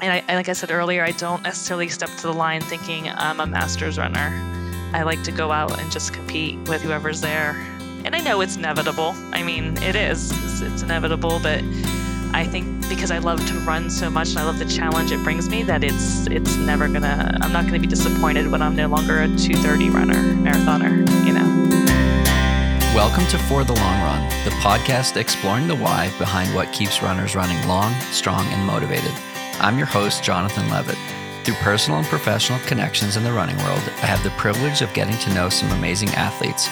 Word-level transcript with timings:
and 0.00 0.22
I, 0.28 0.34
like 0.34 0.48
I 0.48 0.52
said 0.52 0.70
earlier, 0.70 1.02
I 1.02 1.12
don't 1.12 1.42
necessarily 1.42 1.88
step 1.88 2.10
to 2.16 2.22
the 2.22 2.32
line 2.32 2.60
thinking 2.60 3.08
I'm 3.08 3.40
a 3.40 3.46
master's 3.46 3.98
runner. 3.98 4.30
I 4.92 5.02
like 5.02 5.22
to 5.24 5.32
go 5.32 5.52
out 5.52 5.78
and 5.80 5.90
just 5.90 6.12
compete 6.12 6.58
with 6.68 6.82
whoever's 6.82 7.20
there. 7.20 7.66
And 8.04 8.14
I 8.14 8.20
know 8.20 8.40
it's 8.40 8.56
inevitable. 8.56 9.14
I 9.32 9.42
mean, 9.42 9.76
it 9.82 9.96
is. 9.96 10.30
It's, 10.44 10.60
it's 10.60 10.82
inevitable, 10.82 11.40
but 11.42 11.62
I 12.32 12.46
think 12.46 12.88
because 12.88 13.10
I 13.10 13.18
love 13.18 13.44
to 13.46 13.54
run 13.60 13.90
so 13.90 14.10
much 14.10 14.30
and 14.30 14.38
I 14.38 14.44
love 14.44 14.58
the 14.58 14.66
challenge 14.66 15.12
it 15.12 15.22
brings 15.24 15.48
me 15.48 15.62
that 15.62 15.82
it's 15.82 16.26
it's 16.26 16.56
never 16.56 16.86
gonna 16.88 17.38
I'm 17.40 17.52
not 17.52 17.64
gonna 17.64 17.78
be 17.78 17.86
disappointed 17.86 18.50
when 18.50 18.60
I'm 18.60 18.76
no 18.76 18.88
longer 18.88 19.22
a 19.22 19.28
230 19.28 19.90
runner, 19.90 20.14
marathoner, 20.14 20.98
you 21.24 21.32
know. 21.32 21.46
Welcome 22.94 23.26
to 23.28 23.38
For 23.38 23.64
the 23.64 23.74
Long 23.74 24.02
Run, 24.02 24.28
the 24.44 24.50
podcast 24.60 25.16
exploring 25.16 25.66
the 25.66 25.76
why 25.76 26.12
behind 26.18 26.54
what 26.54 26.72
keeps 26.72 27.02
runners 27.02 27.34
running 27.34 27.66
long, 27.66 27.92
strong, 28.12 28.46
and 28.46 28.66
motivated. 28.66 29.12
I'm 29.58 29.78
your 29.78 29.86
host, 29.86 30.22
Jonathan 30.22 30.68
Levitt. 30.68 30.98
Through 31.44 31.54
personal 31.54 31.98
and 31.98 32.08
professional 32.08 32.58
connections 32.66 33.16
in 33.16 33.24
the 33.24 33.32
running 33.32 33.56
world, 33.58 33.80
I 34.02 34.06
have 34.06 34.22
the 34.22 34.30
privilege 34.30 34.82
of 34.82 34.92
getting 34.92 35.16
to 35.18 35.34
know 35.34 35.48
some 35.48 35.70
amazing 35.70 36.10
athletes. 36.10 36.68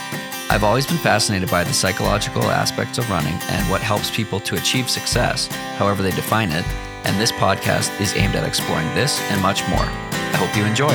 I've 0.50 0.64
always 0.64 0.86
been 0.86 0.98
fascinated 0.98 1.50
by 1.50 1.64
the 1.64 1.72
psychological 1.72 2.42
aspects 2.44 2.98
of 2.98 3.08
running 3.08 3.34
and 3.48 3.70
what 3.70 3.80
helps 3.80 4.10
people 4.10 4.38
to 4.40 4.56
achieve 4.56 4.90
success, 4.90 5.46
however 5.76 6.02
they 6.02 6.10
define 6.10 6.52
it, 6.52 6.64
and 7.04 7.18
this 7.18 7.32
podcast 7.32 7.98
is 8.00 8.14
aimed 8.16 8.34
at 8.34 8.46
exploring 8.46 8.86
this 8.94 9.18
and 9.30 9.40
much 9.40 9.66
more. 9.68 9.86
I 9.86 10.36
hope 10.36 10.54
you 10.54 10.64
enjoy. 10.64 10.94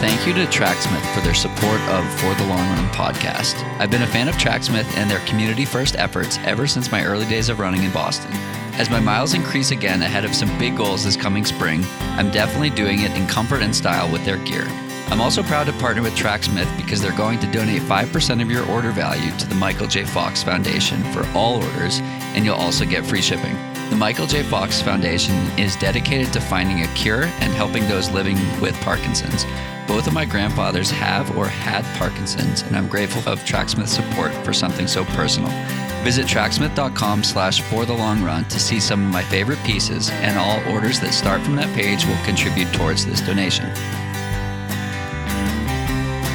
Thank 0.00 0.26
you 0.26 0.34
to 0.34 0.50
Tracksmith 0.50 1.06
for 1.14 1.20
their 1.20 1.34
support 1.34 1.80
of 1.82 2.04
For 2.20 2.34
the 2.34 2.46
Long 2.46 2.68
Run 2.68 2.88
podcast. 2.90 3.62
I've 3.78 3.90
been 3.90 4.02
a 4.02 4.06
fan 4.06 4.28
of 4.28 4.36
Tracksmith 4.36 4.96
and 4.98 5.10
their 5.10 5.20
community 5.20 5.64
first 5.64 5.96
efforts 5.96 6.38
ever 6.44 6.66
since 6.66 6.92
my 6.92 7.04
early 7.04 7.26
days 7.26 7.48
of 7.48 7.58
running 7.58 7.84
in 7.84 7.92
Boston. 7.92 8.32
As 8.74 8.88
my 8.88 9.00
miles 9.00 9.34
increase 9.34 9.70
again 9.70 10.02
ahead 10.02 10.24
of 10.24 10.34
some 10.34 10.58
big 10.58 10.78
goals 10.78 11.04
this 11.04 11.16
coming 11.16 11.44
spring, 11.44 11.84
I'm 12.16 12.30
definitely 12.30 12.70
doing 12.70 13.00
it 13.00 13.10
in 13.12 13.26
comfort 13.26 13.62
and 13.62 13.76
style 13.76 14.10
with 14.10 14.24
their 14.24 14.38
gear. 14.38 14.66
I'm 15.08 15.20
also 15.20 15.42
proud 15.42 15.66
to 15.66 15.72
partner 15.74 16.00
with 16.00 16.16
Tracksmith 16.16 16.74
because 16.78 17.02
they're 17.02 17.16
going 17.16 17.38
to 17.40 17.52
donate 17.52 17.82
5% 17.82 18.40
of 18.40 18.50
your 18.50 18.66
order 18.70 18.90
value 18.90 19.30
to 19.36 19.46
the 19.46 19.54
Michael 19.56 19.86
J. 19.86 20.04
Fox 20.04 20.42
Foundation 20.42 21.02
for 21.12 21.26
all 21.34 21.62
orders, 21.62 22.00
and 22.34 22.46
you'll 22.46 22.54
also 22.54 22.86
get 22.86 23.04
free 23.04 23.20
shipping. 23.20 23.54
The 23.90 23.96
Michael 23.96 24.26
J. 24.26 24.42
Fox 24.42 24.80
Foundation 24.80 25.34
is 25.58 25.76
dedicated 25.76 26.32
to 26.32 26.40
finding 26.40 26.82
a 26.82 26.94
cure 26.94 27.24
and 27.24 27.52
helping 27.52 27.86
those 27.88 28.10
living 28.10 28.38
with 28.58 28.74
Parkinson's. 28.80 29.44
Both 29.86 30.06
of 30.06 30.14
my 30.14 30.24
grandfathers 30.24 30.90
have 30.90 31.36
or 31.36 31.46
had 31.46 31.84
Parkinson's, 31.98 32.62
and 32.62 32.74
I'm 32.74 32.88
grateful 32.88 33.30
of 33.30 33.44
Tracksmith's 33.44 33.92
support 33.92 34.32
for 34.46 34.54
something 34.54 34.86
so 34.86 35.04
personal. 35.04 35.50
Visit 36.02 36.26
tracksmith.com 36.26 37.22
slash 37.22 37.60
for 37.62 37.84
the 37.84 37.92
long 37.92 38.22
run 38.22 38.44
to 38.46 38.58
see 38.58 38.80
some 38.80 39.04
of 39.06 39.12
my 39.12 39.22
favorite 39.22 39.62
pieces, 39.64 40.10
and 40.10 40.36
all 40.36 40.74
orders 40.74 40.98
that 41.00 41.14
start 41.14 41.40
from 41.42 41.54
that 41.56 41.72
page 41.76 42.04
will 42.04 42.24
contribute 42.24 42.72
towards 42.74 43.06
this 43.06 43.20
donation. 43.20 43.66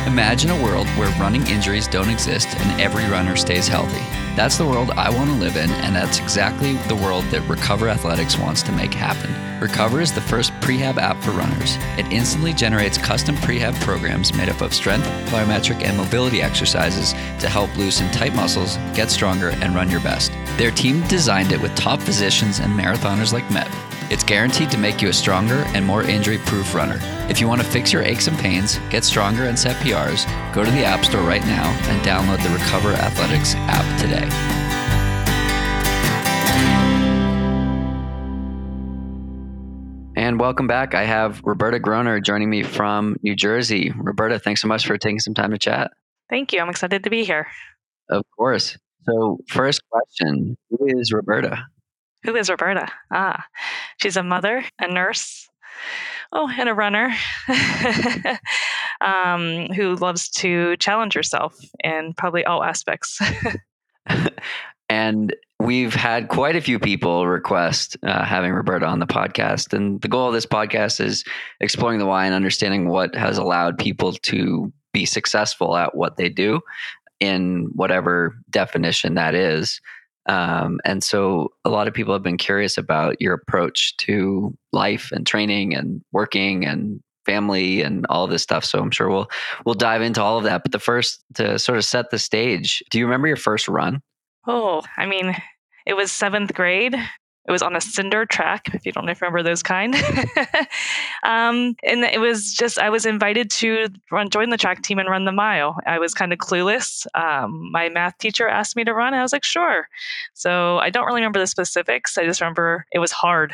Imagine 0.07 0.51
a 0.51 0.63
world 0.63 0.87
where 0.97 1.11
running 1.19 1.45
injuries 1.47 1.87
don't 1.87 2.09
exist 2.09 2.47
and 2.47 2.81
every 2.81 3.05
runner 3.05 3.35
stays 3.35 3.67
healthy. 3.67 4.16
That's 4.37 4.59
the 4.59 4.67
world 4.67 4.91
I 4.91 5.09
want 5.09 5.31
to 5.31 5.35
live 5.35 5.57
in, 5.57 5.71
and 5.71 5.95
that's 5.95 6.19
exactly 6.19 6.73
the 6.87 6.95
world 6.95 7.25
that 7.31 7.41
Recover 7.49 7.89
Athletics 7.89 8.37
wants 8.37 8.61
to 8.61 8.71
make 8.71 8.93
happen. 8.93 9.33
Recover 9.59 9.99
is 9.99 10.11
the 10.11 10.21
first 10.21 10.53
prehab 10.61 10.97
app 10.97 11.19
for 11.23 11.31
runners. 11.31 11.75
It 11.97 12.05
instantly 12.11 12.53
generates 12.53 12.99
custom 12.99 13.35
prehab 13.37 13.73
programs 13.81 14.35
made 14.35 14.49
up 14.49 14.61
of 14.61 14.75
strength, 14.75 15.07
plyometric, 15.31 15.83
and 15.83 15.97
mobility 15.97 16.43
exercises 16.43 17.13
to 17.39 17.49
help 17.49 17.75
loosen 17.77 18.11
tight 18.11 18.35
muscles, 18.35 18.77
get 18.93 19.09
stronger, 19.09 19.49
and 19.49 19.73
run 19.73 19.89
your 19.89 20.01
best. 20.01 20.31
Their 20.57 20.69
team 20.69 21.01
designed 21.07 21.51
it 21.51 21.59
with 21.59 21.73
top 21.73 21.99
physicians 21.99 22.59
and 22.59 22.71
marathoners 22.71 23.33
like 23.33 23.45
Meb. 23.45 23.86
It's 24.09 24.23
guaranteed 24.23 24.71
to 24.71 24.77
make 24.77 25.01
you 25.01 25.09
a 25.09 25.13
stronger 25.13 25.63
and 25.75 25.85
more 25.85 26.01
injury 26.01 26.37
proof 26.37 26.73
runner. 26.73 26.97
If 27.29 27.41
you 27.41 27.47
want 27.49 27.59
to 27.59 27.67
fix 27.67 27.91
your 27.91 28.03
aches 28.03 28.27
and 28.27 28.37
pains, 28.39 28.79
get 28.89 29.03
stronger, 29.03 29.43
and 29.43 29.59
set 29.59 29.75
PRs, 29.83 30.25
go 30.53 30.63
to 30.63 30.71
the 30.71 30.85
App 30.85 31.03
Store 31.03 31.23
right 31.23 31.41
now 31.41 31.65
and 31.89 32.01
download 32.05 32.41
the 32.41 32.49
Recover 32.49 32.93
Athletics 32.93 33.53
app 33.55 33.99
today. 33.99 34.27
And 40.15 40.39
welcome 40.39 40.67
back. 40.67 40.95
I 40.95 41.03
have 41.03 41.41
Roberta 41.43 41.79
Groner 41.79 42.21
joining 42.21 42.49
me 42.49 42.63
from 42.63 43.17
New 43.23 43.35
Jersey. 43.35 43.93
Roberta, 43.95 44.39
thanks 44.39 44.61
so 44.61 44.69
much 44.69 44.87
for 44.87 44.97
taking 44.97 45.19
some 45.19 45.33
time 45.33 45.51
to 45.51 45.57
chat. 45.57 45.91
Thank 46.29 46.53
you. 46.53 46.61
I'm 46.61 46.69
excited 46.69 47.03
to 47.03 47.09
be 47.09 47.25
here. 47.25 47.47
Of 48.09 48.23
course. 48.37 48.77
So, 49.03 49.39
first 49.47 49.81
question 49.89 50.57
Who 50.69 50.99
is 50.99 51.11
Roberta? 51.11 51.65
Who 52.23 52.35
is 52.35 52.49
Roberta? 52.49 52.91
Ah, 53.11 53.45
she's 53.97 54.17
a 54.17 54.23
mother, 54.23 54.63
a 54.79 54.87
nurse, 54.87 55.49
oh, 56.31 56.49
and 56.49 56.69
a 56.69 56.73
runner 56.73 57.13
um, 59.01 59.67
who 59.75 59.95
loves 59.95 60.29
to 60.29 60.75
challenge 60.77 61.13
herself 61.13 61.57
in 61.83 62.13
probably 62.15 62.43
all 62.45 62.63
aspects. 62.63 63.19
and 64.89 65.35
we've 65.59 65.93
had 65.93 66.29
quite 66.29 66.55
a 66.55 66.61
few 66.61 66.79
people 66.79 67.27
request 67.27 67.97
uh, 68.03 68.23
having 68.23 68.53
Roberta 68.53 68.85
on 68.85 68.99
the 68.99 69.07
podcast. 69.07 69.73
And 69.73 70.01
the 70.01 70.07
goal 70.07 70.27
of 70.27 70.33
this 70.33 70.45
podcast 70.45 70.99
is 70.99 71.23
exploring 71.59 71.99
the 71.99 72.05
why 72.05 72.25
and 72.25 72.35
understanding 72.35 72.89
what 72.89 73.15
has 73.15 73.37
allowed 73.37 73.77
people 73.77 74.13
to 74.13 74.71
be 74.93 75.05
successful 75.05 75.75
at 75.75 75.95
what 75.95 76.17
they 76.17 76.29
do 76.29 76.61
in 77.19 77.69
whatever 77.73 78.37
definition 78.49 79.15
that 79.15 79.35
is. 79.35 79.81
Um, 80.27 80.79
and 80.83 81.03
so 81.03 81.53
a 81.63 81.69
lot 81.69 81.87
of 81.87 81.93
people 81.93 82.13
have 82.13 82.23
been 82.23 82.37
curious 82.37 82.77
about 82.77 83.21
your 83.21 83.33
approach 83.33 83.95
to 83.97 84.55
life 84.73 85.09
and 85.11 85.25
training 85.25 85.73
and 85.73 86.01
working 86.11 86.65
and 86.65 87.01
family 87.25 87.81
and 87.81 88.05
all 88.09 88.27
this 88.27 88.43
stuff. 88.43 88.65
So 88.65 88.79
I'm 88.79 88.91
sure 88.91 89.09
we'll 89.09 89.27
we'll 89.65 89.75
dive 89.75 90.01
into 90.01 90.21
all 90.21 90.37
of 90.37 90.43
that. 90.45 90.63
But 90.63 90.71
the 90.71 90.79
first 90.79 91.23
to 91.35 91.59
sort 91.59 91.77
of 91.77 91.85
set 91.85 92.09
the 92.09 92.19
stage, 92.19 92.81
do 92.89 92.99
you 92.99 93.05
remember 93.05 93.27
your 93.27 93.37
first 93.37 93.67
run? 93.67 94.01
Oh, 94.47 94.81
I 94.97 95.05
mean, 95.05 95.35
it 95.85 95.93
was 95.93 96.11
seventh 96.11 96.53
grade. 96.53 96.95
It 97.47 97.51
was 97.51 97.61
on 97.61 97.75
a 97.75 97.81
cinder 97.81 98.25
track, 98.25 98.67
if 98.73 98.85
you 98.85 98.91
don't 98.91 99.05
remember 99.05 99.41
those 99.41 99.63
kind. 99.63 99.95
um, 101.23 101.75
and 101.83 102.03
it 102.03 102.19
was 102.19 102.53
just, 102.53 102.77
I 102.77 102.89
was 102.89 103.05
invited 103.05 103.49
to 103.51 103.87
run, 104.11 104.29
join 104.29 104.49
the 104.49 104.57
track 104.57 104.81
team 104.81 104.99
and 104.99 105.09
run 105.09 105.23
the 105.23 105.31
mile. 105.31 105.77
I 105.85 105.99
was 105.99 106.13
kind 106.13 106.33
of 106.33 106.39
clueless. 106.39 107.07
Um, 107.15 107.71
my 107.71 107.87
math 107.87 108.17
teacher 108.17 108.49
asked 108.49 108.75
me 108.75 108.83
to 108.83 108.93
run. 108.93 109.13
I 109.13 109.21
was 109.21 109.31
like, 109.31 109.45
sure. 109.45 109.87
So 110.33 110.77
I 110.79 110.89
don't 110.89 111.05
really 111.05 111.21
remember 111.21 111.39
the 111.39 111.47
specifics. 111.47 112.17
I 112.17 112.25
just 112.25 112.41
remember 112.41 112.85
it 112.91 112.99
was 112.99 113.13
hard, 113.13 113.53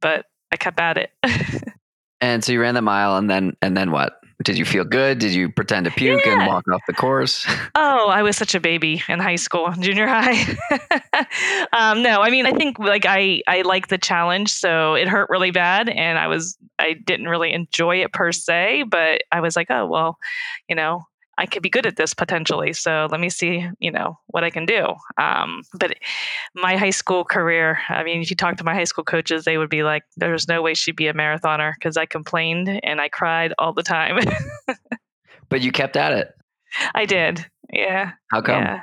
but 0.00 0.24
I 0.50 0.56
kept 0.56 0.80
at 0.80 0.96
it. 0.96 1.10
and 2.22 2.42
so 2.42 2.52
you 2.52 2.60
ran 2.62 2.74
the 2.74 2.82
mile 2.82 3.16
and 3.16 3.28
then, 3.28 3.56
and 3.60 3.76
then 3.76 3.90
what? 3.90 4.17
Did 4.44 4.56
you 4.56 4.64
feel 4.64 4.84
good? 4.84 5.18
Did 5.18 5.34
you 5.34 5.50
pretend 5.50 5.86
to 5.86 5.90
puke 5.90 6.24
yeah. 6.24 6.38
and 6.38 6.46
walk 6.46 6.64
off 6.68 6.82
the 6.86 6.94
course? 6.94 7.46
Oh, 7.74 8.08
I 8.08 8.22
was 8.22 8.36
such 8.36 8.54
a 8.54 8.60
baby 8.60 9.02
in 9.08 9.18
high 9.18 9.36
school, 9.36 9.72
junior 9.78 10.06
high. 10.06 10.42
um, 11.72 12.02
no, 12.02 12.20
I 12.20 12.30
mean, 12.30 12.46
I 12.46 12.52
think 12.52 12.78
like 12.78 13.04
I 13.06 13.42
I 13.46 13.62
like 13.62 13.88
the 13.88 13.98
challenge, 13.98 14.50
so 14.50 14.94
it 14.94 15.08
hurt 15.08 15.30
really 15.30 15.50
bad, 15.50 15.88
and 15.88 16.18
I 16.18 16.28
was 16.28 16.56
I 16.78 16.94
didn't 16.94 17.28
really 17.28 17.52
enjoy 17.52 18.02
it 18.02 18.12
per 18.12 18.32
se, 18.32 18.84
but 18.84 19.22
I 19.32 19.40
was 19.40 19.56
like, 19.56 19.70
oh 19.70 19.86
well, 19.86 20.18
you 20.68 20.76
know, 20.76 21.06
I 21.38 21.46
could 21.46 21.62
be 21.62 21.70
good 21.70 21.86
at 21.86 21.96
this 21.96 22.14
potentially. 22.14 22.72
So 22.72 23.06
let 23.10 23.20
me 23.20 23.30
see, 23.30 23.64
you 23.78 23.92
know, 23.92 24.18
what 24.26 24.42
I 24.42 24.50
can 24.50 24.66
do. 24.66 24.94
Um, 25.18 25.62
but 25.72 25.94
my 26.54 26.76
high 26.76 26.90
school 26.90 27.24
career, 27.24 27.78
I 27.88 28.02
mean, 28.02 28.20
if 28.20 28.28
you 28.28 28.36
talk 28.36 28.56
to 28.56 28.64
my 28.64 28.74
high 28.74 28.84
school 28.84 29.04
coaches, 29.04 29.44
they 29.44 29.56
would 29.56 29.70
be 29.70 29.84
like, 29.84 30.02
there's 30.16 30.48
no 30.48 30.60
way 30.62 30.74
she'd 30.74 30.96
be 30.96 31.06
a 31.06 31.14
marathoner 31.14 31.74
because 31.74 31.96
I 31.96 32.06
complained 32.06 32.80
and 32.82 33.00
I 33.00 33.08
cried 33.08 33.54
all 33.56 33.72
the 33.72 33.84
time. 33.84 34.18
but 35.48 35.60
you 35.60 35.70
kept 35.70 35.96
at 35.96 36.12
it. 36.12 36.34
I 36.94 37.06
did. 37.06 37.46
Yeah. 37.72 38.12
How 38.32 38.42
come? 38.42 38.62
Yeah. 38.62 38.80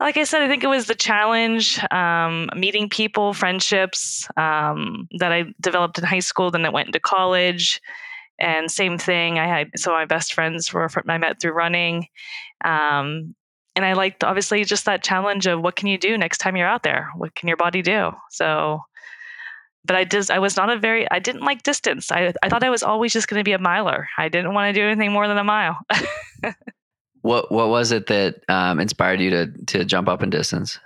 Like 0.00 0.16
I 0.16 0.24
said, 0.24 0.42
I 0.42 0.48
think 0.48 0.64
it 0.64 0.68
was 0.68 0.86
the 0.86 0.94
challenge, 0.94 1.78
um, 1.90 2.48
meeting 2.56 2.88
people, 2.88 3.34
friendships 3.34 4.28
um, 4.36 5.08
that 5.18 5.32
I 5.32 5.46
developed 5.60 5.98
in 5.98 6.04
high 6.04 6.20
school, 6.20 6.50
then 6.50 6.64
I 6.64 6.70
went 6.70 6.86
into 6.86 7.00
college 7.00 7.82
and 8.38 8.70
same 8.70 8.98
thing 8.98 9.38
i 9.38 9.46
had 9.46 9.70
some 9.76 9.92
of 9.92 9.98
my 9.98 10.04
best 10.04 10.34
friends 10.34 10.72
were 10.72 10.88
from, 10.88 11.04
i 11.08 11.18
met 11.18 11.40
through 11.40 11.52
running 11.52 12.06
um, 12.64 13.34
and 13.76 13.84
i 13.84 13.92
liked 13.92 14.24
obviously 14.24 14.64
just 14.64 14.84
that 14.84 15.02
challenge 15.02 15.46
of 15.46 15.60
what 15.60 15.76
can 15.76 15.88
you 15.88 15.98
do 15.98 16.18
next 16.18 16.38
time 16.38 16.56
you're 16.56 16.66
out 16.66 16.82
there? 16.82 17.10
What 17.16 17.34
can 17.34 17.48
your 17.48 17.56
body 17.56 17.82
do? 17.82 18.12
So 18.30 18.80
but 19.84 19.96
i 19.96 20.04
just 20.04 20.30
i 20.30 20.38
was 20.38 20.56
not 20.56 20.70
a 20.70 20.78
very 20.78 21.10
i 21.10 21.18
didn't 21.18 21.42
like 21.42 21.62
distance. 21.62 22.10
I, 22.10 22.32
I 22.42 22.48
thought 22.48 22.64
i 22.64 22.70
was 22.70 22.82
always 22.82 23.12
just 23.12 23.28
going 23.28 23.40
to 23.40 23.44
be 23.44 23.52
a 23.52 23.58
miler. 23.58 24.08
I 24.18 24.28
didn't 24.28 24.52
want 24.52 24.74
to 24.74 24.78
do 24.78 24.84
anything 24.84 25.12
more 25.12 25.28
than 25.28 25.38
a 25.38 25.44
mile. 25.44 25.78
What 27.22 27.50
what 27.50 27.68
was 27.68 27.92
it 27.92 28.06
that 28.06 28.42
um, 28.48 28.80
inspired 28.80 29.20
you 29.20 29.30
to 29.30 29.46
to 29.66 29.84
jump 29.84 30.08
up 30.08 30.22
in 30.22 30.30
distance? 30.30 30.78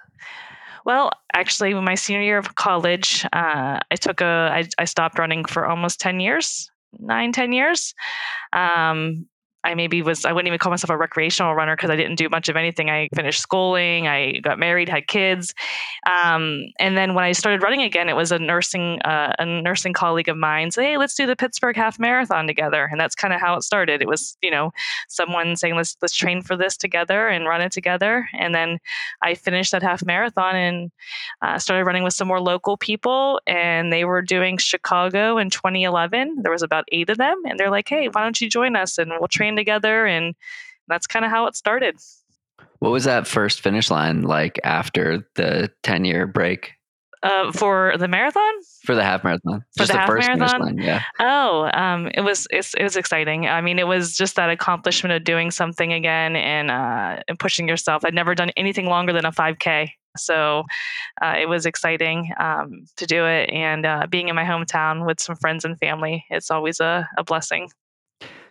Well, 0.84 1.12
actually, 1.34 1.72
my 1.74 1.94
senior 1.94 2.22
year 2.22 2.38
of 2.38 2.56
college, 2.56 3.24
uh, 3.32 3.78
I 3.88 3.96
took 4.00 4.20
a, 4.20 4.50
I, 4.52 4.68
I 4.78 4.84
stopped 4.84 5.16
running 5.16 5.44
for 5.44 5.64
almost 5.64 6.00
10 6.00 6.18
years 6.18 6.71
nine, 6.98 7.32
ten 7.32 7.52
years. 7.52 7.94
Um, 8.52 9.26
I 9.64 9.74
maybe 9.74 10.02
was, 10.02 10.24
I 10.24 10.32
wouldn't 10.32 10.48
even 10.48 10.58
call 10.58 10.70
myself 10.70 10.90
a 10.90 10.96
recreational 10.96 11.54
runner 11.54 11.76
because 11.76 11.90
I 11.90 11.96
didn't 11.96 12.16
do 12.16 12.28
much 12.28 12.48
of 12.48 12.56
anything. 12.56 12.90
I 12.90 13.08
finished 13.14 13.40
schooling, 13.40 14.08
I 14.08 14.38
got 14.40 14.58
married, 14.58 14.88
had 14.88 15.06
kids. 15.06 15.54
Um, 16.06 16.64
and 16.80 16.96
then 16.96 17.14
when 17.14 17.24
I 17.24 17.32
started 17.32 17.62
running 17.62 17.82
again, 17.82 18.08
it 18.08 18.16
was 18.16 18.32
a 18.32 18.38
nursing, 18.38 19.00
uh, 19.02 19.32
a 19.38 19.46
nursing 19.46 19.92
colleague 19.92 20.28
of 20.28 20.36
mine 20.36 20.72
say, 20.72 20.84
Hey, 20.84 20.98
let's 20.98 21.14
do 21.14 21.26
the 21.26 21.36
Pittsburgh 21.36 21.76
half 21.76 21.98
marathon 21.98 22.46
together. 22.46 22.88
And 22.90 23.00
that's 23.00 23.14
kind 23.14 23.32
of 23.32 23.40
how 23.40 23.54
it 23.54 23.62
started. 23.62 24.02
It 24.02 24.08
was, 24.08 24.36
you 24.42 24.50
know, 24.50 24.72
someone 25.08 25.54
saying, 25.54 25.76
let's, 25.76 25.96
let's 26.02 26.16
train 26.16 26.42
for 26.42 26.56
this 26.56 26.76
together 26.76 27.28
and 27.28 27.46
run 27.46 27.60
it 27.60 27.70
together. 27.70 28.28
And 28.32 28.54
then 28.54 28.78
I 29.22 29.34
finished 29.34 29.70
that 29.72 29.82
half 29.82 30.04
marathon 30.04 30.56
and 30.56 30.90
uh, 31.40 31.58
started 31.58 31.84
running 31.84 32.02
with 32.02 32.14
some 32.14 32.26
more 32.26 32.40
local 32.40 32.76
people. 32.76 33.40
And 33.46 33.92
they 33.92 34.04
were 34.04 34.22
doing 34.22 34.58
Chicago 34.58 35.38
in 35.38 35.50
2011. 35.50 36.42
There 36.42 36.50
was 36.50 36.62
about 36.62 36.84
eight 36.90 37.10
of 37.10 37.18
them. 37.18 37.40
And 37.44 37.60
they're 37.60 37.70
like, 37.70 37.88
Hey, 37.88 38.08
why 38.08 38.24
don't 38.24 38.40
you 38.40 38.48
join 38.48 38.74
us 38.74 38.98
and 38.98 39.12
we'll 39.20 39.28
train 39.28 39.51
together. 39.56 40.06
And 40.06 40.34
that's 40.88 41.06
kind 41.06 41.24
of 41.24 41.30
how 41.30 41.46
it 41.46 41.56
started. 41.56 41.96
What 42.78 42.92
was 42.92 43.04
that 43.04 43.26
first 43.26 43.60
finish 43.60 43.90
line 43.90 44.22
like 44.22 44.58
after 44.64 45.26
the 45.36 45.70
10 45.82 46.04
year 46.04 46.26
break? 46.26 46.72
Uh, 47.22 47.52
for 47.52 47.94
the 47.98 48.08
marathon? 48.08 48.52
For 48.84 48.96
the 48.96 49.04
half 49.04 49.22
marathon. 49.22 49.64
For 49.76 49.84
just 49.84 49.92
the, 49.92 49.98
half 49.98 50.08
first 50.08 50.26
marathon? 50.26 50.48
finish 50.48 50.60
line, 50.60 50.78
yeah. 50.78 51.02
Oh, 51.20 51.70
um, 51.72 52.10
it 52.12 52.22
was 52.22 52.48
it 52.50 52.82
was 52.82 52.96
exciting. 52.96 53.46
I 53.46 53.60
mean, 53.60 53.78
it 53.78 53.86
was 53.86 54.16
just 54.16 54.34
that 54.34 54.50
accomplishment 54.50 55.12
of 55.12 55.22
doing 55.22 55.52
something 55.52 55.92
again 55.92 56.34
and 56.34 56.68
uh, 56.68 57.22
and 57.28 57.38
pushing 57.38 57.68
yourself. 57.68 58.04
I'd 58.04 58.14
never 58.14 58.34
done 58.34 58.50
anything 58.56 58.86
longer 58.86 59.12
than 59.12 59.24
a 59.24 59.30
5K, 59.30 59.90
so 60.16 60.64
uh, 61.22 61.34
it 61.38 61.48
was 61.48 61.64
exciting 61.64 62.32
um, 62.40 62.86
to 62.96 63.06
do 63.06 63.24
it. 63.24 63.50
And 63.50 63.86
uh, 63.86 64.06
being 64.10 64.28
in 64.28 64.34
my 64.34 64.44
hometown 64.44 65.06
with 65.06 65.20
some 65.20 65.36
friends 65.36 65.64
and 65.64 65.78
family, 65.78 66.24
it's 66.28 66.50
always 66.50 66.80
a, 66.80 67.08
a 67.16 67.22
blessing. 67.22 67.68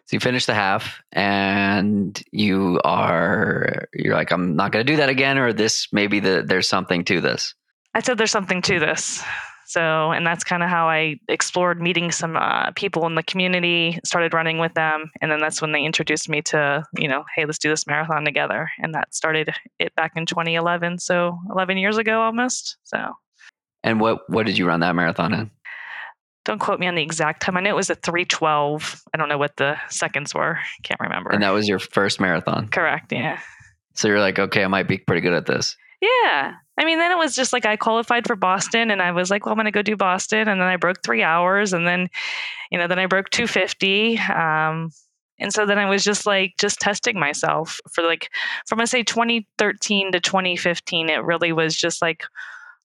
So 0.05 0.15
you 0.15 0.19
finish 0.19 0.45
the 0.45 0.53
half 0.53 1.01
and 1.13 2.21
you 2.31 2.79
are 2.83 3.87
you're 3.93 4.15
like 4.15 4.31
I'm 4.31 4.55
not 4.55 4.71
going 4.71 4.85
to 4.85 4.91
do 4.91 4.97
that 4.97 5.09
again 5.09 5.37
or 5.37 5.53
this 5.53 5.87
maybe 5.91 6.19
the 6.19 6.43
there's 6.45 6.67
something 6.67 7.05
to 7.05 7.21
this. 7.21 7.53
I 7.93 8.01
said 8.01 8.17
there's 8.17 8.31
something 8.31 8.61
to 8.63 8.79
this. 8.79 9.23
So, 9.71 10.11
and 10.11 10.27
that's 10.27 10.43
kind 10.43 10.63
of 10.63 10.69
how 10.69 10.89
I 10.89 11.15
explored 11.29 11.81
meeting 11.81 12.11
some 12.11 12.35
uh, 12.35 12.71
people 12.71 13.07
in 13.07 13.15
the 13.15 13.23
community, 13.23 14.01
started 14.03 14.33
running 14.33 14.57
with 14.57 14.73
them. 14.73 15.09
And 15.21 15.31
then 15.31 15.39
that's 15.39 15.61
when 15.61 15.71
they 15.71 15.85
introduced 15.85 16.27
me 16.27 16.41
to, 16.41 16.83
you 16.97 17.07
know, 17.07 17.23
hey, 17.33 17.45
let's 17.45 17.57
do 17.57 17.69
this 17.69 17.87
marathon 17.87 18.25
together. 18.25 18.69
And 18.79 18.93
that 18.93 19.15
started 19.15 19.53
it 19.79 19.95
back 19.95 20.11
in 20.17 20.25
2011. 20.25 20.99
So 20.99 21.39
11 21.49 21.77
years 21.77 21.97
ago 21.97 22.19
almost. 22.19 22.75
So, 22.83 23.13
And 23.81 24.01
what 24.01 24.29
what 24.29 24.45
did 24.45 24.57
you 24.57 24.67
run 24.67 24.81
that 24.81 24.93
marathon 24.93 25.33
in? 25.33 25.51
Don't 26.43 26.59
quote 26.59 26.79
me 26.79 26.87
on 26.87 26.95
the 26.95 27.03
exact 27.03 27.41
time. 27.41 27.57
I 27.57 27.61
know 27.61 27.69
it 27.69 27.75
was 27.75 27.89
a 27.89 27.95
312. 27.95 29.03
I 29.13 29.17
don't 29.17 29.29
know 29.29 29.37
what 29.37 29.57
the 29.57 29.77
seconds 29.89 30.33
were. 30.33 30.59
Can't 30.83 30.99
remember. 30.99 31.31
And 31.31 31.43
that 31.43 31.51
was 31.51 31.67
your 31.67 31.79
first 31.79 32.19
marathon. 32.19 32.67
Correct. 32.69 33.11
Yeah. 33.11 33.39
So 33.93 34.07
you're 34.07 34.19
like, 34.19 34.39
okay, 34.39 34.63
I 34.63 34.67
might 34.67 34.87
be 34.87 34.97
pretty 34.97 35.21
good 35.21 35.33
at 35.33 35.45
this. 35.45 35.75
Yeah. 36.01 36.53
I 36.77 36.85
mean, 36.85 36.97
then 36.97 37.11
it 37.11 37.17
was 37.17 37.35
just 37.35 37.53
like 37.53 37.65
I 37.65 37.75
qualified 37.75 38.25
for 38.25 38.35
Boston 38.35 38.89
and 38.89 39.01
I 39.01 39.11
was 39.11 39.29
like, 39.29 39.45
well, 39.45 39.53
I'm 39.53 39.57
going 39.57 39.65
to 39.65 39.71
go 39.71 39.83
do 39.83 39.95
Boston. 39.95 40.47
And 40.47 40.59
then 40.59 40.67
I 40.67 40.77
broke 40.77 41.03
three 41.03 41.21
hours. 41.21 41.73
And 41.73 41.85
then, 41.85 42.09
you 42.71 42.79
know, 42.79 42.87
then 42.87 42.97
I 42.97 43.05
broke 43.05 43.29
250. 43.29 44.17
Um, 44.17 44.89
and 45.37 45.53
so 45.53 45.65
then 45.65 45.77
I 45.77 45.89
was 45.89 46.03
just 46.03 46.25
like, 46.25 46.53
just 46.59 46.79
testing 46.79 47.19
myself 47.19 47.79
for 47.91 48.03
like, 48.03 48.29
from 48.67 48.81
I 48.81 48.85
say 48.85 49.03
2013 49.03 50.11
to 50.13 50.19
2015, 50.19 51.09
it 51.09 51.23
really 51.23 51.51
was 51.51 51.75
just 51.75 52.01
like, 52.01 52.23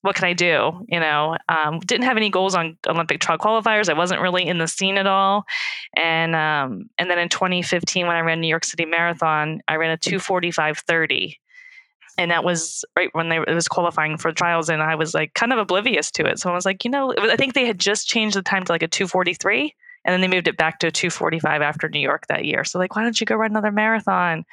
what 0.03 0.15
can 0.15 0.25
I 0.25 0.35
do? 0.35 0.85
You 0.89 1.01
know, 1.01 1.37
um, 1.49 1.81
didn't 1.81 2.05
have 2.05 2.17
any 2.17 2.31
goals 2.31 2.55
on 2.55 2.79
Olympic 2.87 3.21
trial 3.21 3.39
qualifiers. 3.39 3.89
I 3.89 3.95
wasn't 3.95 4.21
really 4.21 4.47
in 4.47 4.59
the 4.59 4.69
scene 4.69 4.99
at 4.99 5.07
all. 5.07 5.45
And 5.97 6.37
um, 6.37 6.89
and 6.99 7.11
then 7.11 7.19
in 7.19 7.29
2015, 7.29 8.07
when 8.07 8.17
I 8.17 8.21
ran 8.21 8.41
New 8.41 8.49
York 8.49 8.65
City 8.65 8.85
Marathon, 8.85 9.61
I 9.67 9.77
ran 9.77 9.91
a 9.91 9.97
245.30 9.97 11.37
and 12.19 12.31
that 12.31 12.45
was 12.45 12.85
right 12.97 13.11
when 13.13 13.29
they 13.29 13.37
it 13.37 13.55
was 13.55 13.69
qualifying 13.69 14.17
for 14.17 14.33
trials 14.33 14.69
and 14.69 14.83
i 14.83 14.95
was 14.95 15.15
like 15.15 15.35
kind 15.35 15.53
of 15.53 15.59
oblivious 15.59 16.11
to 16.11 16.25
it 16.25 16.39
so 16.39 16.51
i 16.51 16.55
was 16.55 16.65
like 16.65 16.85
you 16.85 16.91
know 16.91 17.07
was, 17.07 17.31
i 17.31 17.37
think 17.37 17.55
they 17.55 17.67
had 17.67 17.79
just 17.79 18.07
changed 18.07 18.37
the 18.37 18.43
time 18.43 18.65
to 18.65 18.73
like 18.73 18.83
a 18.83 18.89
243 18.89 19.75
and 20.05 20.13
then 20.13 20.21
they 20.21 20.35
moved 20.35 20.49
it 20.49 20.57
back 20.57 20.79
to 20.79 20.91
245 20.91 21.63
after 21.63 21.89
new 21.89 22.01
york 22.01 22.27
that 22.29 22.45
year 22.45 22.65
so 22.65 22.79
like 22.79 22.97
why 22.97 23.03
don't 23.03 23.21
you 23.21 23.27
go 23.27 23.35
run 23.35 23.51
another 23.51 23.73
marathon 23.73 24.33
and 24.33 24.45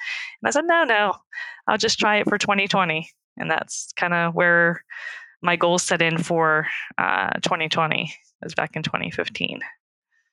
i 0.44 0.50
said 0.50 0.66
no 0.66 0.84
no 0.84 1.14
i'll 1.68 1.78
just 1.78 2.00
try 2.00 2.18
it 2.18 2.28
for 2.28 2.38
2020 2.38 3.10
and 3.38 3.50
that's 3.50 3.94
kind 3.96 4.14
of 4.14 4.36
where 4.36 4.84
my 5.44 5.56
goals 5.56 5.84
set 5.84 6.02
in 6.02 6.18
for 6.18 6.68
uh, 6.98 7.32
2020 7.42 8.04
it 8.04 8.46
was 8.46 8.56
back 8.56 8.76
in 8.76 8.84
2015 8.84 9.60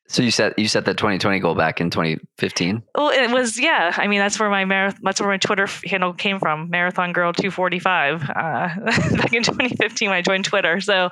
So 0.08 0.22
you 0.22 0.30
set 0.30 0.58
you 0.58 0.66
set 0.66 0.86
that 0.86 0.96
2020 0.96 1.38
goal 1.38 1.54
back 1.54 1.80
in 1.80 1.88
2015. 1.88 2.82
Well, 2.96 3.10
it 3.10 3.30
was 3.30 3.60
yeah. 3.60 3.94
I 3.96 4.08
mean, 4.08 4.18
that's 4.18 4.40
where 4.40 4.50
my 4.50 4.64
marath- 4.64 4.98
that's 5.02 5.20
where 5.20 5.30
my 5.30 5.36
Twitter 5.36 5.68
handle 5.84 6.12
came 6.12 6.40
from. 6.40 6.68
Marathon 6.68 7.12
Girl 7.12 7.32
245. 7.32 8.24
Uh, 8.24 8.30
back 8.34 9.32
in 9.32 9.44
2015, 9.44 10.08
when 10.10 10.18
I 10.18 10.22
joined 10.22 10.46
Twitter, 10.46 10.80
so 10.80 11.10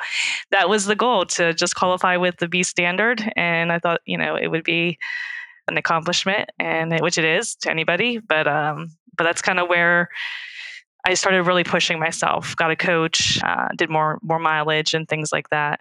that 0.50 0.68
was 0.68 0.84
the 0.84 0.96
goal 0.96 1.26
to 1.26 1.54
just 1.54 1.76
qualify 1.76 2.16
with 2.16 2.38
the 2.38 2.48
B 2.48 2.64
standard, 2.64 3.22
and 3.36 3.70
I 3.70 3.78
thought 3.78 4.00
you 4.04 4.18
know 4.18 4.34
it 4.34 4.48
would 4.48 4.64
be 4.64 4.98
an 5.68 5.76
accomplishment, 5.76 6.50
and 6.58 6.92
it, 6.92 7.00
which 7.00 7.18
it 7.18 7.24
is 7.24 7.54
to 7.62 7.70
anybody. 7.70 8.18
But 8.18 8.48
um, 8.48 8.88
but 9.16 9.22
that's 9.22 9.42
kind 9.42 9.60
of 9.60 9.68
where 9.68 10.08
I 11.06 11.14
started 11.14 11.42
really 11.44 11.64
pushing 11.64 11.98
myself. 11.98 12.54
Got 12.56 12.70
a 12.70 12.76
coach, 12.76 13.42
uh, 13.42 13.68
did 13.76 13.88
more 13.90 14.18
more 14.22 14.38
mileage 14.38 14.94
and 14.94 15.08
things 15.08 15.32
like 15.32 15.48
that. 15.50 15.80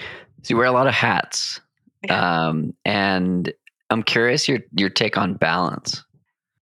So 0.00 0.50
you 0.50 0.56
wear 0.56 0.66
a 0.66 0.72
lot 0.72 0.86
of 0.86 0.94
hats. 0.94 1.60
Yeah. 2.04 2.46
Um, 2.48 2.74
and 2.84 3.52
I'm 3.90 4.02
curious 4.02 4.46
your 4.48 4.60
your 4.76 4.90
take 4.90 5.16
on 5.16 5.34
balance. 5.34 6.04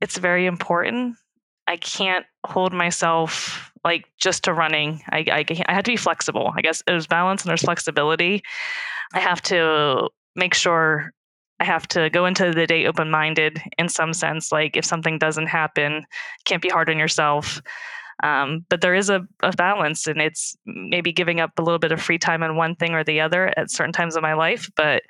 it's 0.00 0.18
very 0.18 0.46
important. 0.46 1.16
I 1.66 1.76
can't 1.76 2.26
hold 2.46 2.72
myself 2.72 3.70
like 3.84 4.06
just 4.18 4.44
to 4.44 4.52
running. 4.52 5.02
I, 5.10 5.18
I, 5.30 5.44
I 5.68 5.72
had 5.72 5.84
to 5.84 5.92
be 5.92 5.96
flexible. 5.96 6.52
I 6.56 6.62
guess 6.62 6.82
there's 6.86 7.06
balance 7.06 7.42
and 7.42 7.48
there's 7.48 7.62
flexibility. 7.62 8.42
I 9.14 9.20
have 9.20 9.40
to 9.42 10.08
make 10.34 10.54
sure 10.54 11.12
I 11.60 11.64
have 11.64 11.86
to 11.88 12.08
go 12.10 12.24
into 12.24 12.52
the 12.52 12.66
day 12.66 12.86
open 12.86 13.10
minded 13.10 13.62
in 13.78 13.88
some 13.88 14.14
sense. 14.14 14.50
Like 14.50 14.76
if 14.76 14.84
something 14.84 15.18
doesn't 15.18 15.46
happen, 15.46 16.06
can't 16.46 16.62
be 16.62 16.70
hard 16.70 16.88
on 16.88 16.98
yourself. 16.98 17.60
Um, 18.22 18.66
but 18.68 18.80
there 18.80 18.94
is 18.94 19.08
a, 19.08 19.26
a 19.42 19.52
balance, 19.52 20.06
and 20.06 20.20
it's 20.20 20.56
maybe 20.66 21.12
giving 21.12 21.40
up 21.40 21.52
a 21.58 21.62
little 21.62 21.78
bit 21.78 21.92
of 21.92 22.02
free 22.02 22.18
time 22.18 22.42
on 22.42 22.56
one 22.56 22.76
thing 22.76 22.94
or 22.94 23.04
the 23.04 23.20
other 23.20 23.52
at 23.56 23.70
certain 23.70 23.92
times 23.92 24.16
of 24.16 24.22
my 24.22 24.34
life. 24.34 24.70
But 24.76 25.02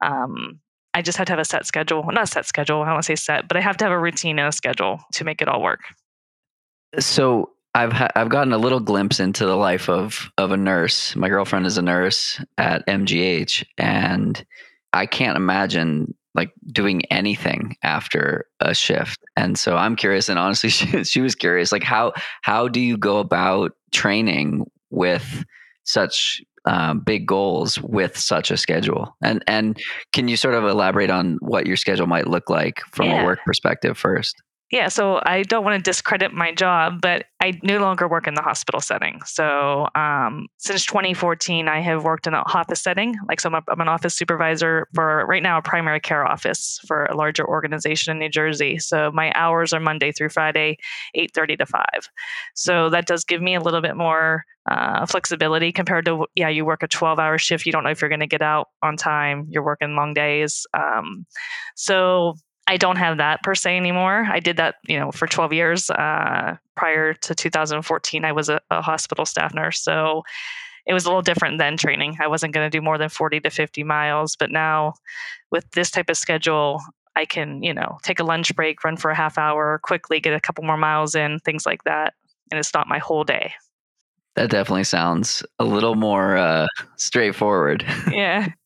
um, 0.00 0.60
I 0.94 1.02
just 1.02 1.18
have 1.18 1.26
to 1.26 1.32
have 1.32 1.40
a 1.40 1.44
set 1.44 1.66
schedule. 1.66 2.04
Not 2.04 2.24
a 2.24 2.26
set 2.26 2.46
schedule. 2.46 2.82
I 2.82 2.86
don't 2.86 2.94
want 2.94 3.04
to 3.04 3.06
say 3.06 3.16
set, 3.16 3.48
but 3.48 3.56
I 3.56 3.60
have 3.60 3.76
to 3.78 3.84
have 3.84 3.92
a 3.92 3.98
routine 3.98 4.38
and 4.38 4.48
a 4.48 4.52
schedule 4.52 5.00
to 5.14 5.24
make 5.24 5.42
it 5.42 5.48
all 5.48 5.62
work. 5.62 5.80
So 6.98 7.50
I've 7.74 7.92
ha- 7.92 8.10
I've 8.14 8.28
gotten 8.28 8.52
a 8.52 8.58
little 8.58 8.80
glimpse 8.80 9.20
into 9.20 9.44
the 9.44 9.56
life 9.56 9.88
of 9.88 10.30
of 10.38 10.52
a 10.52 10.56
nurse. 10.56 11.16
My 11.16 11.28
girlfriend 11.28 11.66
is 11.66 11.76
a 11.76 11.82
nurse 11.82 12.40
at 12.56 12.86
MGH, 12.86 13.64
and 13.76 14.44
I 14.94 15.06
can't 15.06 15.36
imagine 15.36 16.14
like 16.34 16.52
doing 16.72 17.04
anything 17.12 17.76
after 17.82 18.46
a 18.60 18.74
shift. 18.74 19.20
And 19.36 19.56
so 19.58 19.76
I'm 19.76 19.94
curious, 19.96 20.28
and 20.28 20.38
honestly, 20.38 20.70
she, 20.78 21.04
she 21.04 21.20
was 21.20 21.34
curious. 21.34 21.72
Like 21.72 21.82
how 21.84 22.12
how 22.42 22.68
do 22.68 22.80
you 22.80 22.96
go 22.96 23.18
about 23.18 23.72
training 23.92 24.64
with 24.90 25.44
such 25.84 26.40
um, 26.66 27.00
big 27.00 27.26
goals 27.26 27.78
with 27.80 28.16
such 28.16 28.50
a 28.50 28.56
schedule? 28.56 29.14
And 29.22 29.44
and 29.46 29.78
can 30.12 30.28
you 30.28 30.36
sort 30.36 30.54
of 30.54 30.64
elaborate 30.64 31.10
on 31.10 31.36
what 31.40 31.66
your 31.66 31.76
schedule 31.76 32.06
might 32.06 32.26
look 32.26 32.48
like 32.48 32.80
from 32.92 33.06
Yeah. 33.06 33.22
a 33.22 33.24
work 33.24 33.40
perspective 33.44 33.98
first? 33.98 34.42
Yeah, 34.70 34.88
so 34.88 35.20
I 35.24 35.42
don't 35.42 35.62
want 35.62 35.76
to 35.82 35.88
discredit 35.88 36.32
my 36.32 36.50
job, 36.52 37.00
but 37.00 37.26
I 37.40 37.60
no 37.62 37.78
longer 37.78 38.08
work 38.08 38.26
in 38.26 38.34
the 38.34 38.42
hospital 38.42 38.80
setting. 38.80 39.20
So 39.24 39.86
um, 39.94 40.46
since 40.56 40.84
2014, 40.86 41.68
I 41.68 41.80
have 41.80 42.02
worked 42.02 42.26
in 42.26 42.34
an 42.34 42.42
office 42.52 42.80
setting. 42.80 43.14
Like, 43.28 43.40
so 43.40 43.50
I'm, 43.50 43.54
a, 43.56 43.62
I'm 43.68 43.80
an 43.80 43.88
office 43.88 44.14
supervisor 44.16 44.88
for 44.94 45.26
right 45.26 45.42
now 45.42 45.58
a 45.58 45.62
primary 45.62 46.00
care 46.00 46.26
office 46.26 46.80
for 46.88 47.04
a 47.04 47.14
larger 47.16 47.46
organization 47.46 48.10
in 48.10 48.18
New 48.18 48.30
Jersey. 48.30 48.78
So 48.78 49.12
my 49.12 49.30
hours 49.34 49.72
are 49.72 49.80
Monday 49.80 50.10
through 50.12 50.30
Friday, 50.30 50.78
8:30 51.14 51.56
to 51.58 51.66
5. 51.66 51.84
So 52.54 52.88
that 52.90 53.06
does 53.06 53.24
give 53.24 53.42
me 53.42 53.54
a 53.54 53.60
little 53.60 53.82
bit 53.82 53.96
more 53.96 54.44
uh, 54.68 55.04
flexibility 55.06 55.72
compared 55.72 56.06
to 56.06 56.26
yeah, 56.34 56.48
you 56.48 56.64
work 56.64 56.82
a 56.82 56.88
12-hour 56.88 57.36
shift. 57.38 57.66
You 57.66 57.72
don't 57.72 57.84
know 57.84 57.90
if 57.90 58.00
you're 58.00 58.08
going 58.08 58.20
to 58.20 58.26
get 58.26 58.42
out 58.42 58.68
on 58.82 58.96
time. 58.96 59.46
You're 59.50 59.64
working 59.64 59.94
long 59.94 60.14
days. 60.14 60.66
Um, 60.72 61.26
so 61.76 62.34
I 62.66 62.76
don't 62.76 62.96
have 62.96 63.18
that 63.18 63.42
per 63.42 63.54
se 63.54 63.76
anymore. 63.76 64.26
I 64.30 64.40
did 64.40 64.56
that, 64.56 64.76
you 64.86 64.98
know, 64.98 65.12
for 65.12 65.26
12 65.26 65.52
years. 65.52 65.90
Uh, 65.90 66.56
prior 66.76 67.14
to 67.14 67.34
2014, 67.34 68.24
I 68.24 68.32
was 68.32 68.48
a, 68.48 68.60
a 68.70 68.80
hospital 68.80 69.26
staff 69.26 69.54
nurse. 69.54 69.80
So 69.80 70.22
it 70.86 70.94
was 70.94 71.04
a 71.04 71.08
little 71.08 71.22
different 71.22 71.58
than 71.58 71.76
training. 71.76 72.16
I 72.20 72.26
wasn't 72.26 72.54
going 72.54 72.70
to 72.70 72.76
do 72.76 72.82
more 72.82 72.98
than 72.98 73.08
40 73.08 73.40
to 73.40 73.50
50 73.50 73.84
miles. 73.84 74.36
But 74.36 74.50
now 74.50 74.94
with 75.50 75.70
this 75.72 75.90
type 75.90 76.08
of 76.08 76.16
schedule, 76.16 76.80
I 77.16 77.26
can, 77.26 77.62
you 77.62 77.72
know, 77.72 77.98
take 78.02 78.18
a 78.18 78.24
lunch 78.24 78.54
break, 78.56 78.82
run 78.82 78.96
for 78.96 79.10
a 79.10 79.14
half 79.14 79.38
hour, 79.38 79.78
quickly 79.82 80.20
get 80.20 80.34
a 80.34 80.40
couple 80.40 80.64
more 80.64 80.76
miles 80.76 81.14
in, 81.14 81.38
things 81.40 81.66
like 81.66 81.84
that. 81.84 82.14
And 82.50 82.58
it's 82.58 82.74
not 82.74 82.88
my 82.88 82.98
whole 82.98 83.24
day. 83.24 83.52
That 84.36 84.50
definitely 84.50 84.84
sounds 84.84 85.44
a 85.58 85.64
little 85.64 85.94
more 85.94 86.36
uh, 86.36 86.66
straightforward. 86.96 87.84
Yeah. 88.10 88.48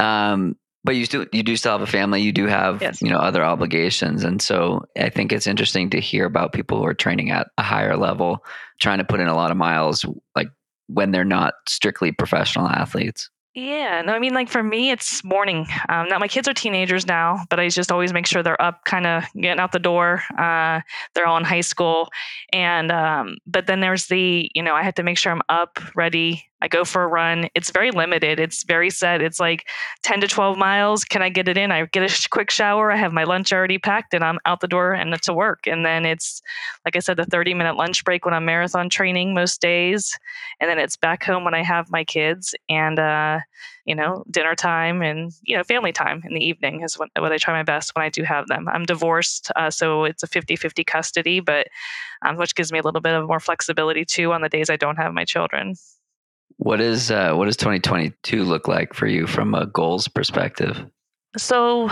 Um, 0.00 0.56
but 0.84 0.94
you 0.96 1.04
still 1.06 1.26
you 1.32 1.42
do 1.42 1.56
still 1.56 1.72
have 1.72 1.80
a 1.80 1.86
family 1.86 2.20
you 2.22 2.32
do 2.32 2.46
have 2.46 2.80
Yes. 2.82 3.00
you 3.02 3.08
know 3.10 3.18
other 3.18 3.42
obligations 3.42 4.22
and 4.24 4.40
so 4.42 4.84
i 4.98 5.08
think 5.08 5.32
it's 5.32 5.46
interesting 5.46 5.90
to 5.90 6.00
hear 6.00 6.26
about 6.26 6.52
people 6.52 6.78
who 6.78 6.84
are 6.86 6.94
training 6.94 7.30
at 7.30 7.48
a 7.58 7.62
higher 7.62 7.96
level 7.96 8.44
trying 8.80 8.98
to 8.98 9.04
put 9.04 9.20
in 9.20 9.26
a 9.28 9.34
lot 9.34 9.50
of 9.50 9.56
miles 9.56 10.04
like 10.36 10.48
when 10.88 11.10
they're 11.10 11.24
not 11.24 11.54
strictly 11.66 12.12
professional 12.12 12.68
athletes 12.68 13.30
Yeah, 13.56 14.02
no, 14.02 14.12
I 14.12 14.18
mean, 14.18 14.34
like 14.34 14.48
for 14.50 14.64
me, 14.64 14.90
it's 14.90 15.22
morning. 15.22 15.64
Um, 15.88 16.08
now 16.08 16.18
my 16.18 16.26
kids 16.26 16.48
are 16.48 16.52
teenagers 16.54 17.06
now, 17.06 17.44
but 17.50 17.60
I 17.60 17.68
just 17.68 17.92
always 17.92 18.12
make 18.12 18.26
sure 18.26 18.42
they're 18.42 18.60
up, 18.60 18.84
kind 18.84 19.06
of 19.06 19.22
getting 19.40 19.60
out 19.60 19.70
the 19.70 19.78
door. 19.78 20.24
Uh, 20.36 20.80
they're 21.14 21.28
all 21.28 21.36
in 21.38 21.44
high 21.44 21.62
school, 21.62 22.08
and 22.52 22.90
um, 22.90 23.38
but 23.46 23.66
then 23.68 23.78
there's 23.78 24.06
the, 24.08 24.50
you 24.56 24.62
know, 24.64 24.74
I 24.74 24.82
have 24.82 24.94
to 24.96 25.04
make 25.04 25.18
sure 25.18 25.30
I'm 25.30 25.40
up, 25.48 25.78
ready. 25.94 26.42
I 26.64 26.68
go 26.68 26.82
for 26.82 27.02
a 27.02 27.06
run. 27.06 27.50
It's 27.54 27.70
very 27.70 27.90
limited. 27.90 28.40
It's 28.40 28.62
very 28.64 28.88
set. 28.88 29.20
It's 29.20 29.38
like 29.38 29.68
10 30.02 30.22
to 30.22 30.26
12 30.26 30.56
miles. 30.56 31.04
Can 31.04 31.20
I 31.20 31.28
get 31.28 31.46
it 31.46 31.58
in? 31.58 31.70
I 31.70 31.84
get 31.84 32.10
a 32.10 32.28
quick 32.30 32.50
shower. 32.50 32.90
I 32.90 32.96
have 32.96 33.12
my 33.12 33.24
lunch 33.24 33.52
already 33.52 33.76
packed, 33.76 34.14
and 34.14 34.24
I'm 34.24 34.38
out 34.46 34.60
the 34.60 34.66
door 34.66 34.92
and 34.92 35.14
to 35.24 35.34
work. 35.34 35.66
And 35.66 35.84
then 35.84 36.06
it's, 36.06 36.40
like 36.86 36.96
I 36.96 37.00
said, 37.00 37.18
the 37.18 37.26
30 37.26 37.52
minute 37.52 37.76
lunch 37.76 38.02
break 38.02 38.24
when 38.24 38.32
I'm 38.32 38.46
marathon 38.46 38.88
training 38.88 39.34
most 39.34 39.60
days, 39.60 40.18
and 40.58 40.70
then 40.70 40.78
it's 40.78 40.96
back 40.96 41.22
home 41.22 41.44
when 41.44 41.52
I 41.54 41.62
have 41.62 41.90
my 41.90 42.02
kids 42.02 42.54
and. 42.70 42.98
Uh, 42.98 43.40
you 43.86 43.94
know, 43.94 44.24
dinner 44.30 44.54
time 44.54 45.02
and, 45.02 45.30
you 45.42 45.54
know, 45.54 45.62
family 45.62 45.92
time 45.92 46.22
in 46.24 46.32
the 46.32 46.42
evening 46.42 46.82
is 46.82 46.98
what, 46.98 47.10
what 47.18 47.32
I 47.32 47.36
try 47.36 47.52
my 47.52 47.62
best 47.62 47.94
when 47.94 48.02
I 48.02 48.08
do 48.08 48.22
have 48.22 48.46
them. 48.46 48.66
I'm 48.66 48.86
divorced, 48.86 49.50
uh, 49.56 49.70
so 49.70 50.04
it's 50.04 50.22
a 50.22 50.26
50 50.26 50.56
50 50.56 50.84
custody, 50.84 51.40
but 51.40 51.66
um, 52.22 52.36
which 52.36 52.54
gives 52.54 52.72
me 52.72 52.78
a 52.78 52.82
little 52.82 53.02
bit 53.02 53.12
of 53.14 53.26
more 53.26 53.40
flexibility 53.40 54.06
too 54.06 54.32
on 54.32 54.40
the 54.40 54.48
days 54.48 54.70
I 54.70 54.76
don't 54.76 54.96
have 54.96 55.12
my 55.12 55.26
children. 55.26 55.74
What 56.58 56.80
is 56.80 57.10
uh, 57.10 57.34
what 57.34 57.46
does 57.46 57.56
2022 57.56 58.44
look 58.44 58.68
like 58.68 58.94
for 58.94 59.06
you 59.06 59.26
from 59.26 59.54
a 59.54 59.66
goals 59.66 60.08
perspective 60.08 60.84
So, 61.36 61.90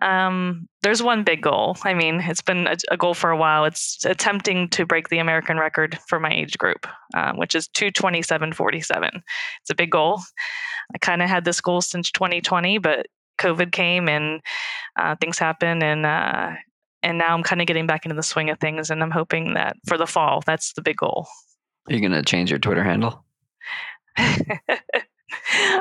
um, 0.00 0.68
there's 0.82 1.02
one 1.02 1.22
big 1.22 1.42
goal. 1.42 1.76
I 1.84 1.94
mean, 1.94 2.20
it's 2.20 2.40
been 2.40 2.66
a, 2.66 2.76
a, 2.90 2.96
goal 2.96 3.14
for 3.14 3.30
a 3.30 3.36
while. 3.36 3.64
It's 3.64 4.04
attempting 4.04 4.68
to 4.70 4.86
break 4.86 5.08
the 5.08 5.18
American 5.18 5.58
record 5.58 5.98
for 6.08 6.18
my 6.18 6.32
age 6.32 6.56
group, 6.56 6.86
um, 7.14 7.36
which 7.36 7.54
is 7.54 7.68
227.47. 7.68 9.20
It's 9.60 9.70
a 9.70 9.74
big 9.74 9.90
goal. 9.90 10.20
I 10.94 10.98
kind 10.98 11.22
of 11.22 11.28
had 11.28 11.44
this 11.44 11.60
goal 11.60 11.82
since 11.82 12.10
2020, 12.10 12.78
but 12.78 13.06
COVID 13.38 13.72
came 13.72 14.08
and 14.08 14.40
uh, 14.98 15.16
things 15.20 15.38
happened, 15.38 15.82
and 15.82 16.06
uh, 16.06 16.52
and 17.02 17.18
now 17.18 17.34
I'm 17.34 17.42
kind 17.42 17.60
of 17.60 17.66
getting 17.66 17.86
back 17.86 18.04
into 18.04 18.14
the 18.14 18.22
swing 18.22 18.50
of 18.50 18.58
things, 18.60 18.90
and 18.90 19.02
I'm 19.02 19.10
hoping 19.10 19.54
that 19.54 19.76
for 19.86 19.98
the 19.98 20.06
fall, 20.06 20.42
that's 20.46 20.72
the 20.74 20.82
big 20.82 20.96
goal. 20.96 21.26
Are 21.88 21.94
you 21.94 22.00
going 22.00 22.12
to 22.12 22.22
change 22.22 22.50
your 22.50 22.60
Twitter 22.60 22.84
handle? 22.84 23.24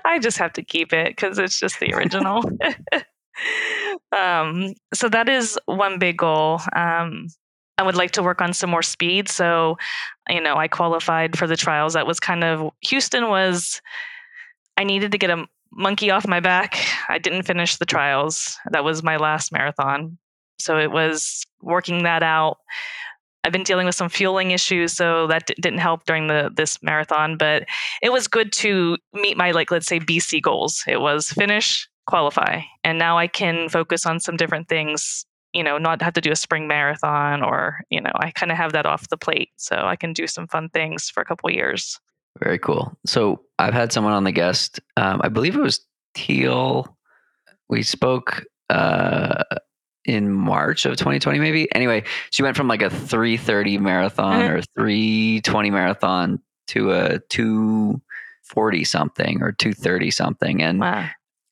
I 0.05 0.19
just 0.21 0.38
have 0.38 0.53
to 0.53 0.63
keep 0.63 0.93
it 0.93 1.15
because 1.15 1.38
it's 1.38 1.59
just 1.59 1.79
the 1.79 1.93
original. 1.93 2.43
um, 4.17 4.73
so 4.93 5.09
that 5.09 5.29
is 5.29 5.59
one 5.65 6.00
big 6.00 6.17
goal. 6.17 6.61
Um, 6.75 7.27
I 7.77 7.83
would 7.83 7.95
like 7.95 8.11
to 8.11 8.23
work 8.23 8.41
on 8.41 8.53
some 8.53 8.69
more 8.69 8.83
speed. 8.83 9.27
So, 9.27 9.77
you 10.29 10.41
know, 10.41 10.55
I 10.55 10.67
qualified 10.67 11.38
for 11.38 11.47
the 11.47 11.57
trials. 11.57 11.93
That 11.93 12.07
was 12.07 12.19
kind 12.19 12.43
of 12.43 12.71
Houston 12.81 13.29
was. 13.29 13.81
I 14.77 14.83
needed 14.83 15.11
to 15.11 15.17
get 15.17 15.29
a 15.29 15.45
monkey 15.71 16.11
off 16.11 16.27
my 16.27 16.39
back. 16.39 16.77
I 17.09 17.17
didn't 17.17 17.43
finish 17.43 17.77
the 17.77 17.85
trials. 17.85 18.57
That 18.71 18.83
was 18.83 19.03
my 19.03 19.17
last 19.17 19.51
marathon. 19.51 20.17
So 20.59 20.77
it 20.77 20.91
was 20.91 21.45
working 21.61 22.03
that 22.03 22.23
out. 22.23 22.57
I've 23.43 23.51
been 23.51 23.63
dealing 23.63 23.86
with 23.86 23.95
some 23.95 24.10
fueling 24.10 24.51
issues, 24.51 24.93
so 24.93 25.27
that 25.27 25.48
d- 25.48 25.55
didn't 25.60 25.79
help 25.79 26.05
during 26.05 26.27
the 26.27 26.51
this 26.55 26.81
marathon. 26.83 27.38
But 27.38 27.65
it 28.01 28.12
was 28.12 28.27
good 28.27 28.51
to 28.53 28.98
meet 29.13 29.38
my 29.38 29.51
like 29.51 29.71
let's 29.71 29.88
say 29.88 30.00
BC 30.00 30.41
goals. 30.41 30.83
It 30.88 31.01
was 31.01 31.29
finish, 31.29 31.88
qualify, 32.07 32.62
and 32.83 33.00
now 33.00 33.17
I 33.17 33.27
can 33.27 33.69
focus 33.69 34.05
on 34.05 34.19
some 34.19 34.38
different 34.38 34.67
things. 34.67 35.25
You 35.53 35.63
know, 35.63 35.77
not 35.77 36.01
have 36.01 36.13
to 36.13 36.21
do 36.21 36.31
a 36.31 36.36
spring 36.36 36.67
marathon, 36.67 37.43
or 37.43 37.81
you 37.89 38.00
know, 38.00 38.12
I 38.15 38.31
kind 38.31 38.51
of 38.51 38.57
have 38.57 38.74
that 38.74 38.86
off 38.86 39.10
the 39.10 39.17
plate, 39.17 39.50
so 39.57 39.75
I 39.75 39.95
can 39.95 40.13
do 40.13 40.27
some 40.27 40.48
fun 40.48 40.69
things 40.69 41.10
for 41.10 41.21
a 41.21 41.25
couple 41.25 41.50
years. 41.51 42.00
Very 42.39 42.60
cool. 42.60 42.98
So 43.05 43.41
I've 43.60 43.74
had 43.74 43.91
someone 43.91 44.13
on 44.13 44.24
the 44.24 44.31
guest. 44.31 44.79
Um, 44.98 45.19
I 45.24 45.29
believe 45.29 45.55
it 45.55 45.62
was 45.62 45.86
Teal. 46.13 46.98
We 47.69 47.83
spoke 47.83 48.45
uh, 48.69 49.43
in 50.05 50.31
March 50.31 50.86
of 50.86 50.93
2020, 50.98 51.39
maybe. 51.39 51.74
Anyway, 51.75 52.03
she 52.31 52.43
went 52.43 52.58
from 52.58 52.67
like 52.67 52.81
a 52.81 52.89
330 52.89 53.77
marathon 53.77 54.41
Mhm. 54.41 54.50
or 54.50 54.62
320 54.77 55.70
marathon 55.70 56.39
to 56.67 56.91
a 56.91 57.20
240 57.29 58.84
something 58.84 59.41
or 59.41 59.51
230 59.51 60.12
something. 60.12 60.62
And 60.62 60.79
Wow. 60.79 61.05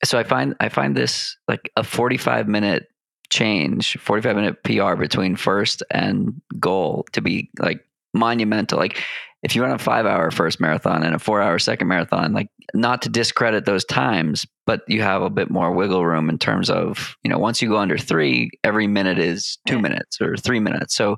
so 0.04 0.18
I 0.18 0.24
find 0.24 0.54
I 0.60 0.68
find 0.68 0.96
this 0.96 1.36
like 1.48 1.70
a 1.76 1.84
45 1.84 2.48
minute 2.48 2.88
change, 3.30 3.96
45 3.98 4.34
minute 4.36 4.62
PR 4.64 4.96
between 4.96 5.36
first 5.36 5.82
and 5.90 6.40
goal 6.58 7.06
to 7.12 7.20
be 7.20 7.50
like 7.58 7.84
monumental. 8.12 8.78
Like 8.78 9.00
if 9.42 9.54
you 9.54 9.62
run 9.62 9.70
a 9.70 9.78
five 9.78 10.04
hour 10.06 10.30
first 10.30 10.60
marathon 10.60 11.02
and 11.02 11.14
a 11.14 11.18
four 11.18 11.40
hour 11.40 11.58
second 11.58 11.88
marathon, 11.88 12.32
like 12.32 12.48
not 12.74 13.02
to 13.02 13.08
discredit 13.08 13.64
those 13.66 13.84
times, 13.84 14.46
but 14.70 14.82
you 14.86 15.02
have 15.02 15.20
a 15.22 15.28
bit 15.30 15.50
more 15.50 15.72
wiggle 15.72 16.06
room 16.06 16.30
in 16.30 16.38
terms 16.38 16.70
of, 16.70 17.16
you 17.24 17.28
know, 17.28 17.38
once 17.40 17.60
you 17.60 17.68
go 17.68 17.76
under 17.76 17.98
three, 17.98 18.52
every 18.62 18.86
minute 18.86 19.18
is 19.18 19.58
two 19.66 19.74
Yeah. 19.74 19.80
minutes 19.80 20.20
or 20.20 20.36
three 20.36 20.60
minutes. 20.60 20.94
So 20.94 21.16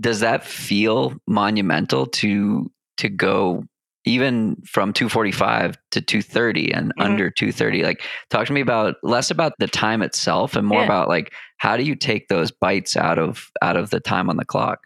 does 0.00 0.20
that 0.20 0.42
feel 0.42 1.12
monumental 1.26 2.06
to 2.06 2.70
to 2.96 3.10
go 3.10 3.64
even 4.06 4.56
from 4.66 4.94
245 4.94 5.76
to 5.90 6.00
230 6.00 6.72
and 6.72 6.94
Mhm. 6.96 7.04
under 7.04 7.30
230 7.30 7.82
like 7.82 8.00
talk 8.30 8.46
to 8.46 8.54
me 8.54 8.62
about 8.62 8.94
less 9.02 9.30
about 9.30 9.52
the 9.58 9.66
time 9.68 10.00
itself 10.00 10.56
and 10.56 10.66
more 10.66 10.80
Yeah. 10.80 10.86
about 10.86 11.08
like 11.08 11.34
how 11.58 11.76
do 11.76 11.82
you 11.82 11.94
take 11.94 12.28
those 12.28 12.50
bites 12.50 12.96
out 12.96 13.18
of 13.18 13.50
out 13.60 13.76
of 13.76 13.90
the 13.90 14.00
time 14.00 14.30
on 14.30 14.38
the 14.38 14.46
clock 14.46 14.78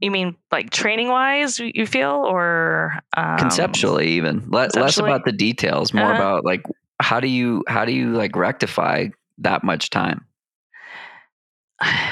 You 0.00 0.10
mean 0.10 0.36
like 0.50 0.68
training 0.70 1.08
wise, 1.08 1.58
you 1.60 1.86
feel, 1.86 2.24
or 2.28 2.98
um, 3.16 3.38
conceptually 3.38 4.08
even 4.18 4.42
Le- 4.50 4.68
less 4.74 4.98
about 4.98 5.24
the 5.24 5.32
details 5.32 5.94
more 5.94 6.10
Uh-huh. 6.10 6.20
about 6.20 6.44
like 6.44 6.62
how 7.02 7.20
do 7.20 7.28
you 7.28 7.64
how 7.68 7.84
do 7.84 7.92
you 7.92 8.12
like 8.12 8.36
rectify 8.36 9.08
that 9.38 9.64
much 9.64 9.90
time 9.90 10.24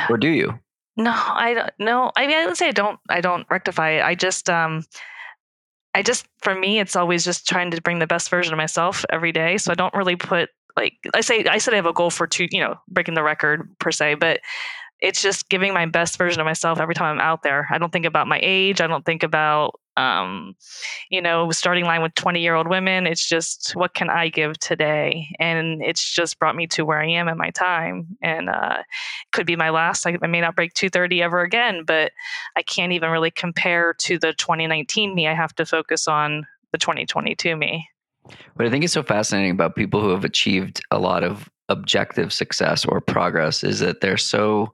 or 0.09 0.17
do 0.17 0.29
you 0.29 0.59
No, 0.97 1.13
I 1.15 1.55
don't. 1.55 1.71
No, 1.79 2.11
I 2.15 2.27
mean, 2.27 2.37
I 2.37 2.47
would 2.47 2.57
say 2.57 2.69
I 2.69 2.73
don't. 2.73 3.01
I 3.09 3.23
don't 3.23 3.47
rectify 3.49 3.91
it. 3.93 4.03
I 4.03 4.15
just, 4.15 4.51
um, 4.51 4.85
I 5.95 6.03
just, 6.03 6.27
for 6.43 6.55
me, 6.55 6.79
it's 6.79 6.95
always 6.95 7.25
just 7.25 7.49
trying 7.49 7.71
to 7.71 7.81
bring 7.81 8.01
the 8.01 8.07
best 8.07 8.29
version 8.29 8.53
of 8.53 8.59
myself 8.59 9.05
every 9.09 9.33
day. 9.33 9.57
So 9.57 9.73
I 9.73 9.77
don't 9.77 9.95
really 9.95 10.17
put 10.17 10.51
like 10.77 10.95
I 11.15 11.23
say. 11.23 11.45
I 11.45 11.59
said 11.59 11.73
I 11.73 11.77
have 11.77 11.87
a 11.87 11.93
goal 11.93 12.11
for 12.11 12.27
two, 12.27 12.49
you 12.51 12.61
know, 12.61 12.77
breaking 12.89 13.15
the 13.15 13.23
record 13.23 13.75
per 13.79 13.91
se, 13.91 14.15
but 14.15 14.41
it's 15.01 15.23
just 15.23 15.49
giving 15.49 15.73
my 15.73 15.87
best 15.87 16.19
version 16.19 16.41
of 16.41 16.45
myself 16.45 16.79
every 16.79 16.95
time 16.95 17.15
I'm 17.15 17.21
out 17.21 17.43
there. 17.43 17.67
I 17.71 17.79
don't 17.79 17.93
think 17.93 18.05
about 18.05 18.27
my 18.27 18.39
age. 18.43 18.83
I 18.83 18.87
don't 18.87 19.05
think 19.05 19.23
about, 19.23 19.80
um, 19.97 20.55
you 21.11 21.21
know, 21.21 21.51
starting 21.51 21.85
line 21.85 22.03
with 22.03 22.15
20 22.15 22.41
year 22.41 22.55
old 22.55 22.69
women. 22.69 23.07
It's 23.07 23.27
just 23.27 23.73
what 23.73 23.95
can 23.95 24.09
I 24.09 24.29
give 24.29 24.59
today, 24.59 25.29
and 25.39 25.83
it's 25.83 26.15
just 26.15 26.39
brought 26.39 26.57
me 26.57 26.67
to 26.69 26.85
where 26.85 27.01
I 27.01 27.09
am 27.11 27.29
in 27.29 27.37
my 27.37 27.51
time, 27.51 28.17
and 28.23 28.49
uh, 28.49 28.83
could 29.33 29.47
be 29.47 29.57
my 29.57 29.71
last. 29.71 30.07
I, 30.07 30.17
I 30.23 30.27
may 30.27 30.41
not 30.41 30.57
break 30.57 30.75
230 30.75 31.23
ever 31.23 31.43
again, 31.43 31.85
but 31.87 32.13
I 32.57 32.63
can't 32.63 32.93
even 32.93 33.11
really 33.11 33.31
compare 33.31 33.95
to 33.95 34.19
the 34.19 34.33
2019 34.33 35.15
me. 35.15 35.29
I 35.29 35.35
have 35.35 35.55
to 35.57 35.67
focus 35.67 36.09
on 36.09 36.47
the 36.73 36.79
2022 36.79 37.57
me. 37.57 37.89
What 38.55 38.67
I 38.67 38.71
think 38.71 38.85
is 38.85 38.93
so 38.93 39.03
fascinating 39.03 39.51
about 39.51 39.77
people 39.77 40.01
who 40.01 40.11
have 40.11 40.25
achieved 40.25 40.81
a 40.91 40.99
lot 40.99 41.25
of 41.25 41.49
objective 41.69 42.33
success 42.33 42.85
or 42.85 43.01
progress 43.01 43.65
is 43.65 43.81
that 43.81 44.01
they're 44.01 44.17
so 44.17 44.73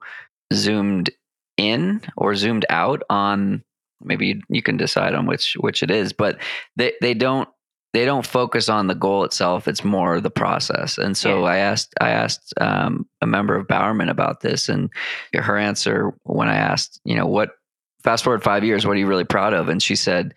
zoomed 0.52 1.10
in 1.56 2.00
or 2.16 2.34
zoomed 2.34 2.66
out 2.68 3.02
on 3.08 3.62
maybe 4.02 4.26
you, 4.28 4.40
you 4.48 4.62
can 4.62 4.76
decide 4.76 5.14
on 5.14 5.26
which 5.26 5.54
which 5.60 5.82
it 5.82 5.90
is, 5.90 6.12
but 6.12 6.38
they 6.76 6.92
they 7.00 7.14
don't 7.14 7.48
they 7.92 8.04
don't 8.04 8.26
focus 8.26 8.68
on 8.68 8.88
the 8.88 8.94
goal 8.94 9.24
itself. 9.24 9.66
It's 9.66 9.82
more 9.84 10.20
the 10.20 10.30
process. 10.30 10.98
And 10.98 11.16
so 11.16 11.40
Yeah. 11.44 11.50
I 11.50 11.56
asked 11.58 11.94
I 12.00 12.10
asked 12.10 12.52
um, 12.60 13.06
a 13.22 13.26
member 13.26 13.56
of 13.56 13.66
Bowerman 13.68 14.08
about 14.10 14.40
this, 14.42 14.68
and 14.68 14.90
her 15.34 15.56
answer 15.56 16.12
when 16.24 16.48
I 16.48 16.56
asked, 16.56 17.00
you 17.04 17.14
know, 17.16 17.26
what 17.26 17.50
fast 18.04 18.22
forward 18.24 18.42
five 18.42 18.64
years, 18.64 18.86
what 18.86 18.92
are 18.92 19.00
you 19.00 19.06
really 19.06 19.24
proud 19.24 19.52
of? 19.54 19.68
And 19.68 19.82
she 19.82 19.96
said, 19.96 20.32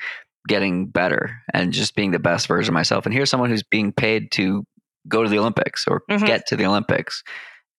getting 0.47 0.87
better 0.87 1.35
and 1.53 1.73
just 1.73 1.95
being 1.95 2.11
the 2.11 2.17
best 2.19 2.47
version 2.47 2.71
of 2.71 2.75
myself. 2.75 3.05
And 3.05 3.13
here's 3.13 3.29
someone 3.29 3.49
who's 3.49 3.61
being 3.61 3.91
paid 3.91 4.31
to 4.31 4.65
go 5.07 5.21
to 5.21 5.29
the 5.29 5.37
Olympics 5.37 5.85
or 5.87 6.01
Mhm. 6.09 6.25
get 6.25 6.47
to 6.47 6.55
the 6.55 6.65
Olympics. 6.65 7.23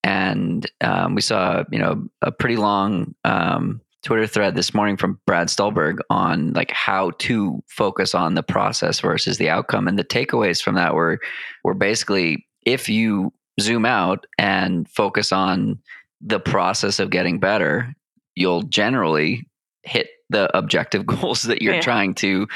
And 0.05 0.71
um, 0.81 1.15
we 1.15 1.23
saw, 1.23 1.65
you 1.73 1.79
know, 1.79 2.07
a 2.23 2.31
pretty 2.31 2.57
long 2.57 3.15
um, 3.25 3.81
Twitter 4.03 4.27
thread 4.27 4.55
this 4.55 4.73
morning 4.73 4.97
from 4.97 5.21
Brad 5.27 5.51
Stulberg 5.51 5.99
on 6.09 6.53
like 6.55 6.71
how 6.71 7.11
to 7.19 7.63
focus 7.69 8.15
on 8.15 8.35
the 8.35 8.43
process 8.43 9.01
versus 9.01 9.37
the 9.39 9.51
outcome. 9.51 9.87
And 9.87 9.99
the 9.99 10.05
takeaways 10.05 10.63
from 10.63 10.75
that 10.77 10.95
were 10.95 11.21
were 11.65 11.75
basically 11.75 12.47
if 12.65 12.89
you 12.89 13.33
zoom 13.61 13.85
out 13.85 14.27
and 14.39 14.89
focus 14.89 15.33
on 15.33 15.79
the 16.21 16.41
process 16.41 16.99
of 16.99 17.11
getting 17.11 17.41
better, 17.41 17.95
you'll 18.35 18.63
generally 18.63 19.47
hit 19.83 20.09
the 20.31 20.55
objective 20.57 21.05
goals 21.07 21.43
that 21.43 21.61
you're 21.61 21.75
Yeah. 21.75 21.81
trying 21.81 22.15
to 22.17 22.47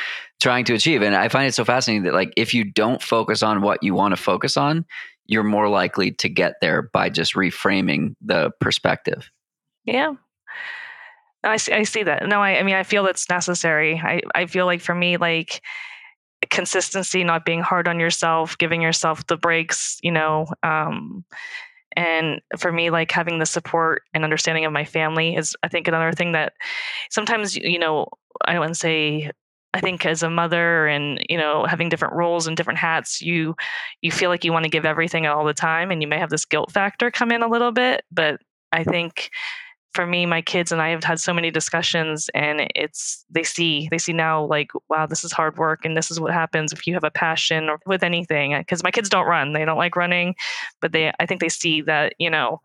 trying 0.41 0.65
to 0.67 0.75
achieve. 0.75 1.03
And 1.03 1.15
I 1.15 1.29
find 1.29 1.47
it 1.47 1.55
so 1.55 1.65
fascinating 1.65 2.05
that 2.05 2.15
like 2.15 2.33
if 2.37 2.55
you 2.55 2.65
don't 2.65 3.03
focus 3.03 3.43
on 3.43 3.61
what 3.63 3.83
you 3.83 3.95
want 3.95 4.13
to 4.17 4.23
focus 4.23 4.57
on, 4.57 4.85
you're 5.27 5.43
more 5.43 5.69
likely 5.69 6.11
to 6.13 6.29
get 6.29 6.55
there 6.61 6.83
by 6.93 7.09
just 7.11 7.35
reframing 7.35 8.15
the 8.21 8.51
perspective. 8.61 9.31
Yeah. 9.85 10.15
I 11.45 11.57
see, 11.57 11.73
I 11.73 11.83
see 11.83 12.03
that. 12.05 12.27
No, 12.27 12.41
I, 12.41 12.59
I 12.59 12.63
mean, 12.63 12.75
I 12.75 12.83
feel 12.83 13.07
it's 13.07 13.29
necessary. 13.29 14.01
I, 14.03 14.23
I 14.35 14.47
feel 14.47 14.67
like 14.67 14.81
for 14.81 14.95
me, 14.95 15.17
like 15.17 15.63
consistency, 16.51 17.25
not 17.25 17.45
being 17.45 17.61
hard 17.61 17.89
on 17.89 18.01
yourself, 18.01 18.59
giving 18.59 18.83
yourself 18.83 19.27
the 19.27 19.37
breaks, 19.37 19.99
you 20.03 20.11
know, 20.11 20.47
um, 20.63 21.25
and 21.97 22.41
for 22.59 22.73
me, 22.73 22.91
like 22.91 23.11
having 23.11 23.39
the 23.39 23.47
support 23.47 24.03
and 24.13 24.25
understanding 24.25 24.65
of 24.65 24.73
my 24.73 24.85
family 24.85 25.37
is, 25.37 25.55
I 25.63 25.69
think, 25.69 25.87
another 25.87 26.13
thing 26.13 26.33
that 26.33 26.55
sometimes, 27.11 27.57
you 27.57 27.79
know, 27.79 28.09
I 28.45 28.59
wouldn't 28.59 28.77
say 28.77 29.31
I 29.75 29.81
think 29.81 30.07
as 30.07 30.23
a 30.23 30.31
mother 30.31 30.87
and 30.87 31.19
you 31.29 31.37
know 31.37 31.67
having 31.67 31.89
different 31.89 32.15
roles 32.15 32.47
and 32.47 32.57
different 32.57 32.79
hats, 32.79 33.21
you 33.21 33.57
you 34.03 34.13
feel 34.13 34.31
like 34.31 34.45
you 34.45 34.53
want 34.53 34.65
to 34.65 34.71
give 34.71 34.85
everything 34.85 35.27
all 35.27 35.45
the 35.45 35.53
time, 35.53 35.91
and 35.91 36.01
you 36.01 36.07
may 36.07 36.19
have 36.19 36.31
this 36.31 36.45
guilt 36.45 36.71
factor 36.71 37.11
come 37.11 37.33
in 37.33 37.43
a 37.43 37.49
little 37.49 37.73
bit. 37.73 38.05
But 38.11 38.41
I 38.71 38.85
think 38.85 39.31
for 39.95 40.07
me, 40.07 40.27
my 40.27 40.43
kids 40.43 40.73
and 40.73 40.83
I 40.83 40.91
have 40.91 41.05
had 41.05 41.21
so 41.21 41.33
many 41.33 41.51
discussions, 41.51 42.29
and 42.35 42.69
it's 42.75 43.25
they 43.31 43.43
see 43.45 43.89
they 43.91 43.99
see 43.99 44.13
now 44.13 44.45
like 44.45 44.71
wow, 44.89 45.07
this 45.07 45.25
is 45.25 45.33
hard 45.33 45.57
work, 45.57 45.85
and 45.85 45.97
this 45.97 46.11
is 46.11 46.21
what 46.21 46.33
happens 46.33 46.73
if 46.73 46.87
you 46.87 46.95
have 46.95 47.05
a 47.05 47.11
passion 47.11 47.69
or 47.69 47.79
with 47.87 48.03
anything. 48.03 48.57
Because 48.59 48.83
my 48.83 48.91
kids 48.91 49.09
don't 49.09 49.27
run, 49.27 49.53
they 49.53 49.65
don't 49.65 49.79
like 49.79 49.97
running, 49.97 50.35
but 50.81 50.93
they 50.93 51.13
I 51.21 51.27
think 51.27 51.41
they 51.41 51.49
see 51.49 51.81
that 51.83 52.15
you 52.19 52.31
know 52.31 52.61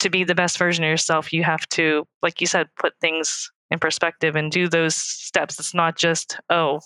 to 0.00 0.10
be 0.10 0.24
the 0.24 0.34
best 0.34 0.58
version 0.58 0.84
of 0.84 0.90
yourself, 0.90 1.32
you 1.32 1.42
have 1.44 1.66
to, 1.70 2.06
like 2.22 2.40
you 2.40 2.46
said, 2.46 2.68
put 2.78 2.92
things 3.00 3.50
in 3.70 3.78
perspective 3.78 4.36
and 4.36 4.52
do 4.52 4.68
those 4.68 4.94
steps. 4.94 5.58
It's 5.58 5.74
not 5.74 5.96
just, 5.96 6.38
oh, 6.50 6.80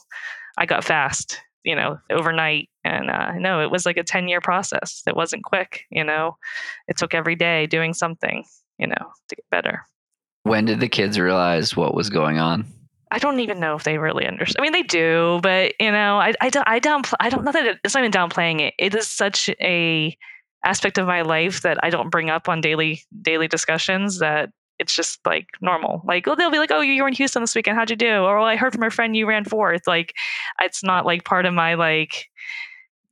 I 0.57 0.67
got 0.67 0.85
fast, 0.85 1.41
you 1.65 1.75
know, 1.75 1.99
overnight. 2.11 2.69
And 2.85 3.11
uh, 3.11 3.33
no, 3.33 3.61
it 3.61 3.71
was 3.71 3.85
like 3.85 3.97
a 3.97 4.05
10 4.05 4.29
year 4.29 4.41
process. 4.41 5.03
It 5.07 5.17
wasn't 5.17 5.45
quick, 5.45 5.83
you 5.91 6.05
know, 6.05 6.37
it 6.87 6.97
took 6.97 7.15
every 7.15 7.35
day 7.35 7.67
doing 7.67 7.93
something, 7.93 8.45
you 8.79 8.87
know, 8.87 9.13
to 9.29 9.37
get 9.37 9.45
better. 9.51 9.85
When 10.45 10.65
did 10.65 10.81
the 10.81 10.89
kids 10.89 11.19
realize 11.19 11.77
what 11.77 11.95
was 11.95 12.11
going 12.11 12.39
on? 12.39 12.67
I 13.11 13.19
don't 13.19 13.41
even 13.41 13.61
know 13.61 13.75
if 13.75 13.85
they 13.85 13.99
really 13.99 14.27
understand. 14.27 14.61
I 14.61 14.63
mean, 14.63 14.73
they 14.73 14.83
do, 14.83 15.41
but 15.43 15.73
you 15.81 15.91
know, 15.91 16.19
I 16.19 16.35
I 16.41 16.51
don't 16.51 16.69
I 16.69 16.79
don't 16.79 17.07
I 17.21 17.31
don't 17.31 17.45
know 17.45 17.53
that 17.53 17.79
it's 17.83 17.95
not 17.95 18.05
even 18.05 18.13
downplaying 18.13 18.61
it. 18.61 18.75
It 18.79 18.95
is 18.95 19.09
such 19.09 19.49
a 19.61 20.17
aspect 20.65 20.99
of 20.99 21.07
my 21.07 21.23
life 21.23 21.63
that 21.63 21.79
I 21.83 21.91
don't 21.91 22.11
bring 22.11 22.31
up 22.31 22.49
on 22.49 22.61
daily 22.61 23.03
daily 23.23 23.49
discussions 23.49 24.19
that 24.19 24.51
it's 24.79 24.95
just 24.95 25.19
like 25.27 25.47
normal. 25.61 26.03
Like, 26.05 26.29
oh, 26.29 26.35
they'll 26.35 26.51
be 26.51 26.59
like, 26.59 26.71
oh, 26.71 26.81
you 26.81 27.03
were 27.03 27.09
in 27.09 27.15
Houston 27.15 27.43
this 27.43 27.55
weekend. 27.55 27.77
How'd 27.77 27.91
you 27.91 27.97
do? 27.97 28.19
Or, 28.19 28.39
oh, 28.39 28.45
I 28.45 28.57
heard 28.57 28.73
from 28.73 28.85
a 28.85 28.91
friend 28.91 29.17
you 29.17 29.27
ran 29.27 29.45
fourth. 29.45 29.87
Like, 29.87 30.15
it's 30.61 30.85
not 30.85 31.05
like 31.05 31.25
part 31.25 31.47
of 31.47 31.55
my 31.55 31.75
like 31.75 32.29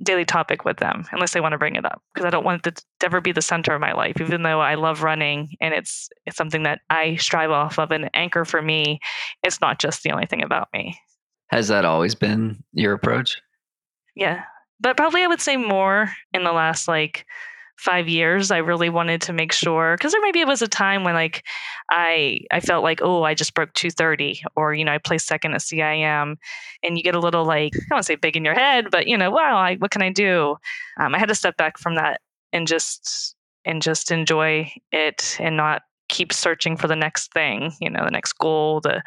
daily 0.03 0.25
topic 0.25 0.65
with 0.65 0.77
them 0.77 1.07
unless 1.13 1.33
they 1.33 1.41
want 1.41 1.53
to 1.53 1.59
bring 1.59 1.77
it 1.77 1.85
up 1.85 2.03
because 2.13 2.27
I 2.27 2.31
don't 2.31 2.45
want 2.45 2.67
it 2.67 2.77
to 3.01 3.07
ever 3.07 3.21
be 3.21 3.33
the 3.33 3.43
center 3.43 3.75
of 3.75 3.81
my 3.81 3.93
life. 3.93 4.21
Even 4.21 4.43
though 4.43 4.61
I 4.61 4.75
love 4.75 5.03
running 5.03 5.49
and 5.61 5.73
it's 5.73 6.09
it's 6.27 6.37
something 6.37 6.65
that 6.65 6.81
I 6.91 7.17
strive 7.17 7.51
off 7.51 7.79
of, 7.79 7.91
an 7.91 8.11
anchor 8.15 8.45
for 8.45 8.61
me. 8.61 9.01
It's 9.43 9.61
not 9.61 9.79
just 9.79 10.03
the 10.03 10.13
only 10.13 10.27
thing 10.27 10.43
about 10.43 10.69
me. 10.73 10.99
Has 11.49 11.69
that 11.69 11.85
always 11.85 12.15
been 12.15 12.63
your 12.73 12.93
approach? 12.93 13.41
Yeah, 14.15 14.45
but 14.81 14.97
probably 14.97 15.23
I 15.23 15.29
would 15.29 15.41
say 15.41 15.57
more 15.57 16.11
in 16.33 16.45
the 16.45 16.53
last 16.53 16.89
like 16.89 17.25
five 17.79 18.09
years 18.09 18.51
i 18.51 18.59
really 18.59 18.89
wanted 18.89 19.21
to 19.21 19.33
make 19.33 19.53
sure 19.53 19.97
because 19.97 20.13
there 20.13 20.21
maybe 20.23 20.41
it 20.41 20.47
was 20.47 20.63
a 20.63 20.69
time 20.69 21.05
when 21.05 21.15
like 21.15 21.45
i 21.91 22.39
i 22.51 22.61
felt 22.61 22.83
like 22.83 23.01
oh 23.03 23.23
i 23.23 23.35
just 23.35 23.55
broke 23.55 23.73
230 23.75 24.43
or 24.57 24.75
you 24.75 24.85
know 24.85 24.93
i 24.93 24.99
placed 24.99 25.27
second 25.27 25.55
at 25.55 25.63
cim 25.63 26.37
and 26.83 26.97
you 26.97 27.03
get 27.03 27.15
a 27.15 27.21
little 27.21 27.45
like 27.45 27.73
i 27.75 27.79
don't 27.81 27.97
want 27.97 28.03
to 28.03 28.07
say 28.07 28.17
big 28.17 28.37
in 28.37 28.45
your 28.45 28.55
head 28.55 28.87
but 28.91 29.07
you 29.07 29.17
know 29.17 29.31
wow 29.31 29.57
I, 29.59 29.77
what 29.77 29.91
can 29.91 30.03
i 30.03 30.11
do 30.11 30.57
um, 30.99 31.15
i 31.15 31.19
had 31.19 31.29
to 31.29 31.35
step 31.35 31.57
back 31.57 31.79
from 31.79 31.97
that 31.97 32.21
and 32.53 32.67
just 32.67 33.35
and 33.65 33.83
just 33.83 34.11
enjoy 34.11 34.73
it 34.93 35.37
and 35.41 35.57
not 35.57 35.83
keep 36.09 36.33
searching 36.33 36.77
for 36.77 36.87
the 36.87 36.97
next 36.97 37.33
thing, 37.33 37.73
you 37.81 37.91
know, 37.91 38.05
the 38.05 38.11
next 38.11 38.35
goal, 38.35 38.81
the 38.81 39.03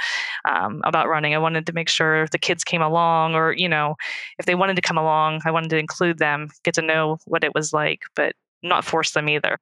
um, 0.49 0.81
about 0.83 1.07
running. 1.07 1.33
I 1.33 1.38
wanted 1.38 1.65
to 1.67 1.73
make 1.73 1.89
sure 1.89 2.27
the 2.27 2.38
kids 2.38 2.63
came 2.63 2.81
along, 2.81 3.35
or 3.35 3.53
you 3.53 3.69
know, 3.69 3.95
if 4.38 4.45
they 4.45 4.55
wanted 4.55 4.75
to 4.75 4.81
come 4.81 4.97
along, 4.97 5.41
I 5.45 5.51
wanted 5.51 5.69
to 5.71 5.77
include 5.77 6.19
them, 6.19 6.49
get 6.63 6.73
to 6.75 6.81
know 6.81 7.17
what 7.25 7.44
it 7.44 7.53
was 7.55 7.74
like. 7.74 8.03
But 8.15 8.35
not 8.63 8.85
force 8.85 9.11
them 9.11 9.29
either. 9.29 9.57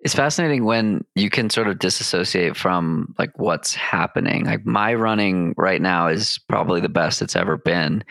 It's 0.00 0.14
fascinating 0.14 0.64
when 0.64 1.04
you 1.16 1.28
can 1.28 1.50
sort 1.50 1.66
of 1.66 1.80
disassociate 1.80 2.56
from 2.56 3.14
like 3.18 3.36
what's 3.36 3.74
happening. 3.74 4.44
Like 4.44 4.64
my 4.64 4.94
running 4.94 5.54
right 5.56 5.82
now 5.82 6.06
is 6.06 6.38
probably 6.48 6.80
the 6.80 6.88
best 6.88 7.20
it's 7.20 7.34
ever 7.34 7.56
been, 7.56 8.04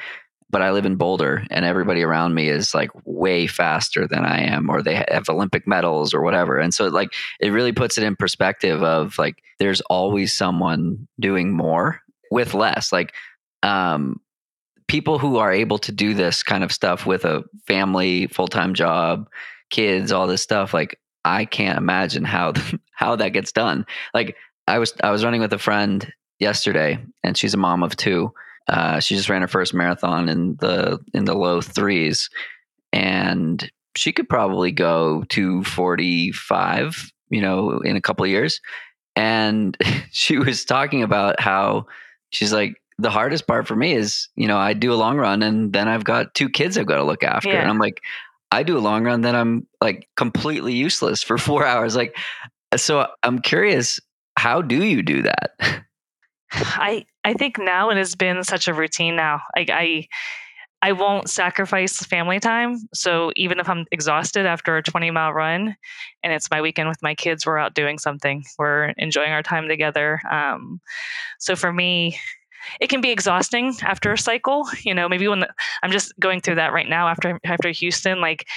but 0.49 0.61
I 0.61 0.71
live 0.71 0.85
in 0.85 0.97
Boulder 0.97 1.45
and 1.49 1.63
everybody 1.63 2.03
around 2.03 2.33
me 2.33 2.49
is 2.49 2.75
like 2.75 2.89
way 3.05 3.47
faster 3.47 4.05
than 4.05 4.25
I 4.25 4.41
am 4.41 4.69
or 4.69 4.81
they 4.81 4.95
have 4.95 5.29
Olympic 5.29 5.65
medals 5.65 6.13
or 6.13 6.21
whatever. 6.21 6.57
And 6.59 6.73
so 6.73 6.87
like 6.87 7.13
it 7.39 7.51
really 7.51 7.71
puts 7.71 7.97
it 7.97 8.03
in 8.03 8.17
perspective 8.17 8.83
of 8.83 9.17
like 9.17 9.41
there's 9.59 9.81
always 9.81 10.35
someone 10.35 11.07
doing 11.19 11.53
more 11.53 12.01
with 12.31 12.53
less. 12.53 12.91
Like 12.91 13.13
um 13.63 14.19
people 14.87 15.19
who 15.19 15.37
are 15.37 15.51
able 15.51 15.77
to 15.77 15.91
do 15.91 16.13
this 16.13 16.43
kind 16.43 16.63
of 16.63 16.71
stuff 16.71 17.05
with 17.05 17.25
a 17.25 17.43
family, 17.67 18.27
full-time 18.27 18.73
job, 18.73 19.27
kids, 19.69 20.11
all 20.11 20.27
this 20.27 20.41
stuff. 20.41 20.73
Like 20.73 20.99
I 21.25 21.45
can't 21.45 21.77
imagine 21.77 22.23
how 22.23 22.53
how 22.91 23.15
that 23.15 23.29
gets 23.29 23.51
done. 23.51 23.85
Like 24.13 24.35
I 24.67 24.79
was 24.79 24.93
I 25.03 25.11
was 25.11 25.23
running 25.23 25.41
with 25.41 25.53
a 25.53 25.59
friend 25.59 26.11
yesterday, 26.39 26.99
and 27.23 27.37
she's 27.37 27.53
a 27.53 27.57
mom 27.57 27.83
of 27.83 27.95
two. 27.95 28.33
Uh, 28.67 28.99
she 28.99 29.15
just 29.15 29.29
ran 29.29 29.41
her 29.41 29.47
first 29.47 29.73
marathon 29.73 30.29
in 30.29 30.55
the 30.57 30.99
in 31.13 31.25
the 31.25 31.35
low 31.35 31.61
threes, 31.61 32.29
and 32.91 33.71
she 33.95 34.11
could 34.11 34.29
probably 34.29 34.71
go 34.71 35.23
to 35.29 35.63
forty 35.63 36.31
five. 36.31 37.11
You 37.29 37.41
know, 37.41 37.79
in 37.79 37.97
a 37.97 38.01
couple 38.01 38.23
of 38.23 38.31
years. 38.31 38.61
And 39.17 39.75
she 40.11 40.37
was 40.37 40.63
talking 40.63 41.03
about 41.03 41.41
how 41.41 41.87
she's 42.29 42.53
like, 42.53 42.75
the 42.99 43.09
hardest 43.09 43.47
part 43.47 43.67
for 43.67 43.75
me 43.75 43.93
is, 43.93 44.29
you 44.35 44.47
know, 44.47 44.57
I 44.57 44.73
do 44.73 44.93
a 44.93 44.95
long 44.95 45.17
run 45.17 45.43
and 45.43 45.73
then 45.73 45.87
I've 45.87 46.03
got 46.03 46.33
two 46.33 46.49
kids 46.49 46.77
I've 46.77 46.85
got 46.85 46.97
to 46.97 47.03
look 47.03 47.23
after. 47.23 47.49
Yeah. 47.49 47.61
And 47.61 47.69
I'm 47.69 47.77
like, 47.79 48.01
I 48.51 48.63
do 48.63 48.77
a 48.77 48.79
long 48.79 49.03
run, 49.03 49.21
then 49.21 49.35
I'm 49.35 49.67
like 49.81 50.07
completely 50.15 50.73
useless 50.73 51.21
for 51.23 51.37
four 51.37 51.65
hours. 51.65 51.95
Like, 51.95 52.17
so 52.75 53.07
I'm 53.23 53.39
curious, 53.39 53.99
how 54.37 54.61
do 54.61 54.83
you 54.83 55.01
do 55.01 55.23
that? 55.23 55.51
I 56.51 57.05
I 57.23 57.33
think 57.33 57.57
now 57.57 57.89
it 57.89 57.97
has 57.97 58.15
been 58.15 58.43
such 58.43 58.67
a 58.67 58.73
routine 58.73 59.15
now. 59.17 59.41
Like 59.55 59.69
I 59.69 60.07
I 60.81 60.91
won't 60.91 61.29
sacrifice 61.29 61.97
family 62.05 62.39
time. 62.39 62.77
So 62.93 63.31
even 63.35 63.59
if 63.59 63.67
I'm 63.67 63.85
exhausted 63.91 64.45
after 64.45 64.77
a 64.77 64.83
20 64.83 65.09
mile 65.11 65.33
run 65.33 65.75
and 66.23 66.33
it's 66.33 66.51
my 66.51 66.61
weekend 66.61 66.87
with 66.87 67.01
my 67.01 67.15
kids, 67.15 67.45
we're 67.45 67.57
out 67.57 67.73
doing 67.73 67.97
something. 67.97 68.45
We're 68.59 68.93
enjoying 68.97 69.31
our 69.31 69.41
time 69.41 69.67
together. 69.67 70.21
Um, 70.29 70.79
so 71.39 71.55
for 71.55 71.73
me, 71.73 72.19
it 72.79 72.89
can 72.89 73.01
be 73.01 73.11
exhausting 73.11 73.75
after 73.81 74.11
a 74.11 74.17
cycle. 74.17 74.67
You 74.83 74.93
know, 74.93 75.09
maybe 75.09 75.27
when 75.27 75.41
the, 75.41 75.53
I'm 75.83 75.91
just 75.91 76.17
going 76.19 76.41
through 76.41 76.55
that 76.55 76.73
right 76.73 76.87
now 76.87 77.07
after 77.07 77.39
after 77.43 77.69
Houston, 77.69 78.21
like 78.21 78.47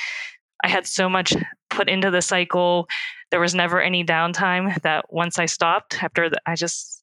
I 0.64 0.68
had 0.68 0.86
so 0.86 1.08
much 1.08 1.34
put 1.68 1.88
into 1.88 2.10
the 2.10 2.22
cycle. 2.22 2.88
There 3.30 3.40
was 3.40 3.54
never 3.54 3.80
any 3.80 4.04
downtime. 4.04 4.80
That 4.82 5.12
once 5.12 5.38
I 5.38 5.46
stopped, 5.46 6.02
after 6.02 6.28
the, 6.28 6.40
I 6.46 6.54
just 6.54 7.02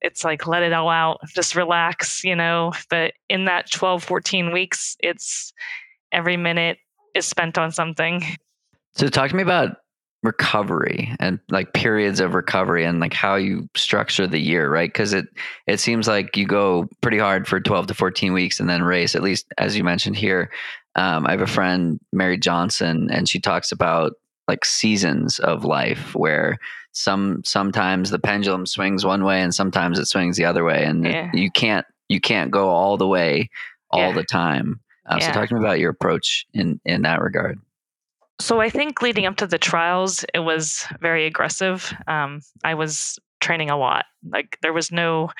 it's 0.00 0.24
like 0.24 0.46
let 0.46 0.62
it 0.62 0.72
all 0.72 0.88
out, 0.88 1.20
just 1.28 1.54
relax, 1.54 2.24
you 2.24 2.36
know. 2.36 2.72
But 2.90 3.14
in 3.28 3.46
that 3.46 3.70
12, 3.70 4.02
14 4.02 4.52
weeks, 4.52 4.96
it's 5.00 5.52
every 6.10 6.36
minute 6.36 6.78
is 7.14 7.26
spent 7.26 7.56
on 7.58 7.70
something. 7.70 8.24
So 8.94 9.08
talk 9.08 9.30
to 9.30 9.36
me 9.36 9.42
about 9.42 9.76
recovery 10.22 11.14
and 11.18 11.40
like 11.50 11.72
periods 11.72 12.20
of 12.20 12.34
recovery 12.34 12.84
and 12.84 13.00
like 13.00 13.12
how 13.12 13.34
you 13.34 13.68
structure 13.74 14.26
the 14.26 14.38
year 14.38 14.70
right 14.70 14.88
because 14.88 15.12
it 15.12 15.26
it 15.66 15.80
seems 15.80 16.06
like 16.06 16.36
you 16.36 16.46
go 16.46 16.88
pretty 17.00 17.18
hard 17.18 17.48
for 17.48 17.58
12 17.58 17.88
to 17.88 17.94
14 17.94 18.32
weeks 18.32 18.60
and 18.60 18.70
then 18.70 18.82
race 18.82 19.16
at 19.16 19.22
least 19.22 19.46
as 19.58 19.76
you 19.76 19.82
mentioned 19.82 20.14
here 20.14 20.48
um, 20.94 21.26
i 21.26 21.32
have 21.32 21.40
a 21.40 21.46
friend 21.46 21.98
mary 22.12 22.38
johnson 22.38 23.10
and 23.10 23.28
she 23.28 23.40
talks 23.40 23.72
about 23.72 24.12
like 24.46 24.64
seasons 24.64 25.40
of 25.40 25.64
life 25.64 26.14
where 26.14 26.56
some 26.92 27.42
sometimes 27.44 28.10
the 28.10 28.18
pendulum 28.18 28.64
swings 28.64 29.04
one 29.04 29.24
way 29.24 29.42
and 29.42 29.54
sometimes 29.54 29.98
it 29.98 30.06
swings 30.06 30.36
the 30.36 30.44
other 30.44 30.62
way 30.62 30.84
and 30.84 31.04
yeah. 31.04 31.30
you 31.34 31.50
can't 31.50 31.86
you 32.08 32.20
can't 32.20 32.52
go 32.52 32.68
all 32.68 32.96
the 32.96 33.08
way 33.08 33.50
all 33.90 34.10
yeah. 34.10 34.12
the 34.12 34.24
time 34.24 34.78
uh, 35.06 35.16
yeah. 35.18 35.26
so 35.26 35.32
talk 35.32 35.48
to 35.48 35.54
me 35.56 35.60
about 35.60 35.80
your 35.80 35.90
approach 35.90 36.46
in 36.54 36.80
in 36.84 37.02
that 37.02 37.20
regard 37.20 37.58
so 38.42 38.60
I 38.60 38.68
think 38.68 39.00
leading 39.00 39.26
up 39.26 39.36
to 39.36 39.46
the 39.46 39.58
trials, 39.58 40.24
it 40.34 40.40
was 40.40 40.84
very 41.00 41.26
aggressive. 41.26 41.92
Um, 42.08 42.40
I 42.64 42.74
was 42.74 43.18
training 43.40 43.70
a 43.70 43.78
lot. 43.78 44.06
Like 44.28 44.58
there 44.62 44.72
was 44.72 44.90
no 44.90 45.30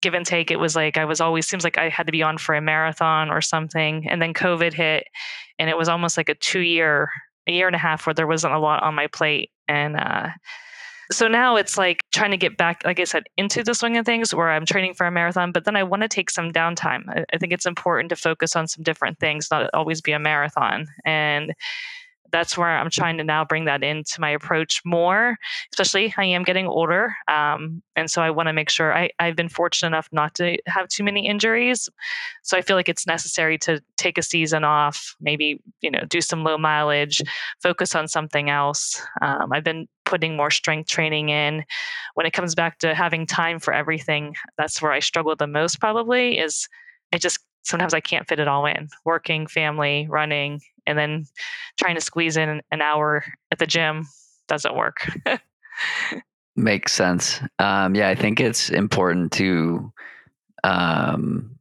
give 0.00 0.14
and 0.14 0.24
take. 0.24 0.50
It 0.50 0.60
was 0.60 0.76
like 0.76 0.96
I 0.96 1.04
was 1.04 1.20
always 1.20 1.46
seems 1.46 1.64
like 1.64 1.78
I 1.78 1.88
had 1.88 2.06
to 2.06 2.12
be 2.12 2.22
on 2.22 2.38
for 2.38 2.54
a 2.54 2.60
marathon 2.60 3.30
or 3.30 3.40
something. 3.40 4.08
And 4.08 4.22
then 4.22 4.32
COVID 4.32 4.72
hit, 4.72 5.08
and 5.58 5.68
it 5.68 5.76
was 5.76 5.88
almost 5.88 6.16
like 6.16 6.28
a 6.28 6.34
two 6.34 6.60
year, 6.60 7.10
a 7.48 7.52
year 7.52 7.66
and 7.66 7.76
a 7.76 7.80
half 7.80 8.06
where 8.06 8.14
there 8.14 8.26
wasn't 8.26 8.54
a 8.54 8.58
lot 8.58 8.82
on 8.82 8.94
my 8.94 9.08
plate. 9.08 9.50
And 9.66 9.96
uh, 9.96 10.28
so 11.10 11.28
now 11.28 11.56
it's 11.56 11.76
like 11.76 12.00
trying 12.12 12.32
to 12.32 12.36
get 12.36 12.56
back, 12.56 12.82
like 12.84 13.00
I 13.00 13.04
said, 13.04 13.24
into 13.36 13.62
the 13.62 13.74
swing 13.74 13.96
of 13.96 14.06
things 14.06 14.34
where 14.34 14.50
I'm 14.50 14.66
training 14.66 14.94
for 14.94 15.06
a 15.06 15.10
marathon, 15.10 15.52
but 15.52 15.64
then 15.64 15.76
I 15.76 15.82
want 15.82 16.02
to 16.02 16.08
take 16.08 16.30
some 16.30 16.52
downtime. 16.52 17.02
I, 17.08 17.24
I 17.32 17.38
think 17.38 17.52
it's 17.52 17.66
important 17.66 18.10
to 18.10 18.16
focus 18.16 18.54
on 18.54 18.68
some 18.68 18.84
different 18.84 19.18
things, 19.18 19.48
not 19.50 19.70
always 19.74 20.00
be 20.00 20.12
a 20.12 20.18
marathon. 20.18 20.86
And 21.04 21.54
that's 22.32 22.56
where 22.56 22.68
I'm 22.68 22.90
trying 22.90 23.18
to 23.18 23.24
now 23.24 23.44
bring 23.44 23.64
that 23.66 23.82
into 23.82 24.20
my 24.20 24.30
approach 24.30 24.82
more, 24.84 25.36
especially 25.72 26.12
I 26.16 26.24
am 26.24 26.42
getting 26.42 26.66
older. 26.66 27.14
Um, 27.28 27.82
and 27.94 28.10
so 28.10 28.22
I 28.22 28.30
want 28.30 28.48
to 28.48 28.52
make 28.52 28.70
sure 28.70 28.96
I, 28.96 29.10
I've 29.18 29.36
been 29.36 29.48
fortunate 29.48 29.88
enough 29.88 30.08
not 30.12 30.34
to 30.36 30.58
have 30.66 30.88
too 30.88 31.04
many 31.04 31.26
injuries. 31.26 31.88
So 32.42 32.56
I 32.56 32.62
feel 32.62 32.76
like 32.76 32.88
it's 32.88 33.06
necessary 33.06 33.58
to 33.58 33.80
take 33.96 34.18
a 34.18 34.22
season 34.22 34.64
off, 34.64 35.14
maybe, 35.20 35.60
you 35.80 35.90
know, 35.90 36.04
do 36.08 36.20
some 36.20 36.44
low 36.44 36.58
mileage, 36.58 37.22
focus 37.62 37.94
on 37.94 38.08
something 38.08 38.50
else. 38.50 39.00
Um, 39.22 39.52
I've 39.52 39.64
been 39.64 39.88
putting 40.04 40.36
more 40.36 40.50
strength 40.50 40.88
training 40.88 41.28
in. 41.30 41.64
When 42.14 42.26
it 42.26 42.32
comes 42.32 42.54
back 42.54 42.78
to 42.78 42.94
having 42.94 43.26
time 43.26 43.58
for 43.58 43.72
everything, 43.72 44.34
that's 44.58 44.80
where 44.80 44.92
I 44.92 45.00
struggle 45.00 45.34
the 45.36 45.46
most 45.46 45.80
probably 45.80 46.38
is 46.38 46.68
I 47.12 47.18
just 47.18 47.38
sometimes 47.66 47.92
I 47.92 48.00
can't 48.00 48.26
fit 48.28 48.40
it 48.40 48.48
all 48.48 48.64
in 48.64 48.88
working, 49.04 49.46
family, 49.46 50.06
running, 50.08 50.60
and 50.86 50.96
then 50.96 51.26
trying 51.76 51.96
to 51.96 52.00
squeeze 52.00 52.36
in 52.36 52.62
an 52.70 52.80
hour 52.80 53.24
at 53.50 53.58
the 53.58 53.66
gym 53.66 54.06
doesn't 54.46 54.76
work. 54.76 55.10
Makes 56.54 56.92
sense. 56.92 57.40
Um, 57.58 57.94
yeah, 57.94 58.08
I 58.08 58.14
think 58.14 58.40
it's 58.40 58.70
important 58.70 59.32
to, 59.32 59.92
um, 60.64 61.58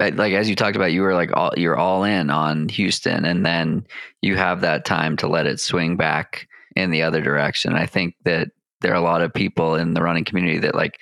like 0.00 0.32
as 0.32 0.48
you 0.48 0.56
talked 0.56 0.76
about, 0.76 0.92
you 0.92 1.02
were 1.02 1.14
like 1.14 1.30
all 1.36 1.52
you're 1.56 1.76
all 1.76 2.02
in 2.02 2.30
on 2.30 2.68
Houston, 2.70 3.24
and 3.24 3.46
then 3.46 3.86
you 4.22 4.36
have 4.36 4.60
that 4.62 4.84
time 4.84 5.16
to 5.18 5.28
let 5.28 5.46
it 5.46 5.60
swing 5.60 5.96
back 5.96 6.48
in 6.74 6.90
the 6.90 7.02
other 7.02 7.20
direction. 7.20 7.74
I 7.74 7.86
think 7.86 8.16
that 8.24 8.48
there 8.80 8.92
are 8.92 8.96
a 8.96 9.00
lot 9.00 9.22
of 9.22 9.32
people 9.32 9.76
in 9.76 9.94
the 9.94 10.02
running 10.02 10.24
community 10.24 10.58
that 10.58 10.74
like 10.74 11.00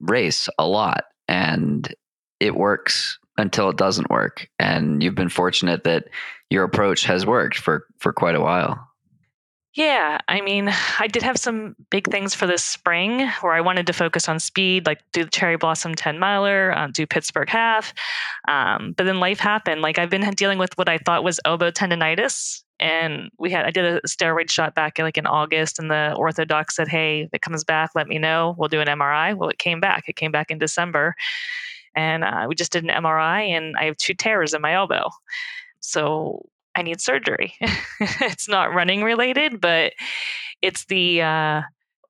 race 0.00 0.48
a 0.58 0.66
lot, 0.66 1.04
and 1.28 1.94
it 2.40 2.54
works 2.54 3.18
until 3.40 3.68
it 3.68 3.76
doesn't 3.76 4.10
work. 4.10 4.48
And 4.58 5.02
you've 5.02 5.14
been 5.14 5.28
fortunate 5.28 5.84
that 5.84 6.04
your 6.50 6.64
approach 6.64 7.04
has 7.04 7.26
worked 7.26 7.58
for 7.58 7.86
for 7.98 8.12
quite 8.12 8.34
a 8.34 8.40
while. 8.40 8.86
Yeah, 9.74 10.18
I 10.26 10.40
mean, 10.40 10.68
I 10.98 11.06
did 11.06 11.22
have 11.22 11.36
some 11.36 11.76
big 11.90 12.10
things 12.10 12.34
for 12.34 12.46
this 12.46 12.64
spring 12.64 13.28
where 13.40 13.52
I 13.52 13.60
wanted 13.60 13.86
to 13.86 13.92
focus 13.92 14.28
on 14.28 14.40
speed, 14.40 14.84
like 14.84 15.00
do 15.12 15.22
the 15.22 15.30
Cherry 15.30 15.56
Blossom 15.56 15.94
10 15.94 16.18
miler, 16.18 16.76
um, 16.76 16.90
do 16.90 17.06
Pittsburgh 17.06 17.48
half. 17.48 17.94
Um, 18.48 18.94
but 18.96 19.04
then 19.04 19.20
life 19.20 19.38
happened. 19.38 19.80
Like 19.80 19.96
I've 19.96 20.10
been 20.10 20.28
dealing 20.32 20.58
with 20.58 20.76
what 20.76 20.88
I 20.88 20.98
thought 20.98 21.22
was 21.22 21.38
elbow 21.44 21.70
tendonitis. 21.70 22.64
And 22.80 23.30
we 23.38 23.52
had, 23.52 23.64
I 23.64 23.70
did 23.70 23.84
a 23.84 24.00
steroid 24.08 24.50
shot 24.50 24.74
back 24.74 24.98
in, 24.98 25.04
like 25.04 25.18
in 25.18 25.26
August, 25.26 25.78
and 25.78 25.90
the 25.90 26.16
ortho 26.18 26.48
doc 26.48 26.72
said, 26.72 26.88
Hey, 26.88 27.22
if 27.22 27.30
it 27.34 27.42
comes 27.42 27.62
back, 27.62 27.90
let 27.94 28.08
me 28.08 28.18
know. 28.18 28.56
We'll 28.58 28.70
do 28.70 28.80
an 28.80 28.88
MRI. 28.88 29.36
Well, 29.36 29.50
it 29.50 29.58
came 29.58 29.80
back. 29.80 30.08
It 30.08 30.16
came 30.16 30.32
back 30.32 30.50
in 30.50 30.58
December. 30.58 31.14
And 31.94 32.24
uh, 32.24 32.46
we 32.48 32.54
just 32.54 32.72
did 32.72 32.84
an 32.84 32.90
MRI, 32.90 33.48
and 33.48 33.76
I 33.76 33.84
have 33.84 33.96
two 33.96 34.14
tears 34.14 34.54
in 34.54 34.62
my 34.62 34.74
elbow. 34.74 35.10
So 35.80 36.48
I 36.74 36.82
need 36.82 37.00
surgery. 37.00 37.54
it's 38.00 38.48
not 38.48 38.74
running 38.74 39.02
related, 39.02 39.60
but 39.60 39.92
it's 40.62 40.84
the, 40.86 41.22
uh, 41.22 41.62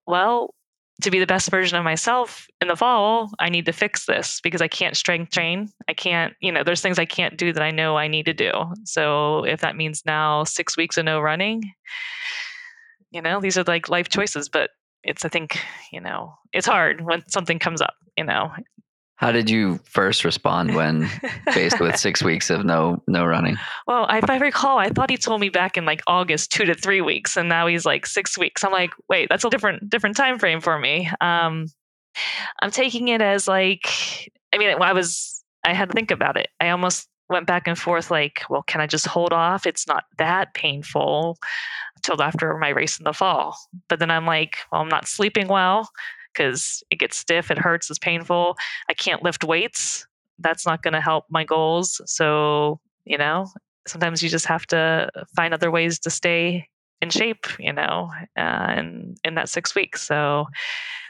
well, 0.06 0.54
to 1.02 1.10
be 1.10 1.18
the 1.18 1.26
best 1.26 1.50
version 1.50 1.78
of 1.78 1.84
myself 1.84 2.46
in 2.60 2.68
the 2.68 2.76
fall, 2.76 3.30
I 3.38 3.48
need 3.48 3.66
to 3.66 3.72
fix 3.72 4.06
this 4.06 4.40
because 4.42 4.60
I 4.60 4.68
can't 4.68 4.96
strength 4.96 5.32
train. 5.32 5.70
I 5.88 5.94
can't, 5.94 6.34
you 6.40 6.52
know, 6.52 6.62
there's 6.62 6.82
things 6.82 6.98
I 6.98 7.06
can't 7.06 7.38
do 7.38 7.52
that 7.52 7.62
I 7.62 7.70
know 7.70 7.96
I 7.96 8.08
need 8.08 8.26
to 8.26 8.34
do. 8.34 8.52
So 8.84 9.44
if 9.44 9.60
that 9.60 9.76
means 9.76 10.02
now 10.04 10.44
six 10.44 10.76
weeks 10.76 10.98
of 10.98 11.06
no 11.06 11.20
running, 11.20 11.72
you 13.10 13.22
know, 13.22 13.40
these 13.40 13.56
are 13.56 13.64
like 13.64 13.88
life 13.88 14.08
choices, 14.08 14.48
but 14.48 14.70
it's, 15.02 15.24
I 15.24 15.28
think, 15.28 15.58
you 15.90 16.00
know, 16.00 16.34
it's 16.52 16.66
hard 16.66 17.00
when 17.00 17.26
something 17.28 17.58
comes 17.58 17.80
up, 17.80 17.94
you 18.16 18.24
know, 18.24 18.52
how 19.20 19.30
did 19.30 19.50
you 19.50 19.78
first 19.84 20.24
respond 20.24 20.74
when 20.74 21.06
faced 21.52 21.78
with 21.78 21.98
six 21.98 22.22
weeks 22.22 22.48
of 22.48 22.64
no 22.64 23.02
no 23.06 23.26
running? 23.26 23.58
Well, 23.86 24.06
if 24.10 24.30
I 24.30 24.38
recall, 24.38 24.78
I 24.78 24.88
thought 24.88 25.10
he 25.10 25.18
told 25.18 25.42
me 25.42 25.50
back 25.50 25.76
in 25.76 25.84
like 25.84 26.00
August, 26.06 26.50
two 26.50 26.64
to 26.64 26.74
three 26.74 27.02
weeks, 27.02 27.36
and 27.36 27.46
now 27.46 27.66
he's 27.66 27.84
like 27.84 28.06
six 28.06 28.38
weeks. 28.38 28.64
I'm 28.64 28.72
like, 28.72 28.92
wait, 29.10 29.28
that's 29.28 29.44
a 29.44 29.50
different 29.50 29.90
different 29.90 30.16
time 30.16 30.38
frame 30.38 30.62
for 30.62 30.78
me. 30.78 31.10
Um, 31.20 31.66
I'm 32.62 32.70
taking 32.70 33.08
it 33.08 33.20
as 33.20 33.46
like, 33.46 34.32
I 34.54 34.58
mean, 34.58 34.70
I 34.80 34.94
was 34.94 35.44
I 35.64 35.74
had 35.74 35.90
to 35.90 35.94
think 35.94 36.10
about 36.10 36.38
it. 36.38 36.48
I 36.58 36.70
almost 36.70 37.06
went 37.28 37.46
back 37.46 37.68
and 37.68 37.78
forth, 37.78 38.10
like, 38.10 38.42
well, 38.48 38.62
can 38.62 38.80
I 38.80 38.86
just 38.86 39.06
hold 39.06 39.34
off? 39.34 39.66
It's 39.66 39.86
not 39.86 40.04
that 40.16 40.54
painful 40.54 41.36
until 41.96 42.22
after 42.22 42.56
my 42.56 42.70
race 42.70 42.98
in 42.98 43.04
the 43.04 43.12
fall. 43.12 43.54
But 43.90 43.98
then 43.98 44.10
I'm 44.10 44.24
like, 44.24 44.56
well, 44.72 44.80
I'm 44.80 44.88
not 44.88 45.06
sleeping 45.06 45.46
well 45.46 45.90
because 46.32 46.82
it 46.90 46.96
gets 46.96 47.16
stiff, 47.16 47.50
it 47.50 47.58
hurts, 47.58 47.90
it's 47.90 47.98
painful. 47.98 48.56
I 48.88 48.94
can't 48.94 49.22
lift 49.22 49.44
weights. 49.44 50.06
That's 50.38 50.66
not 50.66 50.82
going 50.82 50.94
to 50.94 51.00
help 51.00 51.26
my 51.28 51.44
goals. 51.44 52.00
So, 52.06 52.80
you 53.04 53.18
know, 53.18 53.46
sometimes 53.86 54.22
you 54.22 54.28
just 54.28 54.46
have 54.46 54.66
to 54.68 55.10
find 55.36 55.52
other 55.52 55.70
ways 55.70 55.98
to 56.00 56.10
stay 56.10 56.68
in 57.02 57.10
shape, 57.10 57.46
you 57.58 57.72
know, 57.72 58.10
uh, 58.36 58.74
in, 58.76 59.16
in 59.24 59.34
that 59.34 59.48
six 59.48 59.74
weeks. 59.74 60.02
So 60.02 60.46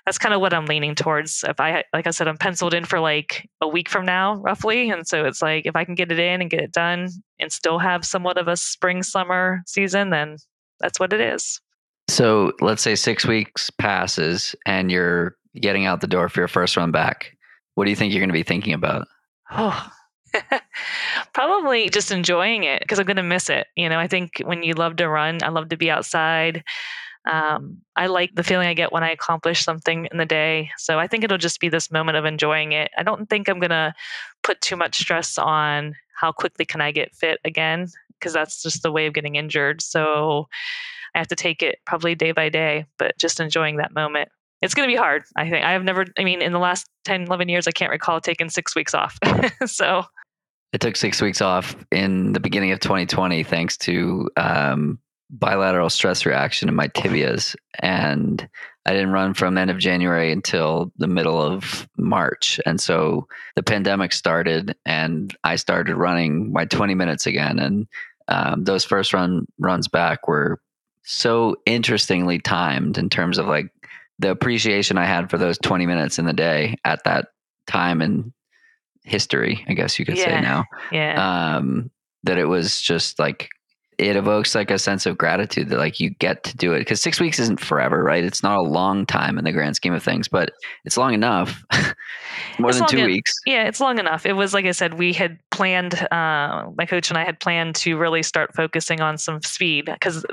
that's 0.07 0.19
kind 0.19 0.35
of 0.35 0.41
what 0.41 0.55
I'm 0.55 0.67
leaning 0.67 0.95
towards. 0.95 1.45
If 1.47 1.61
I, 1.61 1.85
like 1.93 2.07
I 2.07 2.11
said, 2.11 2.29
I'm 2.29 2.39
penciled 2.39 2.75
in 2.75 2.85
for 2.85 3.01
like 3.01 3.49
a 3.61 3.69
week 3.69 3.89
from 3.89 4.07
now, 4.07 4.37
roughly. 4.37 4.91
And 4.91 5.07
so 5.07 5.25
it's 5.25 5.43
like, 5.43 5.67
if 5.67 5.77
I 5.77 5.85
can 5.85 5.95
get 5.95 6.13
it 6.13 6.19
in 6.19 6.41
and 6.41 6.51
get 6.51 6.61
it 6.61 6.73
done 6.73 7.09
and 7.39 7.53
still 7.53 7.79
have 7.79 8.05
somewhat 8.05 8.39
of 8.39 8.49
a 8.49 8.57
spring, 8.57 9.03
summer 9.03 9.63
season, 9.67 10.11
then 10.11 10.37
that's 10.79 10.99
what 10.99 11.13
it 11.13 11.21
is. 11.21 11.61
So 12.11 12.53
let's 12.61 12.83
say 12.83 12.97
six 12.97 13.25
weeks 13.25 13.71
passes 13.71 14.55
and 14.67 14.91
you're 14.91 15.37
getting 15.55 15.87
out 15.87 16.01
the 16.01 16.07
door 16.07 16.29
for 16.29 16.41
your 16.41 16.49
first 16.49 16.77
run 16.77 16.91
back. 16.91 17.37
What 17.75 17.85
do 17.85 17.91
you 17.91 17.97
think 17.97 18.13
you're 18.13 18.21
going 18.21 18.31
to 18.31 18.35
be 18.35 18.43
thinking 18.43 18.75
about? 18.75 19.07
Oh, 19.51 19.89
probably 21.33 21.89
just 21.89 22.11
enjoying 22.11 22.65
it 22.65 22.83
because 22.83 22.99
I'm 22.99 23.07
going 23.07 23.17
to 23.17 23.23
miss 23.23 23.49
it. 23.49 23.69
You 23.77 23.89
know, 23.89 23.99
I 23.99 24.09
think 24.09 24.43
when 24.45 24.63
you 24.63 24.75
love 24.75 24.97
to 24.97 25.09
run, 25.09 25.39
I 25.43 25.49
love 25.49 25.69
to 25.69 25.77
be 25.77 25.91
outside. 25.91 26.65
Um, 27.31 27.79
I 27.97 28.07
like 28.07 28.35
the 28.35 28.43
feeling 28.43 28.67
I 28.67 28.75
get 28.75 28.93
when 28.93 29.05
I 29.05 29.11
accomplish 29.11 29.63
something 29.63 30.09
in 30.11 30.19
the 30.19 30.27
day. 30.27 30.71
So 30.79 30.99
I 30.99 31.07
think 31.07 31.23
it'll 31.23 31.39
just 31.39 31.61
be 31.61 31.69
this 31.69 31.93
moment 31.93 32.17
of 32.17 32.25
enjoying 32.25 32.73
it. 32.73 32.91
I 32.99 33.03
don't 33.03 33.29
think 33.31 33.49
I'm 33.49 33.61
going 33.61 33.71
to 33.71 33.95
put 34.43 34.61
too 34.61 34.77
much 34.77 34.99
stress 34.99 35.39
on 35.39 35.95
how 36.15 36.33
quickly 36.33 36.65
can 36.65 36.81
I 36.81 36.91
get 36.91 37.15
fit 37.15 37.39
again 37.45 37.89
because 38.19 38.33
that's 38.33 38.63
just 38.63 38.83
the 38.83 38.93
way 38.93 39.07
of 39.07 39.15
getting 39.15 39.37
injured. 39.37 39.81
So 39.81 40.49
I 41.15 41.19
have 41.19 41.29
to 41.29 41.37
take 41.37 41.63
it 41.63 41.79
probably 41.87 42.15
day 42.15 42.33
by 42.33 42.49
day, 42.49 42.87
but 42.99 43.19
just 43.19 43.41
enjoying 43.41 43.77
that 43.77 43.95
moment. 43.95 44.29
It's 44.63 44.75
going 44.75 44.89
to 44.89 44.93
be 44.93 44.99
hard. 44.99 45.23
I 45.37 45.49
think 45.49 45.65
I 45.65 45.73
have 45.73 45.85
never, 45.85 46.05
I 46.19 46.25
mean, 46.25 46.43
in 46.43 46.53
the 46.53 46.59
last 46.59 46.87
10, 47.05 47.23
11 47.23 47.49
years, 47.49 47.67
I 47.67 47.71
can't 47.71 47.91
recall 47.91 48.21
taking 48.21 48.51
six 48.51 48.77
weeks 48.77 48.95
off. 48.95 49.19
so 49.67 50.05
it 50.73 50.81
took 50.81 50.97
six 50.97 51.21
weeks 51.21 51.41
off 51.41 51.75
in 51.91 52.33
the 52.33 52.41
beginning 52.41 52.73
of 52.73 52.81
2020, 52.81 53.43
thanks 53.43 53.77
to 53.79 54.29
um, 54.37 54.99
bilateral 55.31 55.91
stress 55.91 56.27
reaction 56.27 56.69
in 56.69 56.75
my 56.75 56.89
tibias. 56.89 57.57
And 57.81 58.49
I 58.87 58.93
didn't 58.93 59.13
run 59.13 59.35
from 59.35 59.59
end 59.59 59.71
of 59.71 59.79
January 59.79 60.33
until 60.33 60.93
the 60.97 61.07
middle 61.07 61.41
of 61.41 61.89
March. 61.97 62.61
And 62.67 62.81
so 62.81 63.27
the 63.57 63.63
pandemic 63.63 64.13
started 64.13 64.77
and 64.85 65.37
I 65.45 65.57
started 65.57 65.97
running 65.97 66.53
my 66.53 66.65
20 66.65 66.95
minutes 66.95 67.27
again. 67.27 67.59
And 67.59 67.87
um, 68.29 68.65
those 68.65 68.85
first 68.85 69.13
run 69.13 69.47
runs 69.59 69.89
back 69.89 70.29
were 70.29 70.61
so 71.11 71.57
interestingly 71.67 72.39
timed 72.39 72.97
in 72.97 73.11
terms 73.11 73.39
of 73.39 73.47
like 73.47 73.73
the 74.21 74.31
appreciation 74.31 74.97
I 74.97 75.07
had 75.07 75.29
for 75.29 75.39
those 75.39 75.59
20 75.59 75.85
minutes 75.87 76.21
in 76.21 76.25
the 76.25 76.33
day 76.33 76.77
at 76.85 77.03
that 77.05 77.29
time 77.67 78.01
in 78.01 78.33
history, 79.03 79.65
I 79.69 79.75
guess 79.75 79.99
you 79.99 80.05
could 80.05 80.19
yeah. 80.19 80.25
say 80.25 80.41
now. 80.41 80.65
Yeah. 80.93 81.57
Um, 81.57 81.91
that 82.23 82.39
it 82.39 82.45
was 82.45 82.81
just 82.81 83.19
like 83.19 83.49
it 84.01 84.17
evokes 84.17 84.55
like 84.55 84.71
a 84.71 84.79
sense 84.79 85.05
of 85.05 85.19
gratitude 85.19 85.69
that 85.69 85.79
like 85.79 86.01
you 86.01 86.11
get 86.11 86.43
to 86.45 86.57
do 86.57 86.73
it 86.73 86.79
because 86.79 87.01
six 87.01 87.21
weeks 87.21 87.39
isn't 87.39 87.61
forever, 87.61 88.03
right? 88.03 88.25
It's 88.25 88.43
not 88.43 88.57
a 88.59 88.63
long 88.63 89.05
time 89.05 89.39
in 89.39 89.45
the 89.45 89.53
grand 89.53 89.77
scheme 89.77 89.93
of 89.93 90.03
things, 90.03 90.27
but 90.27 90.51
it's 90.85 90.97
long 90.97 91.13
enough. 91.13 91.63
More 92.59 92.71
It's 92.71 92.79
than 92.79 92.89
two 92.89 92.99
en- 93.01 93.07
weeks. 93.07 93.33
Yeah, 93.47 93.65
it's 93.69 93.81
long 93.81 93.99
enough. 93.99 94.25
It 94.25 94.33
was 94.33 94.55
like 94.55 94.65
I 94.65 94.73
said, 94.73 94.95
we 94.95 95.13
had 95.13 95.39
planned. 95.51 95.95
Uh, 96.11 96.71
my 96.77 96.87
coach 96.87 97.11
and 97.11 97.19
I 97.19 97.25
had 97.25 97.39
planned 97.41 97.75
to 97.77 97.99
really 97.99 98.23
start 98.23 98.55
focusing 98.55 99.01
on 99.01 99.19
some 99.19 99.43
speed 99.43 99.85
because. 99.87 100.25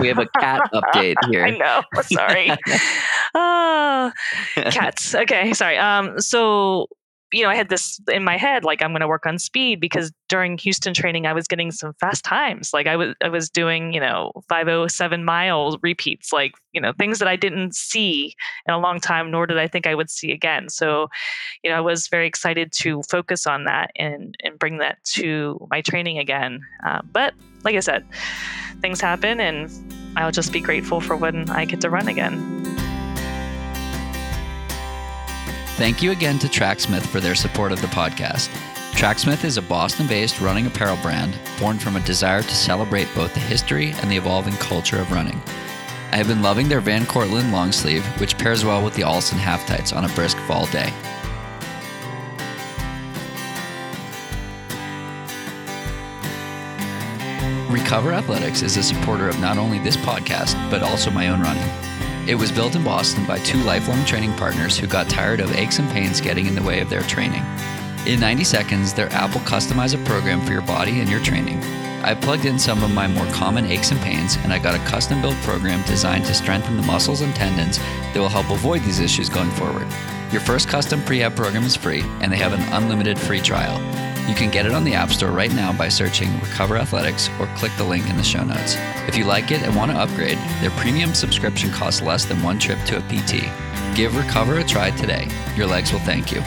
we 0.00 0.08
have 0.08 0.18
a 0.18 0.26
cat 0.40 0.68
update 0.74 1.14
here. 1.30 1.44
I 1.44 1.50
know. 1.50 1.82
Sorry. 2.02 2.50
Ah, 3.34 4.10
cats. 4.54 5.14
Okay, 5.14 5.52
sorry. 5.52 5.76
Um, 5.76 6.18
so 6.18 6.86
you 7.32 7.42
know, 7.42 7.50
I 7.50 7.54
had 7.54 7.68
this 7.68 8.00
in 8.10 8.24
my 8.24 8.36
head, 8.36 8.64
like 8.64 8.82
I'm 8.82 8.90
going 8.90 9.00
to 9.00 9.08
work 9.08 9.26
on 9.26 9.38
speed 9.38 9.80
because 9.80 10.12
during 10.28 10.56
Houston 10.58 10.94
training, 10.94 11.26
I 11.26 11.34
was 11.34 11.46
getting 11.46 11.70
some 11.70 11.92
fast 12.00 12.24
times. 12.24 12.70
Like 12.72 12.86
I 12.86 12.96
was, 12.96 13.14
I 13.22 13.28
was 13.28 13.50
doing, 13.50 13.92
you 13.92 14.00
know, 14.00 14.32
507 14.48 15.24
miles 15.24 15.76
repeats, 15.82 16.32
like, 16.32 16.52
you 16.72 16.80
know, 16.80 16.92
things 16.98 17.18
that 17.18 17.28
I 17.28 17.36
didn't 17.36 17.74
see 17.74 18.34
in 18.66 18.72
a 18.72 18.78
long 18.78 18.98
time, 18.98 19.30
nor 19.30 19.46
did 19.46 19.58
I 19.58 19.68
think 19.68 19.86
I 19.86 19.94
would 19.94 20.08
see 20.08 20.32
again. 20.32 20.70
So, 20.70 21.08
you 21.62 21.70
know, 21.70 21.76
I 21.76 21.80
was 21.80 22.08
very 22.08 22.26
excited 22.26 22.72
to 22.78 23.02
focus 23.10 23.46
on 23.46 23.64
that 23.64 23.90
and, 23.96 24.34
and 24.42 24.58
bring 24.58 24.78
that 24.78 25.02
to 25.14 25.66
my 25.70 25.82
training 25.82 26.18
again. 26.18 26.60
Uh, 26.86 27.02
but 27.12 27.34
like 27.62 27.76
I 27.76 27.80
said, 27.80 28.06
things 28.80 29.00
happen 29.00 29.38
and 29.40 29.70
I'll 30.16 30.32
just 30.32 30.52
be 30.52 30.60
grateful 30.60 31.00
for 31.00 31.16
when 31.16 31.50
I 31.50 31.66
get 31.66 31.82
to 31.82 31.90
run 31.90 32.08
again. 32.08 32.77
Thank 35.78 36.02
you 36.02 36.10
again 36.10 36.40
to 36.40 36.48
Tracksmith 36.48 37.06
for 37.06 37.20
their 37.20 37.36
support 37.36 37.70
of 37.70 37.80
the 37.80 37.86
podcast. 37.86 38.48
Tracksmith 38.94 39.44
is 39.44 39.58
a 39.58 39.62
Boston 39.62 40.08
based 40.08 40.40
running 40.40 40.66
apparel 40.66 40.98
brand 41.02 41.38
born 41.60 41.78
from 41.78 41.94
a 41.94 42.00
desire 42.00 42.42
to 42.42 42.54
celebrate 42.56 43.06
both 43.14 43.32
the 43.32 43.38
history 43.38 43.92
and 43.92 44.10
the 44.10 44.16
evolving 44.16 44.54
culture 44.54 44.98
of 44.98 45.12
running. 45.12 45.40
I 46.10 46.16
have 46.16 46.26
been 46.26 46.42
loving 46.42 46.68
their 46.68 46.80
Van 46.80 47.06
Cortlandt 47.06 47.52
long 47.52 47.70
sleeve, 47.70 48.04
which 48.20 48.36
pairs 48.36 48.64
well 48.64 48.84
with 48.84 48.94
the 48.94 49.04
Allston 49.04 49.38
half 49.38 49.68
tights 49.68 49.92
on 49.92 50.04
a 50.04 50.12
brisk 50.14 50.36
fall 50.48 50.66
day. 50.66 50.92
Recover 57.70 58.12
Athletics 58.12 58.62
is 58.62 58.76
a 58.76 58.82
supporter 58.82 59.28
of 59.28 59.38
not 59.38 59.58
only 59.58 59.78
this 59.78 59.96
podcast, 59.96 60.56
but 60.72 60.82
also 60.82 61.12
my 61.12 61.28
own 61.28 61.40
running. 61.40 61.70
It 62.28 62.34
was 62.34 62.52
built 62.52 62.76
in 62.76 62.84
Boston 62.84 63.24
by 63.24 63.38
two 63.38 63.56
lifelong 63.62 64.04
training 64.04 64.34
partners 64.34 64.76
who 64.76 64.86
got 64.86 65.08
tired 65.08 65.40
of 65.40 65.56
aches 65.56 65.78
and 65.78 65.90
pains 65.90 66.20
getting 66.20 66.44
in 66.44 66.54
the 66.54 66.62
way 66.62 66.80
of 66.80 66.90
their 66.90 67.00
training. 67.00 67.42
In 68.06 68.20
90 68.20 68.44
seconds, 68.44 68.92
their 68.92 69.10
app 69.14 69.32
will 69.32 69.40
customize 69.40 69.94
a 69.94 70.04
program 70.04 70.42
for 70.42 70.52
your 70.52 70.60
body 70.60 71.00
and 71.00 71.08
your 71.08 71.22
training. 71.22 71.58
I 72.04 72.14
plugged 72.14 72.44
in 72.44 72.58
some 72.58 72.82
of 72.82 72.92
my 72.92 73.06
more 73.06 73.24
common 73.32 73.64
aches 73.64 73.92
and 73.92 74.00
pains, 74.00 74.36
and 74.36 74.52
I 74.52 74.58
got 74.58 74.74
a 74.74 74.90
custom 74.90 75.22
built 75.22 75.36
program 75.36 75.82
designed 75.86 76.26
to 76.26 76.34
strengthen 76.34 76.76
the 76.76 76.82
muscles 76.82 77.22
and 77.22 77.34
tendons 77.34 77.78
that 77.78 78.16
will 78.16 78.28
help 78.28 78.50
avoid 78.50 78.82
these 78.82 79.00
issues 79.00 79.30
going 79.30 79.50
forward. 79.52 79.86
Your 80.30 80.42
first 80.42 80.68
custom 80.68 81.00
prehab 81.00 81.34
program 81.34 81.62
is 81.62 81.76
free, 81.76 82.02
and 82.20 82.30
they 82.30 82.36
have 82.36 82.52
an 82.52 82.60
unlimited 82.74 83.18
free 83.18 83.40
trial. 83.40 83.78
You 84.28 84.34
can 84.34 84.50
get 84.50 84.66
it 84.66 84.74
on 84.74 84.84
the 84.84 84.92
App 84.92 85.10
Store 85.10 85.30
right 85.30 85.50
now 85.54 85.72
by 85.72 85.88
searching 85.88 86.28
Recover 86.40 86.76
Athletics 86.76 87.30
or 87.40 87.46
click 87.56 87.72
the 87.78 87.84
link 87.84 88.10
in 88.10 88.18
the 88.18 88.22
show 88.22 88.44
notes. 88.44 88.76
If 89.08 89.16
you 89.16 89.24
like 89.24 89.50
it 89.50 89.62
and 89.62 89.74
want 89.74 89.90
to 89.90 89.96
upgrade, 89.96 90.36
their 90.60 90.70
premium 90.72 91.14
subscription 91.14 91.70
costs 91.70 92.02
less 92.02 92.26
than 92.26 92.42
one 92.42 92.58
trip 92.58 92.78
to 92.84 92.98
a 92.98 93.00
PT. 93.08 93.50
Give 93.96 94.14
Recover 94.14 94.58
a 94.58 94.64
try 94.64 94.90
today. 94.90 95.28
Your 95.56 95.66
legs 95.66 95.94
will 95.94 96.00
thank 96.00 96.30
you. 96.30 96.42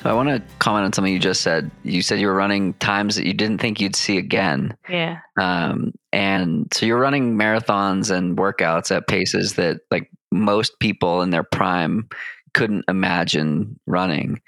So 0.00 0.08
I 0.08 0.12
want 0.12 0.28
to 0.28 0.40
comment 0.60 0.84
on 0.84 0.92
something 0.92 1.12
you 1.12 1.18
just 1.18 1.40
said. 1.40 1.72
You 1.82 2.02
said 2.02 2.20
you 2.20 2.28
were 2.28 2.34
running 2.34 2.74
times 2.74 3.16
that 3.16 3.26
you 3.26 3.34
didn't 3.34 3.58
think 3.58 3.80
you'd 3.80 3.96
see 3.96 4.16
again. 4.16 4.76
Yeah. 4.88 5.18
Um, 5.40 5.92
and 6.12 6.72
so 6.72 6.86
you're 6.86 7.00
running 7.00 7.36
marathons 7.36 8.12
and 8.16 8.38
workouts 8.38 8.94
at 8.94 9.08
paces 9.08 9.54
that 9.54 9.80
like 9.90 10.08
most 10.30 10.78
people 10.80 11.22
in 11.22 11.30
their 11.30 11.42
prime 11.42 12.08
couldn't 12.54 12.84
imagine 12.88 13.78
running. 13.86 14.40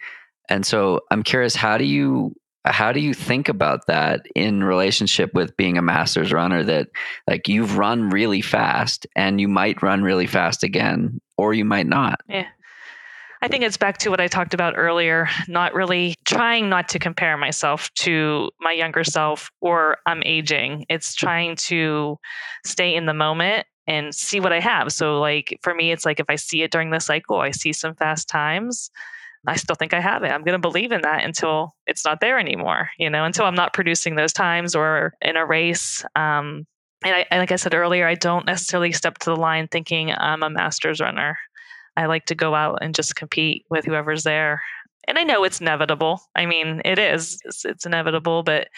And 0.48 0.66
so 0.66 1.00
I'm 1.10 1.22
curious, 1.22 1.54
how 1.54 1.78
do 1.78 1.84
you 1.84 2.34
how 2.66 2.92
do 2.92 3.00
you 3.00 3.14
think 3.14 3.48
about 3.48 3.86
that 3.86 4.26
in 4.34 4.62
relationship 4.62 5.32
with 5.32 5.56
being 5.56 5.78
a 5.78 5.82
masters 5.82 6.30
runner 6.30 6.62
that 6.62 6.88
like 7.26 7.48
you've 7.48 7.78
run 7.78 8.10
really 8.10 8.42
fast 8.42 9.06
and 9.16 9.40
you 9.40 9.48
might 9.48 9.82
run 9.82 10.02
really 10.02 10.26
fast 10.26 10.62
again 10.62 11.20
or 11.38 11.54
you 11.54 11.64
might 11.64 11.86
not 11.86 12.20
yeah 12.28 12.46
I 13.42 13.48
think 13.48 13.64
it's 13.64 13.78
back 13.78 13.96
to 13.98 14.10
what 14.10 14.20
I 14.20 14.28
talked 14.28 14.52
about 14.52 14.74
earlier, 14.76 15.26
not 15.48 15.72
really 15.72 16.14
trying 16.26 16.68
not 16.68 16.90
to 16.90 16.98
compare 16.98 17.38
myself 17.38 17.90
to 17.94 18.50
my 18.60 18.72
younger 18.72 19.02
self 19.02 19.50
or 19.62 19.96
I'm 20.04 20.22
aging. 20.26 20.84
It's 20.90 21.14
trying 21.14 21.56
to 21.56 22.18
stay 22.66 22.94
in 22.94 23.06
the 23.06 23.14
moment 23.14 23.66
and 23.90 24.14
see 24.14 24.38
what 24.38 24.52
I 24.52 24.60
have. 24.60 24.92
So, 24.92 25.18
like, 25.18 25.58
for 25.62 25.74
me, 25.74 25.90
it's 25.90 26.06
like 26.06 26.20
if 26.20 26.26
I 26.28 26.36
see 26.36 26.62
it 26.62 26.70
during 26.70 26.90
the 26.90 27.00
cycle, 27.00 27.40
I 27.40 27.50
see 27.50 27.72
some 27.72 27.96
fast 27.96 28.28
times. 28.28 28.88
I 29.48 29.56
still 29.56 29.74
think 29.74 29.92
I 29.92 30.00
have 30.00 30.22
it. 30.22 30.30
I'm 30.30 30.44
going 30.44 30.54
to 30.54 30.68
believe 30.68 30.92
in 30.92 31.00
that 31.02 31.24
until 31.24 31.74
it's 31.86 32.04
not 32.04 32.20
there 32.20 32.38
anymore, 32.38 32.90
you 32.98 33.10
know, 33.10 33.24
until 33.24 33.46
I'm 33.46 33.56
not 33.56 33.72
producing 33.72 34.14
those 34.14 34.32
times 34.32 34.76
or 34.76 35.14
in 35.20 35.36
a 35.36 35.44
race. 35.44 36.04
Um, 36.14 36.66
and, 37.04 37.26
I, 37.32 37.38
like 37.38 37.50
I 37.50 37.56
said 37.56 37.74
earlier, 37.74 38.06
I 38.06 38.14
don't 38.14 38.46
necessarily 38.46 38.92
step 38.92 39.18
to 39.18 39.30
the 39.30 39.36
line 39.36 39.66
thinking 39.66 40.12
I'm 40.12 40.44
a 40.44 40.50
master's 40.50 41.00
runner. 41.00 41.36
I 41.96 42.06
like 42.06 42.26
to 42.26 42.36
go 42.36 42.54
out 42.54 42.78
and 42.82 42.94
just 42.94 43.16
compete 43.16 43.64
with 43.70 43.86
whoever's 43.86 44.22
there. 44.22 44.62
And 45.08 45.18
I 45.18 45.24
know 45.24 45.42
it's 45.42 45.60
inevitable. 45.60 46.20
I 46.36 46.46
mean, 46.46 46.80
it 46.84 47.00
is. 47.00 47.40
It's, 47.44 47.64
it's 47.64 47.86
inevitable, 47.86 48.44
but 48.44 48.68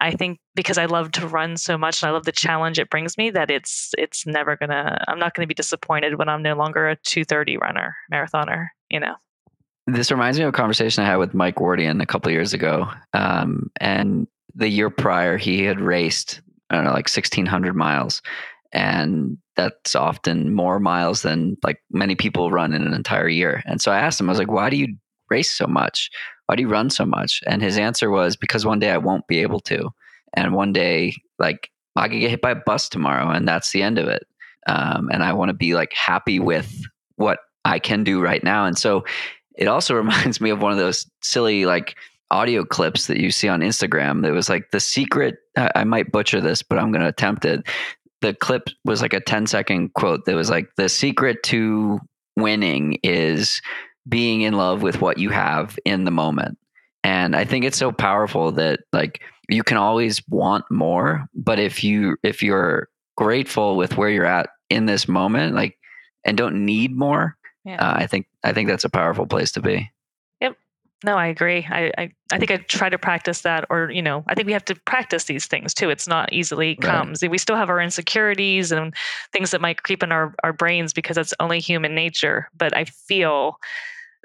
I 0.00 0.10
think 0.12 0.38
because 0.54 0.78
I 0.78 0.86
love 0.86 1.12
to 1.12 1.26
run 1.26 1.56
so 1.56 1.78
much 1.78 2.02
and 2.02 2.10
I 2.10 2.12
love 2.12 2.24
the 2.24 2.32
challenge 2.32 2.78
it 2.78 2.90
brings 2.90 3.16
me 3.16 3.30
that 3.30 3.50
it's 3.50 3.92
it's 3.96 4.26
never 4.26 4.56
gonna 4.56 4.98
I'm 5.08 5.18
not 5.18 5.34
gonna 5.34 5.46
be 5.46 5.54
disappointed 5.54 6.18
when 6.18 6.28
I'm 6.28 6.42
no 6.42 6.54
longer 6.54 6.88
a 6.88 6.96
230 6.96 7.58
runner, 7.58 7.96
marathoner, 8.12 8.68
you 8.90 9.00
know. 9.00 9.14
This 9.86 10.10
reminds 10.10 10.38
me 10.38 10.44
of 10.44 10.48
a 10.48 10.52
conversation 10.52 11.04
I 11.04 11.06
had 11.06 11.16
with 11.16 11.34
Mike 11.34 11.56
Wardian 11.56 12.02
a 12.02 12.06
couple 12.06 12.32
years 12.32 12.54
ago. 12.54 12.90
Um, 13.12 13.70
and 13.80 14.26
the 14.54 14.68
year 14.68 14.88
prior, 14.88 15.36
he 15.36 15.62
had 15.64 15.80
raced, 15.80 16.40
I 16.70 16.76
don't 16.76 16.84
know, 16.84 16.92
like 16.92 17.08
1,600 17.08 17.76
miles. 17.76 18.22
And 18.72 19.36
that's 19.56 19.94
often 19.94 20.54
more 20.54 20.80
miles 20.80 21.22
than 21.22 21.56
like 21.62 21.82
many 21.90 22.14
people 22.14 22.50
run 22.50 22.72
in 22.72 22.86
an 22.86 22.94
entire 22.94 23.28
year. 23.28 23.62
And 23.66 23.80
so 23.80 23.92
I 23.92 23.98
asked 23.98 24.18
him, 24.18 24.28
I 24.28 24.32
was 24.32 24.38
like, 24.38 24.50
why 24.50 24.70
do 24.70 24.76
you 24.76 24.96
race 25.30 25.50
so 25.50 25.66
much? 25.66 26.10
Why 26.46 26.56
do 26.56 26.62
you 26.62 26.68
run 26.68 26.90
so 26.90 27.04
much? 27.04 27.42
And 27.46 27.62
his 27.62 27.78
answer 27.78 28.10
was, 28.10 28.36
because 28.36 28.66
one 28.66 28.78
day 28.78 28.90
I 28.90 28.98
won't 28.98 29.26
be 29.26 29.40
able 29.40 29.60
to. 29.60 29.90
And 30.34 30.54
one 30.54 30.72
day, 30.72 31.14
like, 31.38 31.70
I 31.96 32.08
could 32.08 32.20
get 32.20 32.30
hit 32.30 32.42
by 32.42 32.50
a 32.52 32.56
bus 32.56 32.88
tomorrow, 32.88 33.30
and 33.30 33.46
that's 33.46 33.70
the 33.72 33.82
end 33.82 33.98
of 33.98 34.08
it. 34.08 34.26
Um, 34.66 35.10
and 35.12 35.22
I 35.22 35.32
want 35.32 35.50
to 35.50 35.54
be 35.54 35.74
like 35.74 35.92
happy 35.92 36.40
with 36.40 36.82
what 37.16 37.38
I 37.64 37.78
can 37.78 38.02
do 38.02 38.20
right 38.20 38.42
now. 38.42 38.64
And 38.64 38.76
so 38.76 39.04
it 39.56 39.68
also 39.68 39.94
reminds 40.02 40.40
me 40.40 40.50
of 40.50 40.60
one 40.60 40.72
of 40.72 40.78
those 40.78 41.08
silly, 41.22 41.66
like, 41.66 41.96
audio 42.30 42.64
clips 42.64 43.06
that 43.06 43.20
you 43.20 43.30
see 43.30 43.48
on 43.48 43.60
Instagram 43.60 44.22
that 44.22 44.32
was 44.32 44.48
like 44.48 44.70
the 44.72 44.80
secret. 44.80 45.36
I 45.56 45.84
might 45.84 46.10
butcher 46.10 46.40
this, 46.40 46.62
but 46.62 46.78
I'm 46.78 46.90
going 46.90 47.02
to 47.02 47.08
attempt 47.08 47.44
it 47.44 47.64
the 48.24 48.32
clip 48.32 48.70
was 48.86 49.02
like 49.02 49.12
a 49.12 49.20
10 49.20 49.46
second 49.46 49.92
quote 49.92 50.24
that 50.24 50.34
was 50.34 50.48
like 50.48 50.74
the 50.76 50.88
secret 50.88 51.42
to 51.42 52.00
winning 52.38 52.98
is 53.02 53.60
being 54.08 54.42
in 54.42 54.54
love 54.54 54.82
with 54.82 55.00
what 55.00 55.18
you 55.18 55.30
have 55.30 55.78
in 55.84 56.04
the 56.04 56.10
moment. 56.10 56.58
And 57.02 57.36
I 57.36 57.44
think 57.44 57.64
it's 57.64 57.76
so 57.76 57.92
powerful 57.92 58.52
that 58.52 58.80
like 58.92 59.22
you 59.48 59.62
can 59.62 59.76
always 59.76 60.26
want 60.28 60.64
more, 60.70 61.26
but 61.34 61.58
if 61.58 61.84
you 61.84 62.16
if 62.22 62.42
you're 62.42 62.88
grateful 63.16 63.76
with 63.76 63.96
where 63.96 64.08
you're 64.08 64.24
at 64.24 64.48
in 64.70 64.86
this 64.86 65.06
moment, 65.06 65.54
like 65.54 65.78
and 66.24 66.36
don't 66.36 66.64
need 66.64 66.96
more, 66.96 67.36
yeah. 67.64 67.76
uh, 67.76 67.94
I 67.96 68.06
think 68.06 68.26
I 68.42 68.52
think 68.52 68.68
that's 68.68 68.84
a 68.84 68.90
powerful 68.90 69.26
place 69.26 69.52
to 69.52 69.60
be. 69.60 69.90
Yep. 70.40 70.56
No, 71.04 71.16
I 71.18 71.26
agree. 71.26 71.66
I, 71.68 71.92
I, 71.98 72.12
I, 72.32 72.38
think 72.38 72.50
I 72.50 72.56
try 72.56 72.88
to 72.88 72.98
practice 72.98 73.42
that, 73.42 73.66
or 73.68 73.90
you 73.90 74.00
know, 74.00 74.24
I 74.26 74.34
think 74.34 74.46
we 74.46 74.54
have 74.54 74.64
to 74.66 74.74
practice 74.74 75.24
these 75.24 75.46
things 75.46 75.74
too. 75.74 75.90
It's 75.90 76.08
not 76.08 76.32
easily 76.32 76.76
comes. 76.76 77.22
Right. 77.22 77.30
We 77.30 77.36
still 77.36 77.56
have 77.56 77.68
our 77.68 77.80
insecurities 77.80 78.72
and 78.72 78.94
things 79.30 79.50
that 79.50 79.60
might 79.60 79.82
creep 79.82 80.02
in 80.02 80.12
our, 80.12 80.34
our 80.42 80.54
brains 80.54 80.94
because 80.94 81.16
that's 81.16 81.34
only 81.38 81.60
human 81.60 81.94
nature. 81.94 82.48
But 82.56 82.74
I 82.74 82.84
feel 82.84 83.58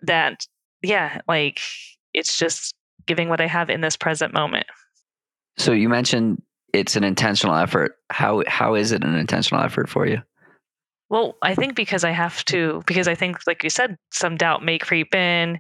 that, 0.04 0.46
yeah, 0.82 1.22
like 1.28 1.60
it's 2.14 2.38
just 2.38 2.76
giving 3.06 3.30
what 3.30 3.42
I 3.42 3.48
have 3.48 3.70
in 3.70 3.82
this 3.82 3.98
present 3.98 4.34
moment. 4.34 4.68
So 5.58 5.72
you 5.72 5.90
mentioned 5.90 6.42
it's 6.74 6.96
an 6.96 7.04
intentional 7.04 7.56
effort. 7.56 7.96
How 8.10 8.44
how 8.48 8.76
is 8.76 8.92
it 8.92 9.04
an 9.04 9.16
intentional 9.16 9.64
effort 9.64 9.90
for 9.90 10.06
you? 10.08 10.22
Well, 11.10 11.36
I 11.42 11.56
think 11.56 11.76
because 11.76 12.04
I 12.04 12.12
have 12.12 12.46
to, 12.46 12.84
because 12.86 13.08
I 13.08 13.16
think, 13.16 13.40
like 13.48 13.64
you 13.64 13.72
said, 13.72 13.98
some 14.12 14.38
doubt 14.38 14.64
may 14.64 14.78
creep 14.78 15.16
in 15.16 15.60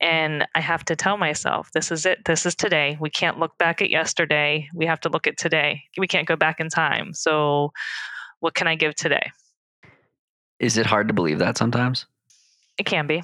and 0.00 0.46
I 0.54 0.60
have 0.60 0.84
to 0.86 0.96
tell 0.96 1.16
myself, 1.16 1.70
this 1.72 1.90
is 1.90 2.06
it. 2.06 2.24
This 2.24 2.46
is 2.46 2.54
today. 2.54 2.96
We 3.00 3.10
can't 3.10 3.38
look 3.38 3.56
back 3.58 3.82
at 3.82 3.90
yesterday. 3.90 4.68
We 4.74 4.86
have 4.86 5.00
to 5.00 5.08
look 5.08 5.26
at 5.26 5.36
today. 5.36 5.82
We 5.98 6.06
can't 6.06 6.28
go 6.28 6.36
back 6.36 6.60
in 6.60 6.68
time. 6.68 7.12
So, 7.12 7.72
what 8.40 8.54
can 8.54 8.68
I 8.68 8.76
give 8.76 8.94
today? 8.94 9.32
Is 10.60 10.76
it 10.76 10.86
hard 10.86 11.08
to 11.08 11.14
believe 11.14 11.38
that 11.40 11.56
sometimes? 11.58 12.06
It 12.78 12.86
can 12.86 13.06
be. 13.06 13.22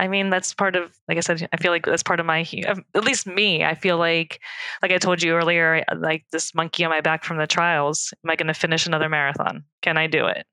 I 0.00 0.08
mean, 0.08 0.30
that's 0.30 0.54
part 0.54 0.76
of, 0.76 0.96
like 1.08 1.18
I 1.18 1.20
said, 1.20 1.46
I 1.52 1.58
feel 1.58 1.72
like 1.72 1.84
that's 1.84 2.02
part 2.02 2.20
of 2.20 2.26
my, 2.26 2.46
um, 2.66 2.84
at 2.94 3.04
least 3.04 3.26
me. 3.26 3.64
I 3.64 3.74
feel 3.74 3.98
like, 3.98 4.40
like 4.80 4.92
I 4.92 4.98
told 4.98 5.22
you 5.22 5.34
earlier, 5.34 5.84
uh, 5.88 5.96
like 5.98 6.24
this 6.32 6.54
monkey 6.54 6.84
on 6.84 6.90
my 6.90 7.02
back 7.02 7.22
from 7.22 7.36
the 7.36 7.46
trials. 7.46 8.14
Am 8.24 8.30
I 8.30 8.36
going 8.36 8.46
to 8.46 8.54
finish 8.54 8.86
another 8.86 9.10
marathon? 9.10 9.62
Can 9.82 9.98
I 9.98 10.06
do 10.06 10.26
it? 10.26 10.46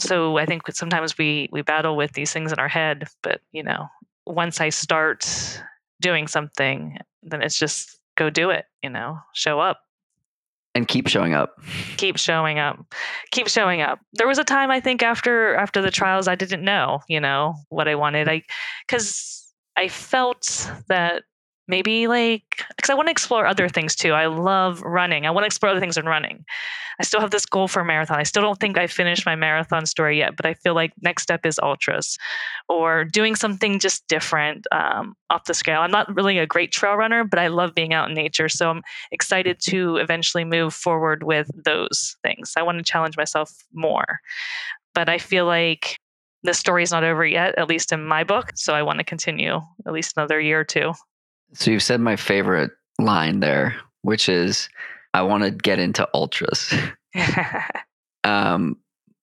So 0.00 0.38
I 0.38 0.46
think 0.46 0.62
sometimes 0.72 1.18
we 1.18 1.48
we 1.52 1.62
battle 1.62 1.94
with 1.94 2.12
these 2.14 2.32
things 2.32 2.52
in 2.52 2.58
our 2.58 2.68
head, 2.68 3.06
but 3.22 3.42
you 3.52 3.62
know, 3.62 3.86
once 4.26 4.60
I 4.60 4.70
start 4.70 5.62
doing 6.00 6.26
something, 6.26 6.98
then 7.22 7.42
it's 7.42 7.58
just 7.58 8.00
go 8.16 8.30
do 8.30 8.50
it, 8.50 8.64
you 8.82 8.90
know, 8.90 9.18
show 9.34 9.60
up. 9.60 9.83
And 10.74 10.88
keep 10.88 11.06
showing 11.06 11.34
up. 11.34 11.60
Keep 11.98 12.16
showing 12.16 12.58
up. 12.58 12.84
Keep 13.30 13.48
showing 13.48 13.80
up. 13.80 14.00
There 14.14 14.26
was 14.26 14.38
a 14.38 14.44
time 14.44 14.70
I 14.70 14.80
think 14.80 15.02
after 15.02 15.54
after 15.54 15.80
the 15.80 15.90
trials 15.90 16.26
I 16.26 16.34
didn't 16.34 16.64
know, 16.64 17.00
you 17.08 17.20
know, 17.20 17.54
what 17.68 17.86
I 17.86 17.94
wanted. 17.94 18.28
I 18.28 18.42
cuz 18.88 19.52
I 19.76 19.88
felt 19.88 20.70
that 20.88 21.22
maybe 21.66 22.06
like 22.06 22.64
because 22.76 22.90
I 22.90 22.94
want 22.94 23.08
to 23.08 23.12
explore 23.12 23.46
other 23.46 23.68
things 23.68 23.94
too. 23.94 24.12
I 24.12 24.26
love 24.26 24.82
running. 24.82 25.26
I 25.26 25.30
want 25.30 25.44
to 25.44 25.46
explore 25.46 25.70
other 25.70 25.80
things 25.80 25.96
in 25.96 26.06
running. 26.06 26.44
I 27.00 27.04
still 27.04 27.20
have 27.20 27.30
this 27.30 27.46
goal 27.46 27.66
for 27.66 27.80
a 27.80 27.84
marathon. 27.84 28.20
I 28.20 28.22
still 28.22 28.42
don't 28.42 28.60
think 28.60 28.78
I 28.78 28.86
finished 28.86 29.26
my 29.26 29.34
marathon 29.34 29.86
story 29.86 30.18
yet, 30.18 30.36
but 30.36 30.46
I 30.46 30.54
feel 30.54 30.74
like 30.74 30.92
next 31.00 31.22
step 31.22 31.44
is 31.44 31.58
ultras 31.58 32.16
or 32.68 33.04
doing 33.04 33.34
something 33.34 33.80
just 33.80 34.06
different 34.06 34.66
um, 34.70 35.16
off 35.30 35.44
the 35.44 35.54
scale. 35.54 35.80
I'm 35.80 35.90
not 35.90 36.14
really 36.14 36.38
a 36.38 36.46
great 36.46 36.70
trail 36.70 36.94
runner, 36.94 37.24
but 37.24 37.38
I 37.38 37.48
love 37.48 37.74
being 37.74 37.92
out 37.92 38.08
in 38.08 38.14
nature. 38.14 38.48
So 38.48 38.70
I'm 38.70 38.82
excited 39.10 39.58
to 39.62 39.96
eventually 39.96 40.44
move 40.44 40.72
forward 40.72 41.24
with 41.24 41.50
those 41.64 42.16
things. 42.22 42.52
I 42.56 42.62
want 42.62 42.78
to 42.78 42.84
challenge 42.84 43.16
myself 43.16 43.50
more. 43.72 44.20
But 44.94 45.08
I 45.08 45.18
feel 45.18 45.46
like 45.46 45.98
the 46.44 46.54
story's 46.54 46.92
not 46.92 47.04
over 47.04 47.26
yet, 47.26 47.58
at 47.58 47.68
least 47.68 47.90
in 47.90 48.04
my 48.04 48.22
book. 48.22 48.52
So 48.54 48.74
I 48.74 48.82
want 48.82 48.98
to 48.98 49.04
continue 49.04 49.60
at 49.86 49.92
least 49.92 50.16
another 50.16 50.38
year 50.38 50.60
or 50.60 50.64
two. 50.64 50.92
So 51.54 51.70
you've 51.70 51.82
said 51.82 52.00
my 52.00 52.16
favorite 52.16 52.72
line 52.98 53.40
there, 53.40 53.76
which 54.02 54.28
is, 54.28 54.68
I 55.12 55.22
want 55.22 55.44
to 55.44 55.50
get 55.50 55.78
into 55.78 56.08
ultras. 56.14 56.72
um, 58.24 58.76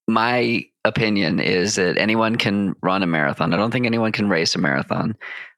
my 0.08 0.64
opinion 0.86 1.40
is 1.40 1.76
that 1.76 1.98
anyone 1.98 2.36
can 2.38 2.76
run 2.82 3.04
a 3.04 3.08
marathon. 3.08 3.54
I 3.54 3.58
don't 3.58 3.72
think 3.72 3.86
anyone 3.86 4.12
can 4.12 4.30
race 4.30 4.56
a 4.56 4.60
marathon. 4.60 5.16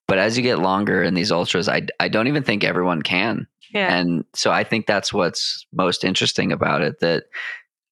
But 0.07 0.17
as 0.17 0.35
you 0.35 0.43
get 0.43 0.59
longer 0.59 1.01
in 1.01 1.13
these 1.13 1.31
ultras, 1.31 1.69
I, 1.69 1.83
I 1.99 2.09
don't 2.09 2.27
even 2.27 2.43
think 2.43 2.63
everyone 2.63 3.01
can. 3.01 3.47
Yeah. 3.73 3.95
And 3.95 4.25
so 4.33 4.51
I 4.51 4.63
think 4.63 4.85
that's 4.85 5.13
what's 5.13 5.65
most 5.73 6.03
interesting 6.03 6.51
about 6.51 6.81
it 6.81 6.99
that 6.99 7.23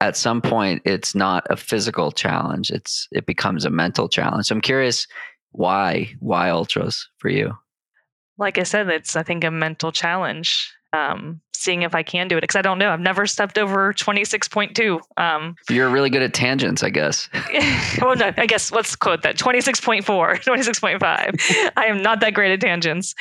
at 0.02 0.18
some 0.18 0.42
point 0.42 0.82
it's 0.86 1.16
not 1.16 1.46
a 1.50 1.56
physical 1.56 2.12
challenge. 2.12 2.70
It's 2.70 3.08
it 3.12 3.26
becomes 3.26 3.66
a 3.66 3.70
mental 3.70 4.10
challenge. 4.10 4.48
So 4.48 4.56
I'm 4.56 4.62
curious 4.62 5.08
why 5.52 6.12
why 6.20 6.50
ultras 6.50 7.08
for 7.18 7.30
you? 7.30 7.56
Like 8.42 8.58
I 8.58 8.64
said, 8.64 8.90
it's 8.90 9.16
I 9.16 9.22
think 9.22 9.44
a 9.44 9.52
mental 9.52 9.92
challenge 9.92 10.74
um, 10.94 11.42
seeing 11.54 11.84
if 11.84 11.94
I 11.94 12.02
can 12.02 12.28
do 12.28 12.38
it 12.38 12.42
because 12.42 12.56
I 12.56 12.64
don't 12.64 12.80
know. 12.80 12.90
I've 12.90 13.00
never 13.00 13.28
stepped 13.28 13.60
over 13.60 13.94
26.2. 13.94 15.00
Um, 15.18 15.56
You're 15.70 15.90
really 15.90 16.10
good 16.10 16.24
at 16.24 16.34
tangents, 16.34 16.82
I 16.82 16.90
guess. 16.90 17.30
well, 18.02 18.16
no, 18.16 18.34
I 18.38 18.48
guess 18.48 18.72
let's 18.72 18.96
quote 18.96 19.22
that 19.22 19.38
26.4, 19.38 20.04
26.5. 20.04 21.72
I 21.78 21.86
am 21.86 22.02
not 22.02 22.20
that 22.22 22.34
great 22.34 22.52
at 22.52 22.62
tangents, 22.62 23.14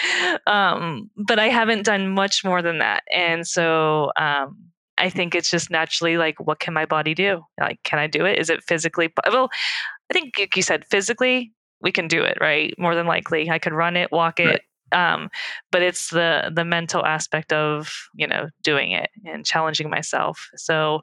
um, 0.46 1.11
but 1.16 1.38
I 1.38 1.48
haven't 1.48 1.85
done 1.85 2.09
much 2.09 2.42
more 2.42 2.62
than 2.62 2.78
that. 2.78 3.02
And 3.14 3.46
so 3.46 4.11
um, 4.16 4.56
I 4.96 5.11
think 5.11 5.35
it's 5.35 5.50
just 5.50 5.70
naturally 5.70 6.16
like, 6.16 6.40
what 6.40 6.61
can 6.61 6.72
my 6.72 6.87
body 6.87 7.14
do? 7.14 7.42
Like, 7.61 7.78
can 7.85 7.98
I 7.98 8.06
do 8.06 8.24
it? 8.24 8.38
Is 8.38 8.48
it 8.48 8.64
physically? 8.66 9.12
Well, 9.30 9.50
I 10.11 10.14
think 10.14 10.56
you 10.56 10.62
said 10.62 10.87
physically, 10.87 11.52
we 11.83 11.92
can 11.92 12.09
do 12.09 12.22
it, 12.22 12.38
right? 12.40 12.74
More 12.78 12.94
than 12.94 13.06
likely, 13.06 13.50
I 13.50 13.59
could 13.59 13.74
run 13.74 13.96
it, 13.96 14.11
walk 14.11 14.40
it, 14.40 14.46
right 14.46 14.62
um, 14.92 15.29
but 15.70 15.83
it's 15.83 16.11
the 16.11 16.50
the 16.55 16.64
mental 16.64 17.05
aspect 17.05 17.53
of 17.53 17.92
you 18.14 18.26
know 18.26 18.48
doing 18.62 18.92
it 18.92 19.11
and 19.24 19.44
challenging 19.44 19.90
myself. 19.90 20.48
So 20.57 21.00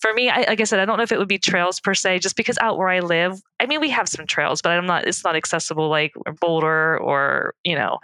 for 0.00 0.12
me 0.14 0.28
I, 0.28 0.42
like 0.42 0.60
i 0.60 0.64
said 0.64 0.80
i 0.80 0.84
don't 0.84 0.96
know 0.96 1.02
if 1.02 1.12
it 1.12 1.18
would 1.18 1.28
be 1.28 1.38
trails 1.38 1.80
per 1.80 1.94
se 1.94 2.20
just 2.20 2.36
because 2.36 2.58
out 2.60 2.78
where 2.78 2.88
i 2.88 3.00
live 3.00 3.40
i 3.60 3.66
mean 3.66 3.80
we 3.80 3.90
have 3.90 4.08
some 4.08 4.26
trails 4.26 4.62
but 4.62 4.72
i'm 4.72 4.86
not 4.86 5.06
it's 5.06 5.24
not 5.24 5.36
accessible 5.36 5.88
like 5.88 6.12
boulder 6.40 6.98
or 6.98 7.54
you 7.64 7.74
know. 7.74 7.98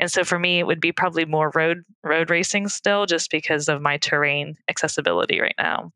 And 0.00 0.10
so 0.10 0.24
for 0.24 0.38
me 0.38 0.58
it 0.58 0.66
would 0.66 0.80
be 0.80 0.92
probably 0.92 1.24
more 1.24 1.52
road 1.54 1.84
road 2.02 2.30
racing 2.30 2.68
still 2.68 3.06
just 3.06 3.30
because 3.30 3.68
of 3.68 3.80
my 3.80 3.96
terrain 3.96 4.56
accessibility 4.68 5.40
right 5.40 5.54
now 5.58 5.92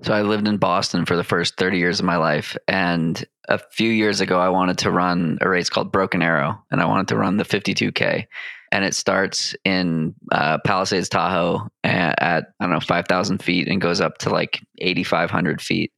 so 0.00 0.12
I 0.12 0.22
lived 0.22 0.48
in 0.48 0.56
Boston 0.56 1.04
for 1.04 1.16
the 1.16 1.24
first 1.24 1.56
30 1.56 1.78
years 1.78 2.00
of 2.00 2.06
my 2.06 2.16
life. 2.16 2.56
And 2.66 3.24
a 3.48 3.58
few 3.58 3.90
years 3.90 4.20
ago, 4.20 4.38
I 4.38 4.48
wanted 4.48 4.78
to 4.78 4.90
run 4.90 5.38
a 5.40 5.48
race 5.48 5.68
called 5.68 5.92
Broken 5.92 6.22
Arrow, 6.22 6.60
and 6.70 6.80
I 6.80 6.86
wanted 6.86 7.08
to 7.08 7.16
run 7.16 7.36
the 7.36 7.44
52K. 7.44 8.26
And 8.72 8.84
it 8.84 8.94
starts 8.94 9.54
in 9.64 10.14
uh, 10.32 10.58
Palisades, 10.64 11.10
Tahoe 11.10 11.68
at, 11.84 12.22
at, 12.22 12.44
I 12.58 12.64
don't 12.64 12.72
know, 12.72 12.80
5,000 12.80 13.42
feet 13.42 13.68
and 13.68 13.80
goes 13.82 14.00
up 14.00 14.18
to 14.18 14.30
like 14.30 14.60
8,500 14.78 15.60
feet. 15.60 15.92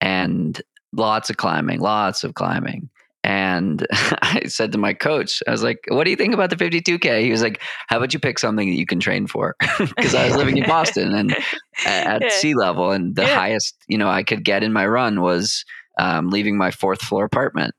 And 0.00 0.60
lots 0.92 1.28
of 1.28 1.36
climbing, 1.36 1.80
lots 1.80 2.24
of 2.24 2.34
climbing. 2.34 2.88
And 3.24 3.86
I 3.92 4.42
said 4.46 4.72
to 4.72 4.78
my 4.78 4.94
coach, 4.94 5.42
I 5.46 5.50
was 5.50 5.62
like, 5.62 5.84
what 5.88 6.04
do 6.04 6.10
you 6.10 6.16
think 6.16 6.34
about 6.34 6.50
the 6.50 6.56
52K? 6.56 7.22
He 7.22 7.30
was 7.30 7.42
like, 7.42 7.60
how 7.88 7.98
about 7.98 8.12
you 8.12 8.20
pick 8.20 8.38
something 8.38 8.68
that 8.68 8.76
you 8.76 8.86
can 8.86 9.00
train 9.00 9.26
for? 9.26 9.56
Because 9.78 10.14
I 10.14 10.26
was 10.26 10.36
living 10.36 10.56
in 10.56 10.64
Boston 10.68 11.14
and 11.14 11.36
at, 11.84 12.22
yeah. 12.22 12.28
sea 12.30 12.54
level. 12.54 12.90
And 12.90 13.14
the 13.14 13.22
yeah. 13.22 13.34
highest, 13.34 13.76
you 13.86 13.98
know, 13.98 14.08
I 14.08 14.22
could 14.22 14.44
get 14.44 14.62
in 14.62 14.72
my 14.72 14.86
run 14.86 15.20
was 15.20 15.64
um, 15.98 16.30
leaving 16.30 16.56
my 16.56 16.70
fourth 16.70 17.00
floor 17.02 17.24
apartment. 17.24 17.74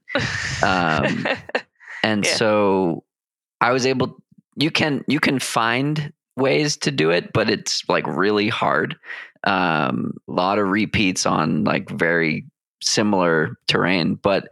Um, 0.64 1.26
and 2.04 2.26
yeah. 2.26 2.36
so 2.36 3.04
I 3.62 3.72
was 3.72 3.86
able, 3.86 4.22
you 4.56 4.72
can, 4.72 5.04
you 5.08 5.20
can 5.20 5.40
find 5.40 6.12
ways 6.36 6.78
to 6.78 6.92
do 6.92 7.10
it, 7.10 7.32
but 7.34 7.50
it's 7.50 7.84
like 7.88 8.06
really 8.08 8.50
hard. 8.50 8.98
Um, 9.46 10.14
a 10.28 10.32
lot 10.32 10.60
of 10.60 10.68
repeats 10.68 11.26
on 11.26 11.64
like 11.64 11.90
very 11.90 12.46
similar 12.82 13.58
terrain, 13.68 14.16
but 14.16 14.50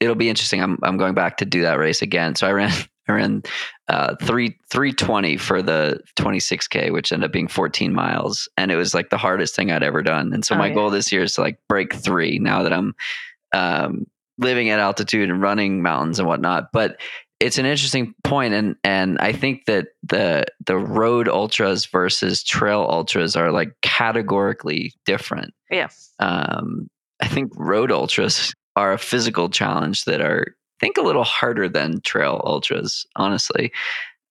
it'll 0.00 0.14
be 0.14 0.28
interesting. 0.28 0.62
I'm 0.62 0.78
I'm 0.82 0.96
going 0.96 1.14
back 1.14 1.38
to 1.38 1.44
do 1.44 1.62
that 1.62 1.78
race 1.78 2.02
again. 2.02 2.34
So 2.34 2.46
I 2.46 2.52
ran 2.52 2.70
I 3.08 3.12
ran 3.12 3.42
uh, 3.88 4.16
three 4.22 4.58
three 4.70 4.92
twenty 4.92 5.36
for 5.36 5.62
the 5.62 6.00
twenty 6.16 6.40
six 6.40 6.68
k, 6.68 6.90
which 6.90 7.12
ended 7.12 7.26
up 7.26 7.32
being 7.32 7.48
fourteen 7.48 7.94
miles, 7.94 8.48
and 8.56 8.70
it 8.70 8.76
was 8.76 8.94
like 8.94 9.10
the 9.10 9.18
hardest 9.18 9.56
thing 9.56 9.70
I'd 9.70 9.82
ever 9.82 10.02
done. 10.02 10.32
And 10.32 10.44
so 10.44 10.54
oh, 10.54 10.58
my 10.58 10.68
yeah. 10.68 10.74
goal 10.74 10.90
this 10.90 11.10
year 11.10 11.22
is 11.22 11.34
to 11.34 11.40
like 11.40 11.58
break 11.68 11.94
three. 11.94 12.38
Now 12.38 12.62
that 12.62 12.72
I'm 12.72 12.94
um, 13.52 14.06
living 14.36 14.68
at 14.70 14.78
altitude 14.78 15.30
and 15.30 15.40
running 15.40 15.82
mountains 15.82 16.18
and 16.18 16.28
whatnot, 16.28 16.70
but 16.72 16.98
it's 17.40 17.58
an 17.58 17.66
interesting 17.66 18.14
point 18.24 18.52
and 18.52 18.74
and 18.82 19.16
I 19.18 19.32
think 19.32 19.66
that 19.66 19.88
the 20.02 20.44
the 20.66 20.76
road 20.76 21.28
ultras 21.28 21.86
versus 21.86 22.42
trail 22.42 22.86
ultras 22.88 23.36
are 23.36 23.52
like 23.52 23.72
categorically 23.80 24.92
different. 25.06 25.54
Yeah. 25.70 25.88
Um, 26.18 26.88
I 27.20 27.28
think 27.28 27.52
road 27.56 27.92
ultras 27.92 28.54
are 28.78 28.92
a 28.92 28.98
physical 28.98 29.50
challenge 29.50 30.04
that 30.04 30.20
are 30.20 30.54
I 30.54 30.78
think 30.80 30.96
a 30.96 31.02
little 31.02 31.24
harder 31.24 31.68
than 31.68 32.00
trail 32.02 32.40
ultras, 32.44 33.04
honestly. 33.16 33.72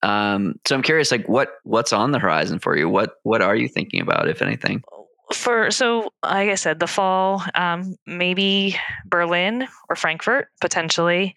Um, 0.02 0.54
so 0.66 0.74
I'm 0.74 0.82
curious, 0.82 1.10
like 1.10 1.28
what 1.28 1.50
what's 1.64 1.92
on 1.92 2.12
the 2.12 2.18
horizon 2.18 2.58
for 2.58 2.76
you? 2.76 2.88
What 2.88 3.16
what 3.24 3.42
are 3.42 3.54
you 3.54 3.68
thinking 3.68 4.00
about, 4.00 4.28
if 4.28 4.40
anything? 4.40 4.82
For 5.34 5.70
so, 5.70 6.10
like 6.22 6.48
I 6.48 6.54
said, 6.54 6.80
the 6.80 6.86
fall, 6.86 7.42
um, 7.54 7.96
maybe 8.06 8.76
Berlin 9.04 9.68
or 9.90 9.96
Frankfurt 9.96 10.48
potentially. 10.62 11.36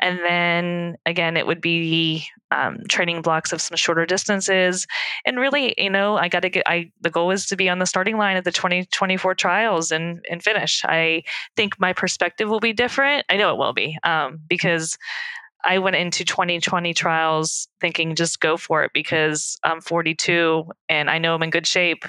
And 0.00 0.18
then 0.20 0.96
again, 1.06 1.36
it 1.36 1.46
would 1.46 1.60
be 1.60 2.26
um, 2.50 2.78
training 2.88 3.22
blocks 3.22 3.52
of 3.52 3.60
some 3.60 3.76
shorter 3.76 4.06
distances. 4.06 4.86
And 5.24 5.38
really, 5.38 5.74
you 5.78 5.90
know, 5.90 6.16
I 6.16 6.28
got 6.28 6.40
to 6.40 6.50
get, 6.50 6.64
I, 6.66 6.90
the 7.00 7.10
goal 7.10 7.30
is 7.30 7.46
to 7.46 7.56
be 7.56 7.68
on 7.68 7.78
the 7.78 7.86
starting 7.86 8.18
line 8.18 8.36
at 8.36 8.44
the 8.44 8.52
2024 8.52 9.34
trials 9.34 9.90
and, 9.90 10.24
and 10.30 10.42
finish. 10.42 10.82
I 10.84 11.22
think 11.56 11.78
my 11.80 11.92
perspective 11.92 12.48
will 12.48 12.60
be 12.60 12.72
different. 12.72 13.24
I 13.28 13.36
know 13.36 13.52
it 13.52 13.58
will 13.58 13.72
be 13.72 13.98
um, 14.04 14.40
because 14.48 14.98
I 15.64 15.78
went 15.78 15.96
into 15.96 16.24
2020 16.24 16.92
trials 16.94 17.68
thinking 17.80 18.14
just 18.14 18.40
go 18.40 18.56
for 18.56 18.82
it 18.84 18.90
because 18.92 19.56
I'm 19.62 19.80
42 19.80 20.64
and 20.88 21.08
I 21.08 21.18
know 21.18 21.34
I'm 21.34 21.42
in 21.42 21.50
good 21.50 21.66
shape. 21.66 22.04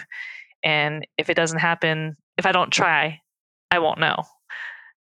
And 0.63 1.05
if 1.17 1.29
it 1.29 1.35
doesn't 1.35 1.59
happen, 1.59 2.17
if 2.37 2.45
I 2.45 2.51
don't 2.51 2.71
try, 2.71 3.21
I 3.69 3.79
won't 3.79 3.99
know. 3.99 4.23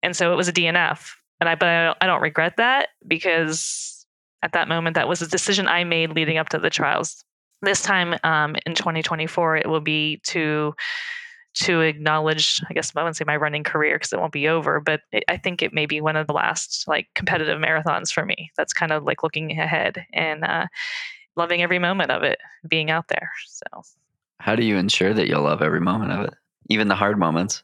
And 0.03 0.15
so 0.15 0.33
it 0.33 0.37
was 0.37 0.49
a 0.49 0.53
DNF 0.53 1.13
and 1.45 1.51
I 1.51 1.55
but 1.55 1.69
I 1.69 1.85
don't, 1.85 1.99
I 2.01 2.07
don't 2.07 2.23
regret 2.23 2.57
that 2.57 2.89
because 3.07 4.07
at 4.43 4.53
that 4.53 4.67
moment 4.67 4.95
that 4.95 5.09
was 5.09 5.21
a 5.21 5.27
decision 5.27 5.69
I 5.69 5.85
made 5.85 6.15
leading 6.15 6.39
up 6.39 6.49
to 6.51 6.59
the 6.59 6.71
trials. 6.71 7.23
This 7.61 7.83
time 7.83 8.15
um, 8.25 8.57
in 8.67 8.75
2024, 8.75 9.59
it 9.59 9.69
will 9.69 9.81
be 9.81 10.21
to 10.25 10.75
to 11.57 11.83
acknowledge, 11.83 12.61
I 12.69 12.75
guess 12.75 12.93
I 12.97 13.01
wouldn't 13.01 13.17
say 13.17 13.25
my 13.25 13.37
running 13.37 13.63
career 13.63 13.95
because 13.95 14.13
it 14.13 14.19
won't 14.19 14.33
be 14.33 14.49
over, 14.49 14.81
but 14.81 15.03
it, 15.13 15.23
I 15.29 15.37
think 15.37 15.63
it 15.63 15.73
may 15.73 15.87
be 15.87 16.01
one 16.01 16.17
of 16.17 16.27
the 16.27 16.33
last 16.33 16.89
like 16.89 17.07
competitive 17.15 17.61
marathons 17.61 18.11
for 18.11 18.25
me. 18.25 18.51
That's 18.57 18.73
kind 18.73 18.91
of 18.91 19.05
like 19.05 19.23
looking 19.23 19.53
ahead 19.53 20.05
and 20.13 20.45
uh, 20.45 20.67
loving 21.37 21.63
every 21.63 21.79
moment 21.79 22.11
of 22.11 22.23
it, 22.23 22.39
being 22.67 22.91
out 22.91 23.09
there. 23.09 23.31
So, 23.47 23.83
how 24.41 24.57
do 24.57 24.65
you 24.65 24.77
ensure 24.77 25.15
that 25.15 25.29
you'll 25.29 25.43
love 25.43 25.63
every 25.63 25.81
moment 25.81 26.11
of 26.11 26.27
it, 26.27 26.35
even 26.71 26.89
the 26.89 26.97
hard 26.97 27.19
moments? 27.19 27.63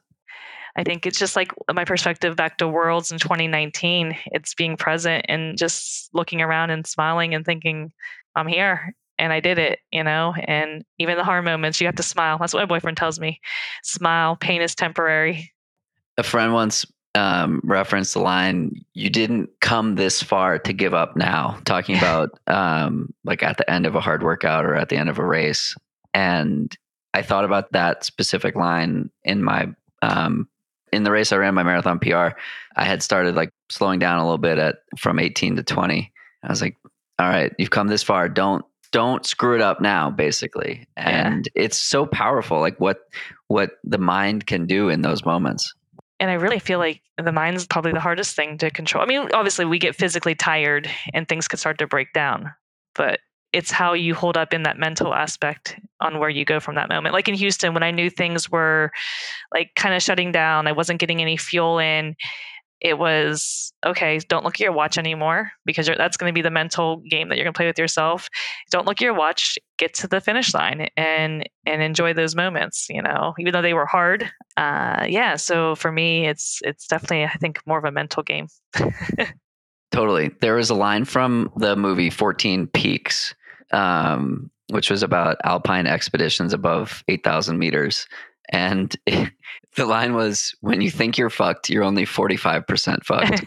I 0.75 0.83
think 0.83 1.05
it's 1.05 1.19
just 1.19 1.35
like 1.35 1.51
my 1.73 1.85
perspective 1.85 2.35
back 2.35 2.57
to 2.57 2.67
Worlds 2.67 3.11
in 3.11 3.19
2019. 3.19 4.15
It's 4.27 4.53
being 4.53 4.77
present 4.77 5.25
and 5.27 5.57
just 5.57 6.09
looking 6.13 6.41
around 6.41 6.69
and 6.69 6.87
smiling 6.87 7.33
and 7.33 7.45
thinking, 7.45 7.91
I'm 8.35 8.47
here 8.47 8.95
and 9.19 9.31
I 9.31 9.39
did 9.39 9.59
it, 9.59 9.79
you 9.91 10.03
know? 10.03 10.33
And 10.47 10.83
even 10.97 11.17
the 11.17 11.23
hard 11.23 11.45
moments, 11.45 11.79
you 11.79 11.87
have 11.87 11.95
to 11.95 12.03
smile. 12.03 12.37
That's 12.37 12.53
what 12.53 12.61
my 12.61 12.65
boyfriend 12.65 12.97
tells 12.97 13.19
me 13.19 13.39
smile, 13.83 14.35
pain 14.35 14.61
is 14.61 14.75
temporary. 14.75 15.51
A 16.17 16.23
friend 16.23 16.53
once 16.53 16.85
um, 17.15 17.61
referenced 17.63 18.13
the 18.13 18.19
line, 18.21 18.73
you 18.93 19.09
didn't 19.09 19.49
come 19.59 19.95
this 19.95 20.23
far 20.23 20.57
to 20.59 20.73
give 20.73 20.93
up 20.93 21.15
now, 21.15 21.59
talking 21.65 21.97
about 21.99 22.39
um, 22.47 23.13
like 23.23 23.43
at 23.43 23.57
the 23.57 23.69
end 23.69 23.85
of 23.85 23.95
a 23.95 24.01
hard 24.01 24.23
workout 24.23 24.65
or 24.65 24.75
at 24.75 24.89
the 24.89 24.97
end 24.97 25.09
of 25.09 25.19
a 25.19 25.25
race. 25.25 25.75
And 26.13 26.75
I 27.13 27.21
thought 27.21 27.45
about 27.45 27.71
that 27.73 28.03
specific 28.05 28.55
line 28.55 29.09
in 29.23 29.43
my 29.43 29.69
um, 30.01 30.47
in 30.91 31.03
the 31.03 31.11
race 31.11 31.31
I 31.31 31.37
ran 31.37 31.53
my 31.53 31.63
marathon 31.63 31.99
PR, 31.99 32.29
I 32.75 32.85
had 32.85 33.03
started 33.03 33.35
like 33.35 33.51
slowing 33.69 33.99
down 33.99 34.19
a 34.19 34.23
little 34.23 34.37
bit 34.37 34.57
at 34.57 34.77
from 34.97 35.19
18 35.19 35.55
to 35.57 35.63
20. 35.63 36.11
I 36.43 36.49
was 36.49 36.61
like, 36.61 36.75
all 37.19 37.29
right, 37.29 37.53
you've 37.57 37.69
come 37.69 37.87
this 37.87 38.03
far. 38.03 38.27
Don't 38.29 38.65
don't 38.91 39.25
screw 39.25 39.55
it 39.55 39.61
up 39.61 39.79
now 39.79 40.09
basically. 40.09 40.87
And 40.97 41.49
yeah. 41.55 41.63
it's 41.63 41.77
so 41.77 42.05
powerful 42.05 42.59
like 42.59 42.79
what 42.79 42.99
what 43.47 43.71
the 43.83 43.97
mind 43.97 44.47
can 44.47 44.65
do 44.65 44.89
in 44.89 45.01
those 45.01 45.25
moments. 45.25 45.73
And 46.19 46.29
I 46.29 46.35
really 46.35 46.59
feel 46.59 46.77
like 46.77 47.01
the 47.17 47.31
mind's 47.31 47.65
probably 47.65 47.93
the 47.93 47.99
hardest 47.99 48.35
thing 48.35 48.57
to 48.59 48.69
control. 48.69 49.03
I 49.03 49.07
mean, 49.07 49.29
obviously 49.33 49.65
we 49.65 49.79
get 49.79 49.95
physically 49.95 50.35
tired 50.35 50.89
and 51.13 51.27
things 51.27 51.47
could 51.47 51.59
start 51.59 51.79
to 51.79 51.87
break 51.87 52.13
down, 52.13 52.53
but 52.93 53.21
it's 53.53 53.71
how 53.71 53.93
you 53.93 54.15
hold 54.15 54.37
up 54.37 54.53
in 54.53 54.63
that 54.63 54.77
mental 54.77 55.13
aspect 55.13 55.77
on 55.99 56.19
where 56.19 56.29
you 56.29 56.45
go 56.45 56.59
from 56.59 56.75
that 56.75 56.89
moment. 56.89 57.13
Like 57.13 57.27
in 57.27 57.35
Houston, 57.35 57.73
when 57.73 57.83
I 57.83 57.91
knew 57.91 58.09
things 58.09 58.49
were 58.49 58.91
like 59.53 59.71
kind 59.75 59.93
of 59.93 60.01
shutting 60.01 60.31
down, 60.31 60.67
I 60.67 60.71
wasn't 60.71 60.99
getting 60.99 61.21
any 61.21 61.37
fuel 61.37 61.79
in. 61.79 62.15
it 62.81 62.97
was 62.97 63.71
okay 63.85 64.19
don't 64.27 64.43
look 64.43 64.55
at 64.55 64.59
your 64.59 64.71
watch 64.71 64.97
anymore 64.97 65.51
because 65.65 65.87
that's 65.97 66.17
going 66.17 66.29
to 66.29 66.33
be 66.33 66.41
the 66.41 66.49
mental 66.51 66.97
game 67.09 67.29
that 67.29 67.35
you're 67.37 67.45
going 67.45 67.53
to 67.53 67.57
play 67.57 67.67
with 67.67 67.77
yourself 67.77 68.27
don't 68.71 68.85
look 68.85 68.97
at 68.97 69.05
your 69.05 69.13
watch 69.13 69.57
get 69.77 69.93
to 69.93 70.07
the 70.07 70.19
finish 70.19 70.53
line 70.53 70.89
and 70.97 71.47
and 71.65 71.81
enjoy 71.81 72.13
those 72.13 72.35
moments 72.35 72.87
you 72.89 73.01
know 73.01 73.33
even 73.39 73.53
though 73.53 73.61
they 73.61 73.73
were 73.73 73.85
hard 73.85 74.29
uh 74.57 75.05
yeah 75.07 75.35
so 75.35 75.75
for 75.75 75.91
me 75.91 76.27
it's 76.27 76.59
it's 76.63 76.87
definitely 76.87 77.23
i 77.23 77.33
think 77.33 77.59
more 77.65 77.77
of 77.77 77.85
a 77.85 77.91
mental 77.91 78.23
game 78.23 78.47
totally 79.91 80.29
there 80.41 80.55
was 80.55 80.69
a 80.69 80.75
line 80.75 81.05
from 81.05 81.51
the 81.57 81.75
movie 81.75 82.09
14 82.09 82.67
peaks 82.67 83.35
um 83.73 84.49
which 84.69 84.89
was 84.89 85.03
about 85.03 85.37
alpine 85.43 85.85
expeditions 85.85 86.53
above 86.53 87.03
8000 87.09 87.57
meters 87.57 88.07
and 88.51 88.95
the 89.75 89.85
line 89.85 90.13
was 90.13 90.55
when 90.61 90.81
you 90.81 90.91
think 90.91 91.17
you're 91.17 91.29
fucked, 91.29 91.69
you're 91.69 91.83
only 91.83 92.05
45% 92.05 93.03
fucked. 93.03 93.45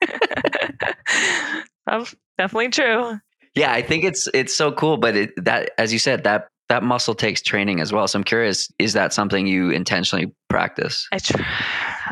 That's 1.86 2.14
definitely 2.38 2.70
true. 2.70 3.18
Yeah, 3.54 3.72
I 3.72 3.82
think 3.82 4.02
it's 4.04 4.26
it's 4.34 4.52
so 4.52 4.72
cool, 4.72 4.96
but 4.96 5.16
it, 5.16 5.44
that 5.44 5.70
as 5.78 5.92
you 5.92 6.00
said 6.00 6.24
that 6.24 6.48
that 6.70 6.82
muscle 6.82 7.14
takes 7.14 7.40
training 7.40 7.80
as 7.80 7.92
well. 7.92 8.08
So 8.08 8.18
I'm 8.18 8.24
curious, 8.24 8.68
is 8.78 8.94
that 8.94 9.12
something 9.12 9.46
you 9.46 9.70
intentionally 9.70 10.34
practice? 10.48 11.06
I 11.12 11.18
try, 11.18 11.44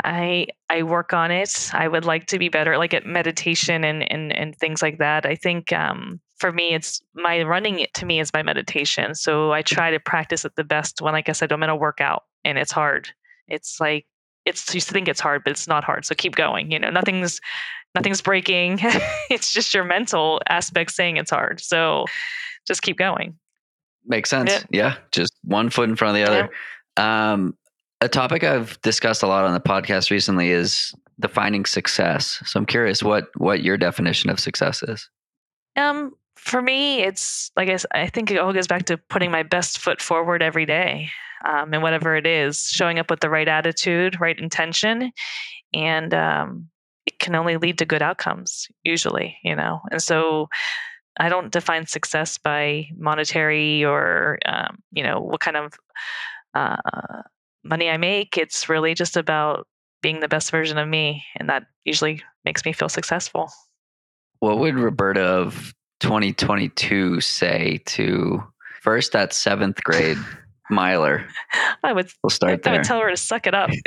I 0.04 0.46
I 0.70 0.82
work 0.84 1.12
on 1.12 1.32
it. 1.32 1.70
I 1.72 1.88
would 1.88 2.04
like 2.04 2.26
to 2.26 2.38
be 2.38 2.48
better, 2.48 2.78
like 2.78 2.94
at 2.94 3.06
meditation 3.06 3.82
and 3.82 4.10
and 4.12 4.32
and 4.32 4.56
things 4.56 4.82
like 4.82 4.98
that. 4.98 5.26
I 5.26 5.34
think 5.34 5.72
um, 5.72 6.20
for 6.42 6.52
me, 6.52 6.74
it's 6.74 7.00
my 7.14 7.42
running. 7.44 7.78
It 7.78 7.94
to 7.94 8.04
me 8.04 8.18
is 8.18 8.32
my 8.34 8.42
meditation. 8.42 9.14
So 9.14 9.52
I 9.52 9.62
try 9.62 9.92
to 9.92 10.00
practice 10.00 10.44
it 10.44 10.56
the 10.56 10.64
best 10.64 11.00
when, 11.00 11.12
like 11.12 11.28
I 11.28 11.32
said, 11.32 11.52
I'm 11.52 11.62
in 11.62 11.70
a 11.70 11.76
workout 11.76 12.24
and 12.44 12.58
it's 12.58 12.72
hard. 12.72 13.08
It's 13.46 13.78
like 13.78 14.06
it's 14.44 14.74
you 14.74 14.80
think 14.80 15.06
it's 15.06 15.20
hard, 15.20 15.44
but 15.44 15.52
it's 15.52 15.68
not 15.68 15.84
hard. 15.84 16.04
So 16.04 16.16
keep 16.16 16.34
going. 16.34 16.72
You 16.72 16.80
know, 16.80 16.90
nothing's 16.90 17.40
nothing's 17.94 18.20
breaking. 18.20 18.80
it's 19.30 19.52
just 19.52 19.72
your 19.72 19.84
mental 19.84 20.42
aspect 20.48 20.90
saying 20.90 21.16
it's 21.16 21.30
hard. 21.30 21.60
So 21.60 22.06
just 22.66 22.82
keep 22.82 22.98
going. 22.98 23.38
Makes 24.04 24.30
sense. 24.30 24.50
Yeah. 24.50 24.62
yeah. 24.70 24.94
Just 25.12 25.34
one 25.44 25.70
foot 25.70 25.88
in 25.88 25.94
front 25.94 26.18
of 26.18 26.26
the 26.26 26.28
other. 26.28 26.50
Yeah. 26.98 27.32
Um, 27.32 27.56
a 28.00 28.08
topic 28.08 28.42
I've 28.42 28.82
discussed 28.82 29.22
a 29.22 29.28
lot 29.28 29.44
on 29.44 29.54
the 29.54 29.60
podcast 29.60 30.10
recently 30.10 30.50
is 30.50 30.92
defining 31.20 31.66
success. 31.66 32.42
So 32.44 32.58
I'm 32.58 32.66
curious 32.66 33.00
what 33.00 33.28
what 33.36 33.62
your 33.62 33.76
definition 33.76 34.28
of 34.28 34.40
success 34.40 34.82
is. 34.82 35.08
Um, 35.76 36.12
for 36.36 36.62
me, 36.62 37.00
it's 37.00 37.50
like 37.56 37.68
I, 37.68 38.02
I 38.02 38.06
think 38.08 38.30
it 38.30 38.38
all 38.38 38.52
goes 38.52 38.66
back 38.66 38.86
to 38.86 38.98
putting 38.98 39.30
my 39.30 39.42
best 39.42 39.78
foot 39.78 40.00
forward 40.00 40.42
every 40.42 40.66
day, 40.66 41.08
um, 41.44 41.72
and 41.72 41.82
whatever 41.82 42.16
it 42.16 42.26
is, 42.26 42.68
showing 42.68 42.98
up 42.98 43.10
with 43.10 43.20
the 43.20 43.30
right 43.30 43.48
attitude, 43.48 44.20
right 44.20 44.38
intention, 44.38 45.12
and 45.74 46.14
um, 46.14 46.68
it 47.06 47.18
can 47.18 47.34
only 47.34 47.56
lead 47.56 47.78
to 47.78 47.84
good 47.84 48.02
outcomes 48.02 48.68
usually, 48.84 49.36
you 49.44 49.56
know. 49.56 49.80
And 49.90 50.02
so, 50.02 50.48
I 51.18 51.28
don't 51.28 51.52
define 51.52 51.86
success 51.86 52.38
by 52.38 52.86
monetary 52.96 53.84
or 53.84 54.38
um, 54.46 54.78
you 54.92 55.02
know 55.02 55.20
what 55.20 55.40
kind 55.40 55.56
of 55.56 55.74
uh, 56.54 57.22
money 57.64 57.90
I 57.90 57.96
make. 57.96 58.36
It's 58.36 58.68
really 58.68 58.94
just 58.94 59.16
about 59.16 59.66
being 60.02 60.20
the 60.20 60.28
best 60.28 60.50
version 60.50 60.78
of 60.78 60.88
me. 60.88 61.24
And 61.36 61.48
that 61.48 61.64
usually 61.84 62.22
makes 62.44 62.64
me 62.64 62.72
feel 62.72 62.88
successful. 62.88 63.50
What 64.40 64.58
would 64.58 64.74
Roberta 64.74 65.22
of 65.22 65.72
2022 66.02 67.20
say 67.20 67.80
to 67.86 68.42
first 68.82 69.12
that 69.12 69.32
seventh 69.32 69.82
grade 69.84 70.18
miler? 70.70 71.26
I 71.82 71.92
would, 71.92 72.10
we'll 72.22 72.30
start 72.30 72.52
I, 72.52 72.56
there. 72.56 72.72
I 72.74 72.76
would 72.78 72.84
tell 72.84 73.00
her 73.00 73.10
to 73.10 73.16
suck 73.16 73.46
it 73.46 73.54
up. 73.54 73.70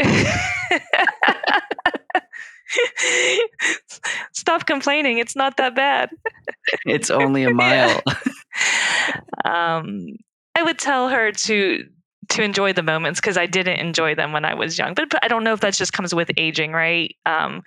Stop 4.34 4.66
complaining. 4.66 5.18
It's 5.18 5.36
not 5.36 5.58
that 5.58 5.76
bad. 5.76 6.10
it's 6.86 7.10
only 7.10 7.44
a 7.44 7.52
mile. 7.54 8.02
um, 9.46 10.08
I 10.56 10.64
would 10.64 10.80
tell 10.80 11.10
her 11.10 11.32
to 11.32 11.84
to 12.30 12.42
enjoy 12.42 12.74
the 12.74 12.82
moments 12.82 13.20
because 13.22 13.38
I 13.38 13.46
didn't 13.46 13.80
enjoy 13.80 14.16
them 14.16 14.34
when 14.34 14.46
I 14.46 14.56
was 14.56 14.80
young. 14.80 14.96
But, 14.96 15.12
but, 15.12 15.24
I 15.24 15.28
don't 15.28 15.44
know 15.44 15.54
if 15.54 15.60
that 15.60 15.76
just 15.76 15.94
comes 15.94 16.16
with 16.16 16.32
aging, 16.38 16.72
right? 16.72 17.16
Um, 17.28 17.62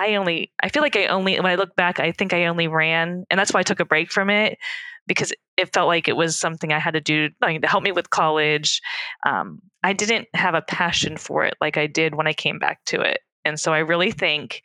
I 0.00 0.14
only, 0.14 0.50
I 0.62 0.70
feel 0.70 0.82
like 0.82 0.96
I 0.96 1.06
only, 1.06 1.36
when 1.36 1.44
I 1.44 1.56
look 1.56 1.76
back, 1.76 2.00
I 2.00 2.10
think 2.10 2.32
I 2.32 2.46
only 2.46 2.68
ran, 2.68 3.26
and 3.30 3.38
that's 3.38 3.52
why 3.52 3.60
I 3.60 3.64
took 3.64 3.80
a 3.80 3.84
break 3.84 4.10
from 4.10 4.30
it 4.30 4.58
because 5.06 5.30
it 5.58 5.72
felt 5.74 5.88
like 5.88 6.08
it 6.08 6.16
was 6.16 6.38
something 6.38 6.72
I 6.72 6.78
had 6.78 6.94
to 6.94 7.02
do 7.02 7.28
to 7.42 7.60
help 7.64 7.82
me 7.82 7.92
with 7.92 8.08
college. 8.08 8.80
Um, 9.26 9.60
I 9.82 9.92
didn't 9.92 10.28
have 10.34 10.54
a 10.54 10.62
passion 10.62 11.18
for 11.18 11.44
it 11.44 11.54
like 11.60 11.76
I 11.76 11.86
did 11.86 12.14
when 12.14 12.26
I 12.26 12.32
came 12.32 12.58
back 12.58 12.82
to 12.86 13.00
it. 13.02 13.20
And 13.44 13.60
so 13.60 13.74
I 13.74 13.80
really 13.80 14.10
think 14.10 14.62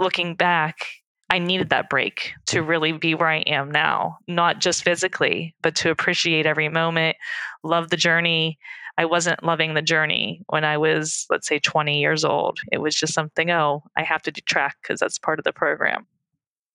looking 0.00 0.34
back, 0.34 0.76
I 1.30 1.38
needed 1.38 1.70
that 1.70 1.88
break 1.88 2.32
to 2.46 2.62
really 2.62 2.92
be 2.92 3.14
where 3.14 3.28
I 3.28 3.38
am 3.46 3.70
now, 3.70 4.18
not 4.26 4.58
just 4.58 4.82
physically, 4.82 5.54
but 5.62 5.76
to 5.76 5.90
appreciate 5.90 6.46
every 6.46 6.68
moment, 6.68 7.16
love 7.62 7.90
the 7.90 7.96
journey. 7.96 8.58
I 8.96 9.04
wasn't 9.04 9.42
loving 9.42 9.74
the 9.74 9.82
journey 9.82 10.42
when 10.48 10.64
I 10.64 10.78
was, 10.78 11.26
let's 11.30 11.48
say, 11.48 11.58
20 11.58 12.00
years 12.00 12.24
old. 12.24 12.58
It 12.70 12.78
was 12.78 12.94
just 12.94 13.14
something, 13.14 13.50
oh, 13.50 13.82
I 13.96 14.02
have 14.02 14.22
to 14.22 14.30
do 14.30 14.40
track 14.42 14.76
because 14.82 15.00
that's 15.00 15.18
part 15.18 15.38
of 15.38 15.44
the 15.44 15.52
program. 15.52 16.06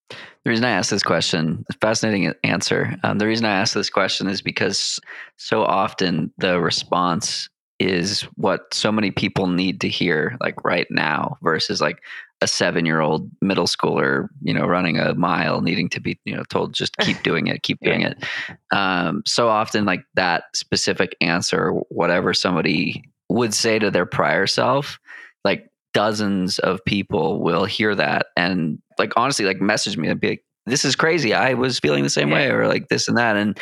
The 0.09 0.49
reason 0.49 0.65
I 0.65 0.71
ask 0.71 0.89
this 0.89 1.03
question, 1.03 1.65
fascinating 1.81 2.33
answer. 2.43 2.95
Um, 3.03 3.19
the 3.19 3.27
reason 3.27 3.45
I 3.45 3.53
ask 3.53 3.73
this 3.73 3.89
question 3.89 4.27
is 4.27 4.41
because 4.41 4.99
so 5.37 5.63
often 5.63 6.33
the 6.37 6.59
response 6.59 7.49
is 7.79 8.23
what 8.35 8.73
so 8.73 8.91
many 8.91 9.11
people 9.11 9.47
need 9.47 9.79
to 9.81 9.89
hear, 9.89 10.37
like 10.41 10.63
right 10.65 10.87
now, 10.89 11.37
versus 11.41 11.79
like, 11.79 12.01
a 12.41 12.47
seven 12.47 12.85
year 12.85 13.01
old 13.01 13.29
middle 13.41 13.65
schooler, 13.65 14.27
you 14.41 14.53
know, 14.53 14.65
running 14.65 14.97
a 14.97 15.13
mile, 15.13 15.61
needing 15.61 15.89
to 15.89 15.99
be, 15.99 16.19
you 16.25 16.35
know, 16.35 16.43
told 16.49 16.73
just 16.73 16.95
keep 16.97 17.21
doing 17.23 17.47
it, 17.47 17.63
keep 17.63 17.79
doing 17.81 18.01
it. 18.01 18.23
Um, 18.71 19.23
so 19.25 19.49
often, 19.49 19.85
like 19.85 20.03
that 20.15 20.43
specific 20.55 21.15
answer, 21.21 21.71
whatever 21.89 22.33
somebody 22.33 23.03
would 23.29 23.53
say 23.53 23.79
to 23.79 23.91
their 23.91 24.05
prior 24.05 24.47
self, 24.47 24.99
like 25.43 25.69
dozens 25.93 26.59
of 26.59 26.83
people 26.85 27.41
will 27.41 27.65
hear 27.65 27.95
that 27.95 28.27
and, 28.37 28.79
like, 28.97 29.13
honestly, 29.15 29.45
like 29.45 29.61
message 29.61 29.97
me 29.97 30.07
and 30.07 30.19
be 30.19 30.29
like, 30.29 30.43
this 30.65 30.85
is 30.85 30.95
crazy. 30.95 31.33
I 31.33 31.53
was 31.53 31.79
feeling 31.79 32.03
the 32.03 32.09
same 32.09 32.29
yeah. 32.29 32.35
way, 32.35 32.49
or 32.49 32.67
like 32.67 32.89
this 32.89 33.07
and 33.07 33.17
that. 33.17 33.35
And 33.35 33.57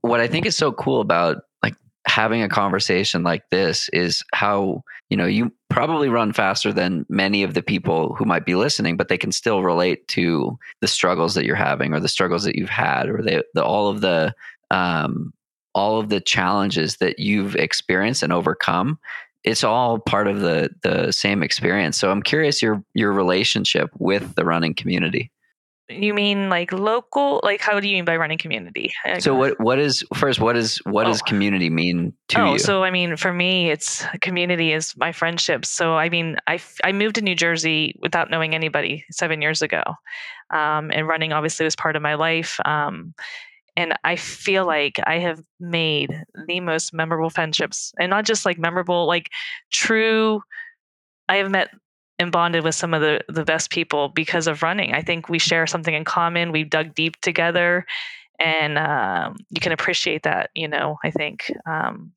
what 0.00 0.20
I 0.20 0.26
think 0.26 0.46
is 0.46 0.56
so 0.56 0.72
cool 0.72 1.00
about 1.00 1.38
like 1.62 1.74
having 2.06 2.42
a 2.42 2.48
conversation 2.48 3.22
like 3.22 3.42
this 3.50 3.88
is 3.92 4.22
how 4.32 4.82
you 5.10 5.16
know 5.16 5.26
you 5.26 5.52
probably 5.78 6.08
run 6.08 6.32
faster 6.32 6.72
than 6.72 7.06
many 7.08 7.44
of 7.44 7.54
the 7.54 7.62
people 7.62 8.12
who 8.16 8.24
might 8.24 8.44
be 8.44 8.56
listening 8.56 8.96
but 8.96 9.06
they 9.06 9.16
can 9.16 9.30
still 9.30 9.62
relate 9.62 10.08
to 10.08 10.58
the 10.80 10.88
struggles 10.88 11.36
that 11.36 11.44
you're 11.44 11.54
having 11.54 11.94
or 11.94 12.00
the 12.00 12.08
struggles 12.08 12.42
that 12.42 12.56
you've 12.56 12.68
had 12.68 13.08
or 13.08 13.22
they, 13.22 13.40
the, 13.54 13.64
all 13.64 13.86
of 13.86 14.00
the 14.00 14.34
um, 14.72 15.32
all 15.76 16.00
of 16.00 16.08
the 16.08 16.20
challenges 16.20 16.96
that 16.96 17.20
you've 17.20 17.54
experienced 17.54 18.24
and 18.24 18.32
overcome. 18.32 18.98
It's 19.44 19.62
all 19.62 20.00
part 20.00 20.26
of 20.26 20.40
the 20.40 20.68
the 20.82 21.12
same 21.12 21.44
experience. 21.44 21.96
So 21.96 22.10
i'm 22.10 22.24
curious 22.24 22.60
your 22.60 22.82
your 22.94 23.12
relationship 23.12 23.88
with 24.00 24.34
the 24.34 24.44
running 24.44 24.74
community 24.74 25.30
you 25.88 26.12
mean 26.12 26.48
like 26.48 26.72
local? 26.72 27.40
Like 27.42 27.60
how 27.60 27.80
do 27.80 27.88
you 27.88 27.96
mean 27.96 28.04
by 28.04 28.16
running 28.16 28.38
community? 28.38 28.92
So 29.20 29.34
what 29.34 29.58
what 29.58 29.78
is 29.78 30.04
first 30.14 30.40
what 30.40 30.56
is 30.56 30.78
what 30.84 31.06
oh. 31.06 31.10
does 31.10 31.22
community 31.22 31.70
mean 31.70 32.12
to 32.28 32.40
oh, 32.40 32.52
you? 32.52 32.58
so 32.58 32.84
I 32.84 32.90
mean 32.90 33.16
for 33.16 33.32
me 33.32 33.70
it's 33.70 34.04
community 34.20 34.72
is 34.72 34.96
my 34.96 35.12
friendships. 35.12 35.68
So 35.68 35.94
I 35.94 36.08
mean 36.08 36.36
I 36.46 36.60
I 36.84 36.92
moved 36.92 37.14
to 37.16 37.22
New 37.22 37.34
Jersey 37.34 37.94
without 38.00 38.30
knowing 38.30 38.54
anybody 38.54 39.04
7 39.10 39.40
years 39.40 39.62
ago. 39.62 39.82
Um, 40.50 40.90
and 40.92 41.06
running 41.06 41.32
obviously 41.32 41.64
was 41.64 41.76
part 41.76 41.96
of 41.96 42.02
my 42.02 42.14
life. 42.14 42.58
Um, 42.64 43.14
and 43.76 43.94
I 44.02 44.16
feel 44.16 44.66
like 44.66 44.98
I 45.06 45.18
have 45.18 45.40
made 45.60 46.24
the 46.48 46.60
most 46.60 46.92
memorable 46.92 47.30
friendships 47.30 47.92
and 47.98 48.10
not 48.10 48.24
just 48.24 48.44
like 48.44 48.58
memorable 48.58 49.06
like 49.06 49.30
true 49.70 50.42
I 51.28 51.36
have 51.36 51.50
met 51.50 51.70
and 52.18 52.32
bonded 52.32 52.64
with 52.64 52.74
some 52.74 52.94
of 52.94 53.00
the, 53.00 53.20
the 53.28 53.44
best 53.44 53.70
people 53.70 54.08
because 54.08 54.46
of 54.46 54.62
running. 54.62 54.92
I 54.92 55.02
think 55.02 55.28
we 55.28 55.38
share 55.38 55.66
something 55.66 55.94
in 55.94 56.04
common. 56.04 56.52
We've 56.52 56.68
dug 56.68 56.94
deep 56.94 57.20
together, 57.20 57.86
and 58.38 58.78
um, 58.78 59.36
you 59.50 59.60
can 59.60 59.72
appreciate 59.72 60.24
that. 60.24 60.50
You 60.54 60.68
know, 60.68 60.98
I 61.04 61.10
think. 61.10 61.52
Um, 61.66 62.12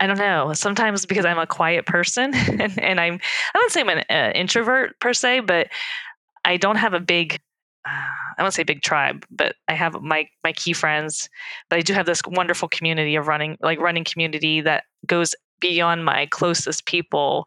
I 0.00 0.06
don't 0.06 0.18
know. 0.18 0.52
Sometimes 0.52 1.06
because 1.06 1.24
I'm 1.24 1.40
a 1.40 1.46
quiet 1.46 1.84
person, 1.84 2.32
and, 2.60 2.78
and 2.80 3.00
I'm 3.00 3.14
I 3.54 3.58
wouldn't 3.58 3.72
say 3.72 3.80
I'm 3.80 3.88
an 3.88 4.04
uh, 4.08 4.32
introvert 4.34 4.98
per 5.00 5.12
se, 5.12 5.40
but 5.40 5.68
I 6.44 6.56
don't 6.56 6.76
have 6.76 6.94
a 6.94 7.00
big 7.00 7.40
I 8.38 8.42
won't 8.42 8.54
say 8.54 8.62
big 8.62 8.82
tribe, 8.82 9.26
but 9.30 9.56
I 9.66 9.74
have 9.74 10.00
my 10.00 10.28
my 10.44 10.52
key 10.52 10.72
friends. 10.72 11.28
But 11.68 11.78
I 11.78 11.82
do 11.82 11.92
have 11.92 12.06
this 12.06 12.22
wonderful 12.26 12.68
community 12.68 13.16
of 13.16 13.26
running, 13.26 13.58
like 13.60 13.80
running 13.80 14.04
community 14.04 14.60
that 14.60 14.84
goes 15.06 15.34
beyond 15.60 16.04
my 16.04 16.26
closest 16.26 16.86
people 16.86 17.46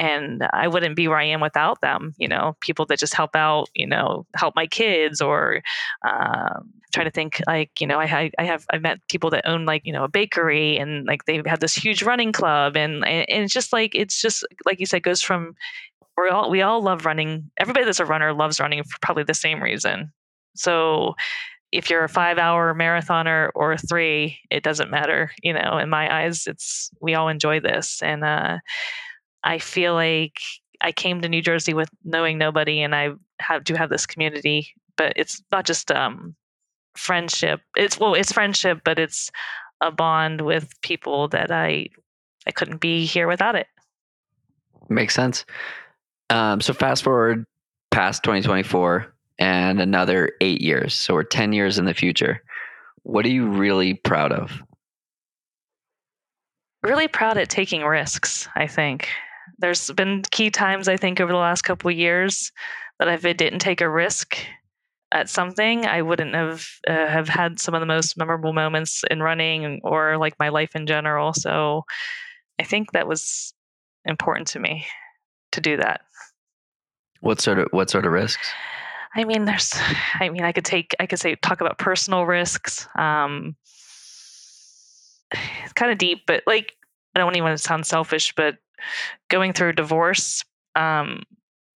and 0.00 0.48
I 0.54 0.66
wouldn't 0.66 0.96
be 0.96 1.08
where 1.08 1.18
I 1.18 1.24
am 1.24 1.42
without 1.42 1.82
them. 1.82 2.14
You 2.16 2.26
know, 2.26 2.56
people 2.60 2.86
that 2.86 2.98
just 2.98 3.12
help 3.12 3.36
out, 3.36 3.68
you 3.74 3.86
know, 3.86 4.26
help 4.34 4.56
my 4.56 4.66
kids 4.66 5.20
or 5.20 5.62
um, 6.08 6.72
try 6.94 7.04
to 7.04 7.10
think 7.10 7.42
like, 7.46 7.78
you 7.80 7.86
know, 7.86 8.00
I, 8.00 8.30
I 8.38 8.44
have, 8.44 8.64
I've 8.70 8.80
met 8.80 9.06
people 9.08 9.28
that 9.30 9.46
own 9.46 9.66
like, 9.66 9.82
you 9.84 9.92
know, 9.92 10.04
a 10.04 10.08
bakery 10.08 10.78
and 10.78 11.06
like 11.06 11.26
they 11.26 11.42
have 11.44 11.60
this 11.60 11.74
huge 11.74 12.02
running 12.02 12.32
club 12.32 12.78
and, 12.78 13.06
and 13.06 13.44
it's 13.44 13.52
just 13.52 13.74
like, 13.74 13.94
it's 13.94 14.22
just 14.22 14.42
like 14.64 14.80
you 14.80 14.86
said, 14.86 15.02
goes 15.02 15.20
from 15.20 15.54
we 16.16 16.30
all 16.30 16.50
we 16.50 16.62
all 16.62 16.82
love 16.82 17.04
running. 17.04 17.50
Everybody 17.58 17.84
that's 17.84 18.00
a 18.00 18.06
runner 18.06 18.32
loves 18.32 18.58
running 18.58 18.82
for 18.82 18.98
probably 19.02 19.24
the 19.24 19.34
same 19.34 19.62
reason. 19.62 20.12
So 20.54 21.14
if 21.72 21.88
you're 21.88 22.04
a 22.04 22.08
five 22.08 22.38
hour 22.38 22.74
marathoner 22.74 23.50
or 23.54 23.76
three, 23.76 24.38
it 24.50 24.62
doesn't 24.62 24.90
matter. 24.90 25.30
You 25.42 25.54
know, 25.54 25.78
in 25.78 25.88
my 25.88 26.24
eyes, 26.24 26.46
it's 26.46 26.90
we 27.00 27.14
all 27.14 27.28
enjoy 27.28 27.60
this. 27.60 28.02
And 28.02 28.24
uh, 28.24 28.58
I 29.42 29.58
feel 29.58 29.94
like 29.94 30.40
I 30.80 30.92
came 30.92 31.20
to 31.20 31.28
New 31.28 31.42
Jersey 31.42 31.74
with 31.74 31.90
knowing 32.04 32.38
nobody 32.38 32.82
and 32.82 32.94
I 32.94 33.10
have 33.40 33.64
do 33.64 33.74
have 33.74 33.90
this 33.90 34.06
community, 34.06 34.74
but 34.96 35.12
it's 35.16 35.42
not 35.52 35.66
just 35.66 35.90
um, 35.90 36.34
friendship. 36.96 37.60
It's 37.76 37.98
well, 37.98 38.14
it's 38.14 38.32
friendship, 38.32 38.80
but 38.84 38.98
it's 38.98 39.30
a 39.80 39.90
bond 39.90 40.42
with 40.42 40.80
people 40.82 41.28
that 41.28 41.50
I 41.50 41.88
I 42.46 42.50
couldn't 42.50 42.80
be 42.80 43.04
here 43.04 43.28
without 43.28 43.54
it. 43.54 43.66
Makes 44.88 45.14
sense. 45.14 45.44
Um, 46.30 46.60
so 46.60 46.72
fast 46.72 47.02
forward 47.02 47.44
past 47.90 48.22
2024 48.22 49.12
and 49.38 49.80
another 49.80 50.32
eight 50.40 50.60
years. 50.60 50.94
So 50.94 51.14
we're 51.14 51.22
10 51.24 51.52
years 51.52 51.78
in 51.78 51.84
the 51.84 51.94
future. 51.94 52.42
What 53.02 53.24
are 53.24 53.30
you 53.30 53.48
really 53.48 53.94
proud 53.94 54.32
of? 54.32 54.62
Really 56.82 57.08
proud 57.08 57.36
at 57.36 57.50
taking 57.50 57.82
risks, 57.82 58.48
I 58.54 58.66
think. 58.66 59.08
There's 59.58 59.90
been 59.92 60.22
key 60.30 60.50
times, 60.50 60.88
I 60.88 60.96
think, 60.96 61.20
over 61.20 61.32
the 61.32 61.38
last 61.38 61.62
couple 61.62 61.90
years 61.90 62.52
that 62.98 63.08
if 63.08 63.24
I 63.24 63.32
didn't 63.32 63.60
take 63.60 63.80
a 63.80 63.90
risk 63.90 64.36
at 65.12 65.28
something, 65.28 65.86
I 65.86 66.02
wouldn't 66.02 66.34
have 66.34 66.66
uh, 66.86 67.06
have 67.06 67.28
had 67.28 67.58
some 67.58 67.74
of 67.74 67.80
the 67.80 67.86
most 67.86 68.16
memorable 68.16 68.52
moments 68.52 69.02
in 69.10 69.22
running 69.22 69.80
or 69.82 70.16
like 70.18 70.38
my 70.38 70.50
life 70.50 70.76
in 70.76 70.86
general. 70.86 71.32
So 71.32 71.84
I 72.58 72.64
think 72.64 72.92
that 72.92 73.08
was 73.08 73.52
important 74.04 74.48
to 74.48 74.60
me 74.60 74.86
to 75.52 75.60
do 75.60 75.76
that. 75.78 76.02
What 77.20 77.40
sort 77.40 77.58
of 77.58 77.68
what 77.72 77.90
sort 77.90 78.06
of 78.06 78.12
risks? 78.12 78.50
I 79.16 79.24
mean, 79.24 79.44
there's, 79.44 79.74
I 80.20 80.28
mean, 80.28 80.44
I 80.44 80.52
could 80.52 80.64
take, 80.64 80.94
I 81.00 81.06
could 81.06 81.18
say, 81.18 81.34
talk 81.34 81.60
about 81.60 81.78
personal 81.78 82.26
risks. 82.26 82.86
Um, 82.96 83.56
it's 85.64 85.72
kind 85.72 85.90
of 85.90 85.98
deep, 85.98 86.20
but 86.26 86.44
like, 86.46 86.74
I 87.14 87.18
don't 87.18 87.34
even 87.34 87.44
want 87.44 87.58
to 87.58 87.62
sound 87.62 87.86
selfish, 87.86 88.32
but 88.36 88.58
going 89.28 89.52
through 89.52 89.72
divorce, 89.74 90.44
um, 90.76 91.22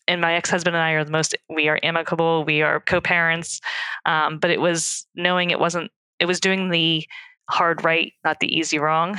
and 0.07 0.21
my 0.21 0.35
ex-husband 0.35 0.77
and 0.77 0.83
I 0.83 0.93
are 0.93 1.05
the 1.05 1.11
most, 1.11 1.35
we 1.49 1.69
are 1.69 1.81
amicable, 1.83 2.45
we 2.45 2.63
are 2.63 2.81
co-parents. 2.81 3.61
Um, 4.05 4.39
but 4.39 4.51
it 4.51 4.61
was 4.61 5.07
knowing 5.15 5.51
it 5.51 5.59
wasn't, 5.59 5.91
it 6.21 6.27
was 6.27 6.41
doing 6.41 6.69
the 6.69 7.07
hard 7.51 7.85
right, 7.85 8.13
not 8.25 8.41
the 8.41 8.55
easy 8.55 8.79
wrong. 8.79 9.19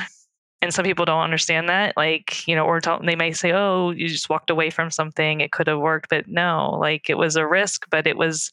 And 0.62 0.72
some 0.72 0.84
people 0.84 1.04
don't 1.04 1.22
understand 1.22 1.68
that 1.68 1.96
like 1.96 2.48
you 2.48 2.56
know 2.56 2.64
or 2.64 2.80
they 2.80 3.14
may 3.14 3.30
say 3.32 3.52
oh 3.52 3.90
you 3.90 4.08
just 4.08 4.30
walked 4.30 4.50
away 4.50 4.70
from 4.70 4.90
something 4.90 5.40
it 5.40 5.52
could 5.52 5.66
have 5.66 5.78
worked 5.78 6.08
but 6.08 6.26
no 6.26 6.76
like 6.80 7.10
it 7.10 7.18
was 7.18 7.36
a 7.36 7.46
risk 7.46 7.86
but 7.90 8.06
it 8.06 8.16
was 8.16 8.50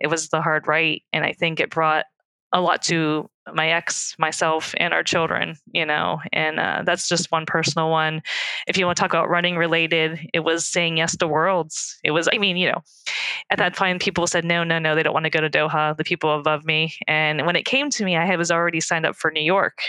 it 0.00 0.08
was 0.08 0.28
the 0.28 0.42
hard 0.42 0.66
right. 0.66 1.02
And 1.12 1.24
i 1.24 1.32
think 1.32 1.60
it 1.60 1.70
brought 1.70 2.06
a 2.52 2.60
lot 2.60 2.82
to 2.82 3.28
my 3.52 3.70
ex 3.70 4.14
myself 4.18 4.74
and 4.76 4.92
our 4.94 5.02
children 5.02 5.56
you 5.72 5.84
know 5.84 6.20
and 6.32 6.60
uh, 6.60 6.82
that's 6.84 7.08
just 7.08 7.30
one 7.32 7.46
personal 7.46 7.90
one 7.90 8.22
if 8.66 8.76
you 8.76 8.86
want 8.86 8.96
to 8.96 9.00
talk 9.00 9.12
about 9.12 9.28
running 9.28 9.56
related 9.56 10.20
it 10.32 10.40
was 10.40 10.64
saying 10.64 10.96
yes 10.96 11.16
to 11.16 11.26
worlds 11.26 11.98
it 12.04 12.10
was 12.12 12.28
i 12.32 12.38
mean 12.38 12.56
you 12.56 12.70
know 12.70 12.80
at 13.50 13.58
that 13.58 13.74
time 13.74 13.98
people 13.98 14.26
said 14.26 14.44
no 14.44 14.62
no 14.62 14.78
no 14.78 14.94
they 14.94 15.02
don't 15.02 15.14
want 15.14 15.24
to 15.24 15.30
go 15.30 15.40
to 15.40 15.50
doha 15.50 15.96
the 15.96 16.04
people 16.04 16.38
above 16.38 16.64
me 16.64 16.94
and 17.08 17.46
when 17.46 17.56
it 17.56 17.64
came 17.64 17.90
to 17.90 18.04
me 18.04 18.16
i 18.16 18.36
was 18.36 18.50
already 18.50 18.80
signed 18.80 19.06
up 19.06 19.16
for 19.16 19.30
new 19.30 19.42
york 19.42 19.82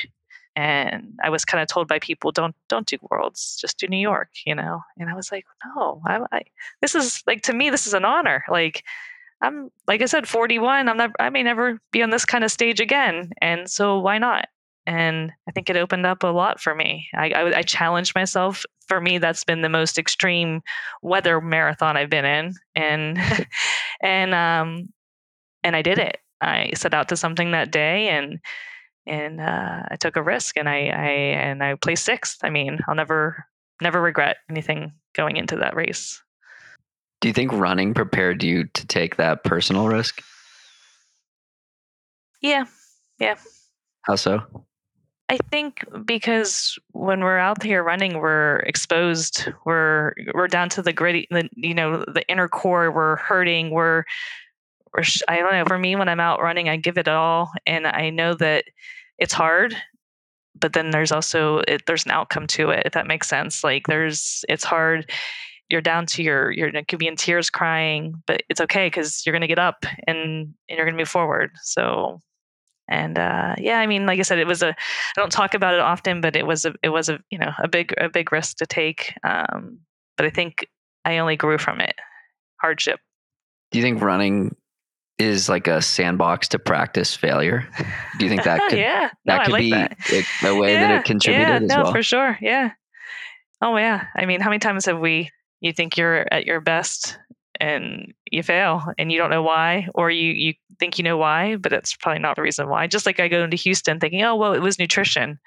and 0.55 1.17
I 1.23 1.29
was 1.29 1.45
kind 1.45 1.61
of 1.61 1.69
told 1.69 1.87
by 1.87 1.99
people, 1.99 2.31
"Don't 2.31 2.55
don't 2.67 2.85
do 2.85 2.97
worlds, 3.09 3.57
just 3.59 3.77
do 3.77 3.87
New 3.87 3.97
York," 3.97 4.29
you 4.45 4.53
know. 4.53 4.81
And 4.97 5.09
I 5.09 5.13
was 5.13 5.31
like, 5.31 5.45
"No, 5.65 6.01
I, 6.05 6.19
I 6.31 6.41
this 6.81 6.93
is 6.93 7.23
like 7.25 7.41
to 7.43 7.53
me, 7.53 7.69
this 7.69 7.87
is 7.87 7.93
an 7.93 8.03
honor. 8.03 8.43
Like 8.49 8.83
I'm 9.41 9.69
like 9.87 10.01
I 10.01 10.05
said, 10.05 10.27
41. 10.27 10.87
I'm 10.87 10.97
not. 10.97 11.11
I 11.19 11.29
may 11.29 11.43
never 11.43 11.79
be 11.91 12.03
on 12.03 12.09
this 12.09 12.25
kind 12.25 12.43
of 12.43 12.51
stage 12.51 12.79
again, 12.79 13.31
and 13.41 13.69
so 13.69 13.99
why 13.99 14.17
not?" 14.17 14.47
And 14.87 15.31
I 15.47 15.51
think 15.51 15.69
it 15.69 15.77
opened 15.77 16.05
up 16.05 16.23
a 16.23 16.27
lot 16.27 16.59
for 16.59 16.73
me. 16.73 17.07
I, 17.15 17.29
I, 17.29 17.57
I 17.57 17.61
challenged 17.61 18.15
myself. 18.15 18.63
For 18.87 18.99
me, 18.99 19.19
that's 19.19 19.43
been 19.43 19.61
the 19.61 19.69
most 19.69 19.97
extreme 19.97 20.61
weather 21.01 21.39
marathon 21.39 21.97
I've 21.97 22.09
been 22.09 22.25
in, 22.25 22.53
and 22.75 23.19
and 24.01 24.33
um 24.33 24.89
and 25.63 25.75
I 25.75 25.81
did 25.81 25.97
it. 25.97 26.17
I 26.41 26.71
set 26.75 26.93
out 26.93 27.09
to 27.09 27.17
something 27.17 27.51
that 27.51 27.71
day 27.71 28.09
and 28.09 28.39
and 29.07 29.41
uh, 29.41 29.83
I 29.89 29.95
took 29.95 30.15
a 30.15 30.23
risk 30.23 30.57
and 30.57 30.69
I, 30.69 30.87
I 30.87 31.09
and 31.09 31.63
I 31.63 31.75
placed 31.75 32.05
sixth. 32.05 32.39
I 32.43 32.49
mean, 32.49 32.79
I'll 32.87 32.95
never 32.95 33.45
never 33.81 34.01
regret 34.01 34.37
anything 34.49 34.93
going 35.15 35.37
into 35.37 35.57
that 35.57 35.75
race. 35.75 36.21
Do 37.21 37.27
you 37.27 37.33
think 37.33 37.53
running 37.53 37.93
prepared 37.93 38.43
you 38.43 38.65
to 38.65 38.87
take 38.87 39.15
that 39.17 39.43
personal 39.43 39.87
risk? 39.87 40.21
Yeah, 42.41 42.65
yeah. 43.19 43.35
How 44.01 44.15
so? 44.15 44.41
I 45.29 45.37
think 45.49 45.85
because 46.03 46.77
when 46.91 47.21
we're 47.21 47.37
out 47.37 47.63
here 47.63 47.83
running, 47.83 48.17
we're 48.17 48.57
exposed. 48.65 49.47
We're 49.65 50.13
we're 50.33 50.47
down 50.47 50.67
to 50.69 50.81
the 50.81 50.91
gritty, 50.91 51.27
the 51.31 51.47
you 51.55 51.73
know, 51.73 52.03
the 52.05 52.27
inner 52.27 52.49
core. 52.49 52.91
We're 52.91 53.15
hurting. 53.15 53.69
We're 53.69 54.03
or 54.93 55.03
I 55.29 55.37
don't 55.37 55.53
know. 55.53 55.63
For 55.65 55.77
me, 55.77 55.95
when 55.95 56.09
I'm 56.09 56.19
out 56.19 56.41
running, 56.41 56.67
I 56.67 56.75
give 56.75 56.97
it 56.97 57.07
all, 57.07 57.51
and 57.65 57.87
I 57.87 58.09
know 58.09 58.33
that 58.35 58.65
it's 59.19 59.33
hard. 59.33 59.75
But 60.59 60.73
then 60.73 60.89
there's 60.89 61.13
also 61.13 61.59
it, 61.67 61.85
there's 61.85 62.05
an 62.05 62.11
outcome 62.11 62.47
to 62.47 62.71
it. 62.71 62.83
If 62.85 62.93
that 62.93 63.07
makes 63.07 63.29
sense, 63.29 63.63
like 63.63 63.87
there's 63.87 64.43
it's 64.49 64.65
hard. 64.65 65.09
You're 65.71 65.81
down 65.81 66.05
to 66.07 66.23
your 66.23 66.51
you're 66.51 66.69
you 66.69 66.85
could 66.85 66.99
be 66.99 67.07
in 67.07 67.15
tears, 67.15 67.49
crying, 67.49 68.21
but 68.27 68.43
it's 68.49 68.61
okay 68.61 68.87
because 68.87 69.25
you're 69.25 69.33
gonna 69.33 69.47
get 69.47 69.59
up 69.59 69.85
and, 70.05 70.17
and 70.17 70.53
you're 70.69 70.85
gonna 70.85 70.97
move 70.97 71.09
forward. 71.09 71.51
So 71.63 72.19
and 72.87 73.17
uh, 73.17 73.55
yeah, 73.57 73.79
I 73.79 73.87
mean, 73.87 74.05
like 74.05 74.19
I 74.19 74.23
said, 74.23 74.37
it 74.37 74.47
was 74.47 74.61
a. 74.61 74.69
I 74.69 74.75
don't 75.15 75.31
talk 75.31 75.53
about 75.53 75.73
it 75.73 75.79
often, 75.79 76.19
but 76.19 76.35
it 76.35 76.45
was 76.45 76.65
a. 76.65 76.73
It 76.83 76.89
was 76.89 77.07
a 77.07 77.19
you 77.31 77.39
know 77.39 77.51
a 77.63 77.67
big 77.67 77.93
a 77.97 78.09
big 78.09 78.31
risk 78.31 78.57
to 78.57 78.65
take. 78.65 79.13
Um, 79.23 79.79
but 80.17 80.25
I 80.25 80.29
think 80.29 80.67
I 81.05 81.19
only 81.19 81.37
grew 81.37 81.57
from 81.57 81.79
it. 81.79 81.95
Hardship. 82.57 82.99
Do 83.71 83.79
you 83.79 83.83
think 83.83 84.01
running 84.01 84.55
is 85.21 85.47
like 85.47 85.67
a 85.67 85.81
sandbox 85.81 86.47
to 86.49 86.59
practice 86.59 87.15
failure. 87.15 87.67
Do 88.17 88.25
you 88.25 88.29
think 88.29 88.43
that 88.43 88.59
could 88.69 88.79
yeah 88.79 89.09
that 89.25 89.37
no, 89.37 89.43
could 89.43 89.53
like 89.53 89.61
be 89.61 89.71
that. 89.71 89.97
a 90.43 90.55
way 90.55 90.73
yeah, 90.73 90.87
that 90.87 90.99
it 90.99 91.05
contributed 91.05 91.47
yeah, 91.47 91.55
as 91.55 91.69
no, 91.69 91.83
well? 91.83 91.91
for 91.93 92.03
sure. 92.03 92.37
Yeah. 92.41 92.71
Oh 93.61 93.77
yeah. 93.77 94.07
I 94.15 94.25
mean, 94.25 94.41
how 94.41 94.49
many 94.49 94.59
times 94.59 94.85
have 94.85 94.99
we 94.99 95.29
you 95.61 95.73
think 95.73 95.97
you're 95.97 96.25
at 96.31 96.45
your 96.45 96.59
best 96.61 97.17
and 97.59 98.13
you 98.31 98.43
fail 98.43 98.83
and 98.97 99.11
you 99.11 99.17
don't 99.17 99.29
know 99.29 99.43
why 99.43 99.87
or 99.95 100.09
you 100.11 100.31
you 100.33 100.53
think 100.79 100.97
you 100.97 101.03
know 101.03 101.17
why, 101.17 101.55
but 101.57 101.73
it's 101.73 101.95
probably 101.95 102.19
not 102.19 102.35
the 102.35 102.41
reason 102.41 102.69
why. 102.69 102.87
Just 102.87 103.05
like 103.05 103.19
I 103.19 103.27
go 103.27 103.43
into 103.43 103.57
Houston 103.57 103.99
thinking, 103.99 104.23
"Oh, 104.23 104.35
well, 104.35 104.53
it 104.53 104.59
was 104.61 104.79
nutrition." 104.79 105.39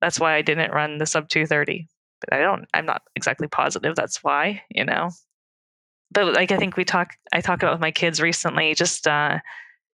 That's 0.00 0.20
why 0.20 0.34
I 0.34 0.42
didn't 0.42 0.72
run 0.72 0.98
the 0.98 1.06
sub 1.06 1.28
230. 1.28 1.88
But 2.20 2.34
I 2.34 2.40
don't 2.40 2.66
I'm 2.74 2.86
not 2.86 3.02
exactly 3.16 3.48
positive 3.48 3.96
that's 3.96 4.22
why, 4.24 4.62
you 4.70 4.84
know 4.84 5.10
but 6.12 6.34
like 6.34 6.50
I 6.52 6.56
think 6.56 6.76
we 6.76 6.84
talk 6.84 7.14
I 7.32 7.40
talk 7.40 7.62
about 7.62 7.72
with 7.74 7.80
my 7.80 7.90
kids 7.90 8.20
recently, 8.20 8.74
just 8.74 9.06
uh, 9.06 9.38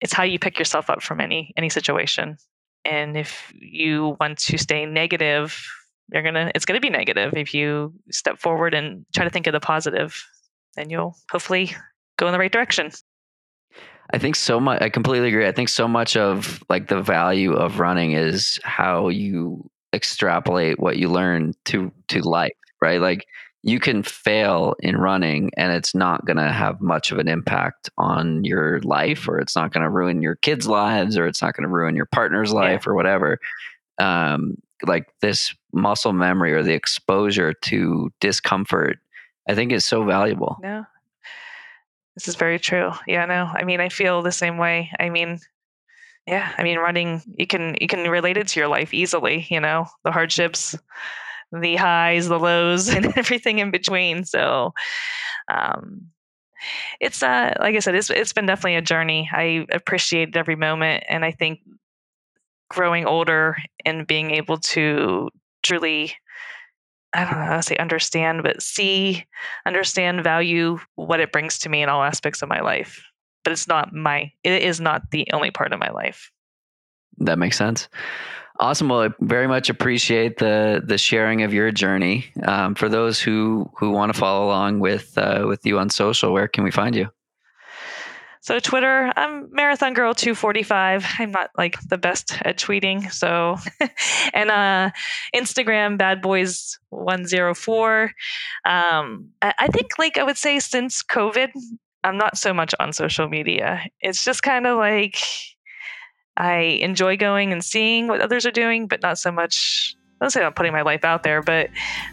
it's 0.01 0.13
how 0.13 0.25
you 0.25 0.39
pick 0.39 0.59
yourself 0.59 0.91
up 0.91 1.03
from 1.03 1.21
any 1.21 1.53
any 1.57 1.69
situation. 1.69 2.37
And 2.85 3.17
if 3.17 3.53
you 3.55 4.17
want 4.21 4.39
to 4.39 4.59
stay 4.59 4.87
negative, 4.87 5.67
you're 6.13 6.23
gonna 6.23 6.51
it's 6.55 6.65
gonna 6.65 6.81
be 6.81 6.91
negative. 6.91 7.35
If 7.37 7.55
you 7.55 7.95
step 8.11 8.39
forward 8.39 8.75
and 8.75 9.05
try 9.15 9.25
to 9.25 9.31
think 9.31 9.47
of 9.47 9.53
the 9.53 9.61
positive, 9.61 10.27
then 10.77 10.91
you'll 10.91 11.17
hopefully 11.31 11.73
go 12.19 12.27
in 12.27 12.33
the 12.33 12.39
right 12.39 12.53
direction. 12.53 12.91
I 14.13 14.19
think 14.19 14.37
so 14.37 14.59
much 14.59 14.83
I 14.83 14.89
completely 14.89 15.29
agree. 15.29 15.47
I 15.47 15.53
think 15.53 15.69
so 15.69 15.87
much 15.87 16.17
of 16.17 16.63
like 16.69 16.89
the 16.89 17.01
value 17.01 17.53
of 17.53 17.79
running 17.79 18.13
is 18.13 18.59
how 18.65 19.09
you 19.09 19.71
extrapolate 19.93 20.79
what 20.79 20.97
you 20.97 21.09
learn 21.09 21.55
to 21.67 21.93
to 22.09 22.21
life, 22.21 22.53
right? 22.81 23.01
Like 23.01 23.27
you 23.63 23.79
can 23.79 24.03
fail 24.03 24.75
in 24.81 24.97
running 24.97 25.51
and 25.57 25.73
it's 25.73 25.95
not 25.95 26.25
going 26.25 26.39
to 26.39 26.51
have 26.51 26.81
much 26.81 27.13
of 27.13 27.19
an 27.19 27.29
impact 27.29 27.91
on 27.99 28.43
your 28.43 28.81
life 28.81 29.29
or 29.29 29.39
it's 29.39 29.55
not 29.55 29.73
going 29.73 29.83
to 29.83 29.91
ruin 29.91 30.23
your 30.23 30.37
kids' 30.37 30.67
lives 30.67 31.19
or 31.19 31.27
it's 31.27 31.43
not 31.43 31.55
going 31.55 31.69
to 31.69 31.75
ruin 31.75 31.95
your 31.95 32.07
partner's 32.07 32.53
life 32.53 32.85
yeah. 32.87 32.91
or 32.91 32.95
whatever. 32.95 33.39
Um, 33.99 34.57
like 34.87 35.07
this 35.20 35.55
muscle 35.72 36.12
memory 36.12 36.53
or 36.53 36.62
the 36.62 36.74
exposure 36.74 37.53
to 37.53 38.11
discomfort, 38.20 38.99
I 39.49 39.55
think 39.55 39.72
is 39.72 39.85
so 39.85 40.05
valuable. 40.05 40.59
Yeah. 40.62 40.85
this 42.14 42.28
is 42.28 42.37
very 42.37 42.59
true. 42.59 42.93
Yeah, 43.07 43.26
no, 43.26 43.51
I 43.53 43.64
mean, 43.64 43.81
I 43.81 43.89
feel 43.89 44.22
the 44.22 44.33
same 44.33 44.59
way. 44.59 44.91
I 44.99 45.11
mean, 45.11 45.39
yeah, 46.26 46.53
I 46.57 46.62
mean, 46.62 46.78
running, 46.78 47.22
you 47.37 47.47
can, 47.47 47.76
you 47.81 47.87
can 47.87 48.09
relate 48.09 48.37
it 48.37 48.49
to 48.49 48.61
your 48.61 48.68
life 48.68 48.93
easily, 48.95 49.47
you 49.51 49.61
know, 49.61 49.87
the 50.05 50.12
hardships, 50.12 50.76
the 51.53 51.76
highs, 51.76 52.28
the 52.28 52.39
lows, 52.39 52.89
and 52.95 53.16
everything 53.16 53.59
in 53.59 53.70
between. 53.70 54.24
So, 54.24 54.72
um, 55.53 56.11
it's 57.01 57.22
uh, 57.22 57.55
like 57.59 57.74
I 57.74 57.78
said, 57.78 57.95
it's 57.95 58.11
it's 58.11 58.33
been 58.33 58.47
definitely 58.47 58.76
a 58.76 58.83
journey. 58.83 59.31
I 59.33 59.66
appreciated 59.72 60.37
every 60.37 60.57
moment, 60.57 61.05
and 61.09 61.24
I 61.24 61.31
think 61.31 61.61
growing 62.71 63.05
older 63.05 63.57
and 63.85 64.07
being 64.07 64.31
able 64.31 64.57
to 64.57 65.29
truly 65.62 66.14
I 67.12 67.25
don't 67.25 67.41
know 67.41 67.45
how 67.45 67.57
to 67.57 67.62
say 67.62 67.77
understand, 67.77 68.45
but 68.45 68.62
see, 68.62 69.27
understand, 69.66 70.23
value 70.23 70.79
what 70.95 71.18
it 71.18 71.33
brings 71.33 71.59
to 71.59 71.68
me 71.68 71.83
in 71.83 71.89
all 71.89 72.05
aspects 72.05 72.41
of 72.41 72.49
my 72.49 72.61
life. 72.61 73.05
But 73.43 73.53
it's 73.53 73.66
not 73.66 73.93
my, 73.93 74.31
it 74.45 74.62
is 74.62 74.81
not 74.81 75.11
the 75.11 75.27
only 75.33 75.51
part 75.51 75.73
of 75.73 75.81
my 75.81 75.91
life. 75.91 76.31
That 77.18 77.39
makes 77.39 77.59
sense. 77.59 77.89
Awesome. 78.61 78.91
Well, 78.91 79.03
I 79.03 79.09
very 79.21 79.49
much 79.49 79.71
appreciate 79.71 80.37
the 80.37 80.83
the 80.85 80.99
sharing 80.99 81.43
of 81.43 81.55
your 81.55 81.73
journey. 81.73 82.27
Um, 82.45 82.75
for 82.75 82.89
those 82.89 83.18
who 83.18 83.71
who 83.77 83.91
want 83.91 84.12
to 84.12 84.18
follow 84.18 84.47
along 84.47 84.81
with 84.81 85.16
uh, 85.16 85.47
with 85.49 85.64
you 85.64 85.79
on 85.79 85.89
social, 85.89 86.33
where 86.33 86.47
can 86.47 86.62
we 86.62 86.71
find 86.71 86.95
you? 86.95 87.09
So 88.43 88.59
Twitter, 88.59 89.12
I'm 89.16 89.53
Marathon 89.53 89.93
Girl 89.93 90.14
245. 90.14 91.05
I'm 91.18 91.30
not 91.30 91.51
like 91.59 91.78
the 91.88 91.99
best 91.99 92.32
at 92.43 92.57
tweeting. 92.57 93.12
So, 93.12 93.57
and 94.32 94.51
uh, 94.51 94.91
Instagram, 95.36 95.99
Bad 95.99 96.22
Boys 96.22 96.78
104. 96.88 98.12
Um, 98.64 99.28
I, 99.43 99.55
I 99.59 99.68
think 99.68 99.99
like 99.99 100.16
I 100.16 100.24
would 100.24 100.38
say 100.38 100.59
since 100.59 101.03
COVID, 101.03 101.51
I'm 102.03 102.16
not 102.16 102.38
so 102.38 102.55
much 102.55 102.74
on 102.80 102.95
social 102.95 103.28
media. 103.28 103.84
It's 104.01 104.24
just 104.24 104.43
kind 104.43 104.66
of 104.66 104.78
like 104.78 105.18
I 106.38 106.78
enjoy 106.80 107.18
going 107.18 107.53
and 107.53 107.62
seeing 107.62 108.09
what 108.09 108.22
others 108.22 108.47
are 108.47 108.51
doing, 108.51 108.86
but 108.86 109.03
not 109.03 109.18
so 109.18 109.30
much. 109.30 109.95
I 110.18 110.24
don't 110.24 110.30
say 110.30 110.43
I'm 110.43 110.55
putting 110.55 110.72
my 110.72 110.82
life 110.82 111.05
out 111.05 111.24
there, 111.24 111.43
but 111.43 111.68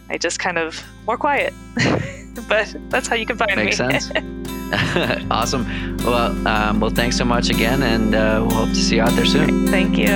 I 0.09 0.17
just 0.17 0.39
kind 0.39 0.57
of 0.57 0.84
more 1.05 1.17
quiet. 1.17 1.53
but 2.49 2.75
that's 2.89 3.07
how 3.07 3.15
you 3.15 3.25
can 3.25 3.38
find 3.38 3.55
Makes 3.55 3.80
me. 3.80 3.88
Makes 3.88 4.07
sense. 4.07 4.49
awesome. 5.32 5.97
Well, 5.97 6.47
um, 6.47 6.80
well, 6.80 6.89
thanks 6.89 7.18
so 7.18 7.26
much 7.26 7.49
again, 7.49 7.84
and 7.84 8.13
uh, 8.13 8.43
we'll 8.45 8.65
hope 8.65 8.70
to 8.70 8.76
see 8.76 8.95
you 8.95 9.01
out 9.01 9.11
there 9.11 9.26
soon. 9.26 9.68
Thank 9.68 9.97
you. 9.97 10.07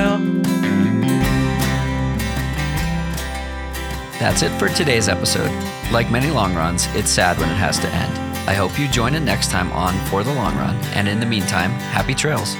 That's 4.20 4.44
it 4.44 4.52
for 4.60 4.70
today's 4.70 5.10
episode. 5.10 5.52
Like 5.92 6.12
many 6.12 6.30
long 6.30 6.54
runs, 6.54 6.88
it's 6.96 7.10
sad 7.10 7.40
when 7.40 7.50
it 7.50 7.56
has 7.56 7.80
to 7.80 7.88
end. 7.88 8.18
I 8.48 8.54
hope 8.54 8.78
you 8.78 8.88
join 8.88 9.16
in 9.16 9.26
next 9.26 9.52
time 9.52 9.72
on 9.72 9.94
For 10.08 10.24
the 10.24 10.34
Long 10.34 10.56
Run, 10.58 10.76
and 10.94 11.08
in 11.08 11.20
the 11.20 11.26
meantime, 11.26 11.72
happy 11.72 12.14
trails. 12.14 12.56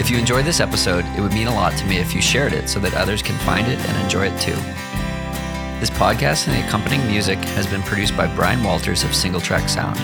If 0.00 0.10
you 0.10 0.18
enjoyed 0.18 0.44
this 0.44 0.60
episode, 0.60 1.04
it 1.16 1.20
would 1.20 1.32
mean 1.32 1.46
a 1.46 1.54
lot 1.54 1.76
to 1.78 1.86
me 1.86 1.96
if 1.98 2.14
you 2.14 2.20
shared 2.20 2.52
it 2.52 2.68
so 2.68 2.78
that 2.80 2.94
others 2.94 3.22
can 3.22 3.38
find 3.38 3.66
it 3.68 3.78
and 3.78 4.02
enjoy 4.02 4.26
it 4.26 4.40
too. 4.40 4.56
This 5.80 5.90
podcast 5.90 6.46
and 6.46 6.56
the 6.56 6.66
accompanying 6.66 7.06
music 7.06 7.38
has 7.38 7.66
been 7.66 7.82
produced 7.82 8.16
by 8.16 8.32
Brian 8.34 8.62
Walters 8.62 9.02
of 9.04 9.14
Single 9.14 9.40
Track 9.40 9.68
Sound. 9.68 9.98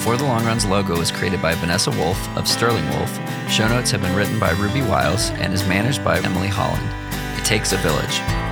For 0.00 0.16
the 0.16 0.24
Long 0.24 0.46
Run's 0.46 0.64
logo 0.64 0.96
was 0.96 1.12
created 1.12 1.42
by 1.42 1.54
Vanessa 1.54 1.90
Wolf 1.90 2.18
of 2.34 2.48
Sterling 2.48 2.88
Wolf. 2.88 3.14
Show 3.50 3.68
notes 3.68 3.90
have 3.90 4.00
been 4.00 4.16
written 4.16 4.40
by 4.40 4.52
Ruby 4.52 4.80
Wiles 4.80 5.28
and 5.32 5.52
is 5.52 5.66
managed 5.68 6.02
by 6.02 6.18
Emily 6.20 6.48
Holland. 6.48 6.88
It 7.38 7.44
takes 7.44 7.72
a 7.72 7.76
village. 7.76 8.49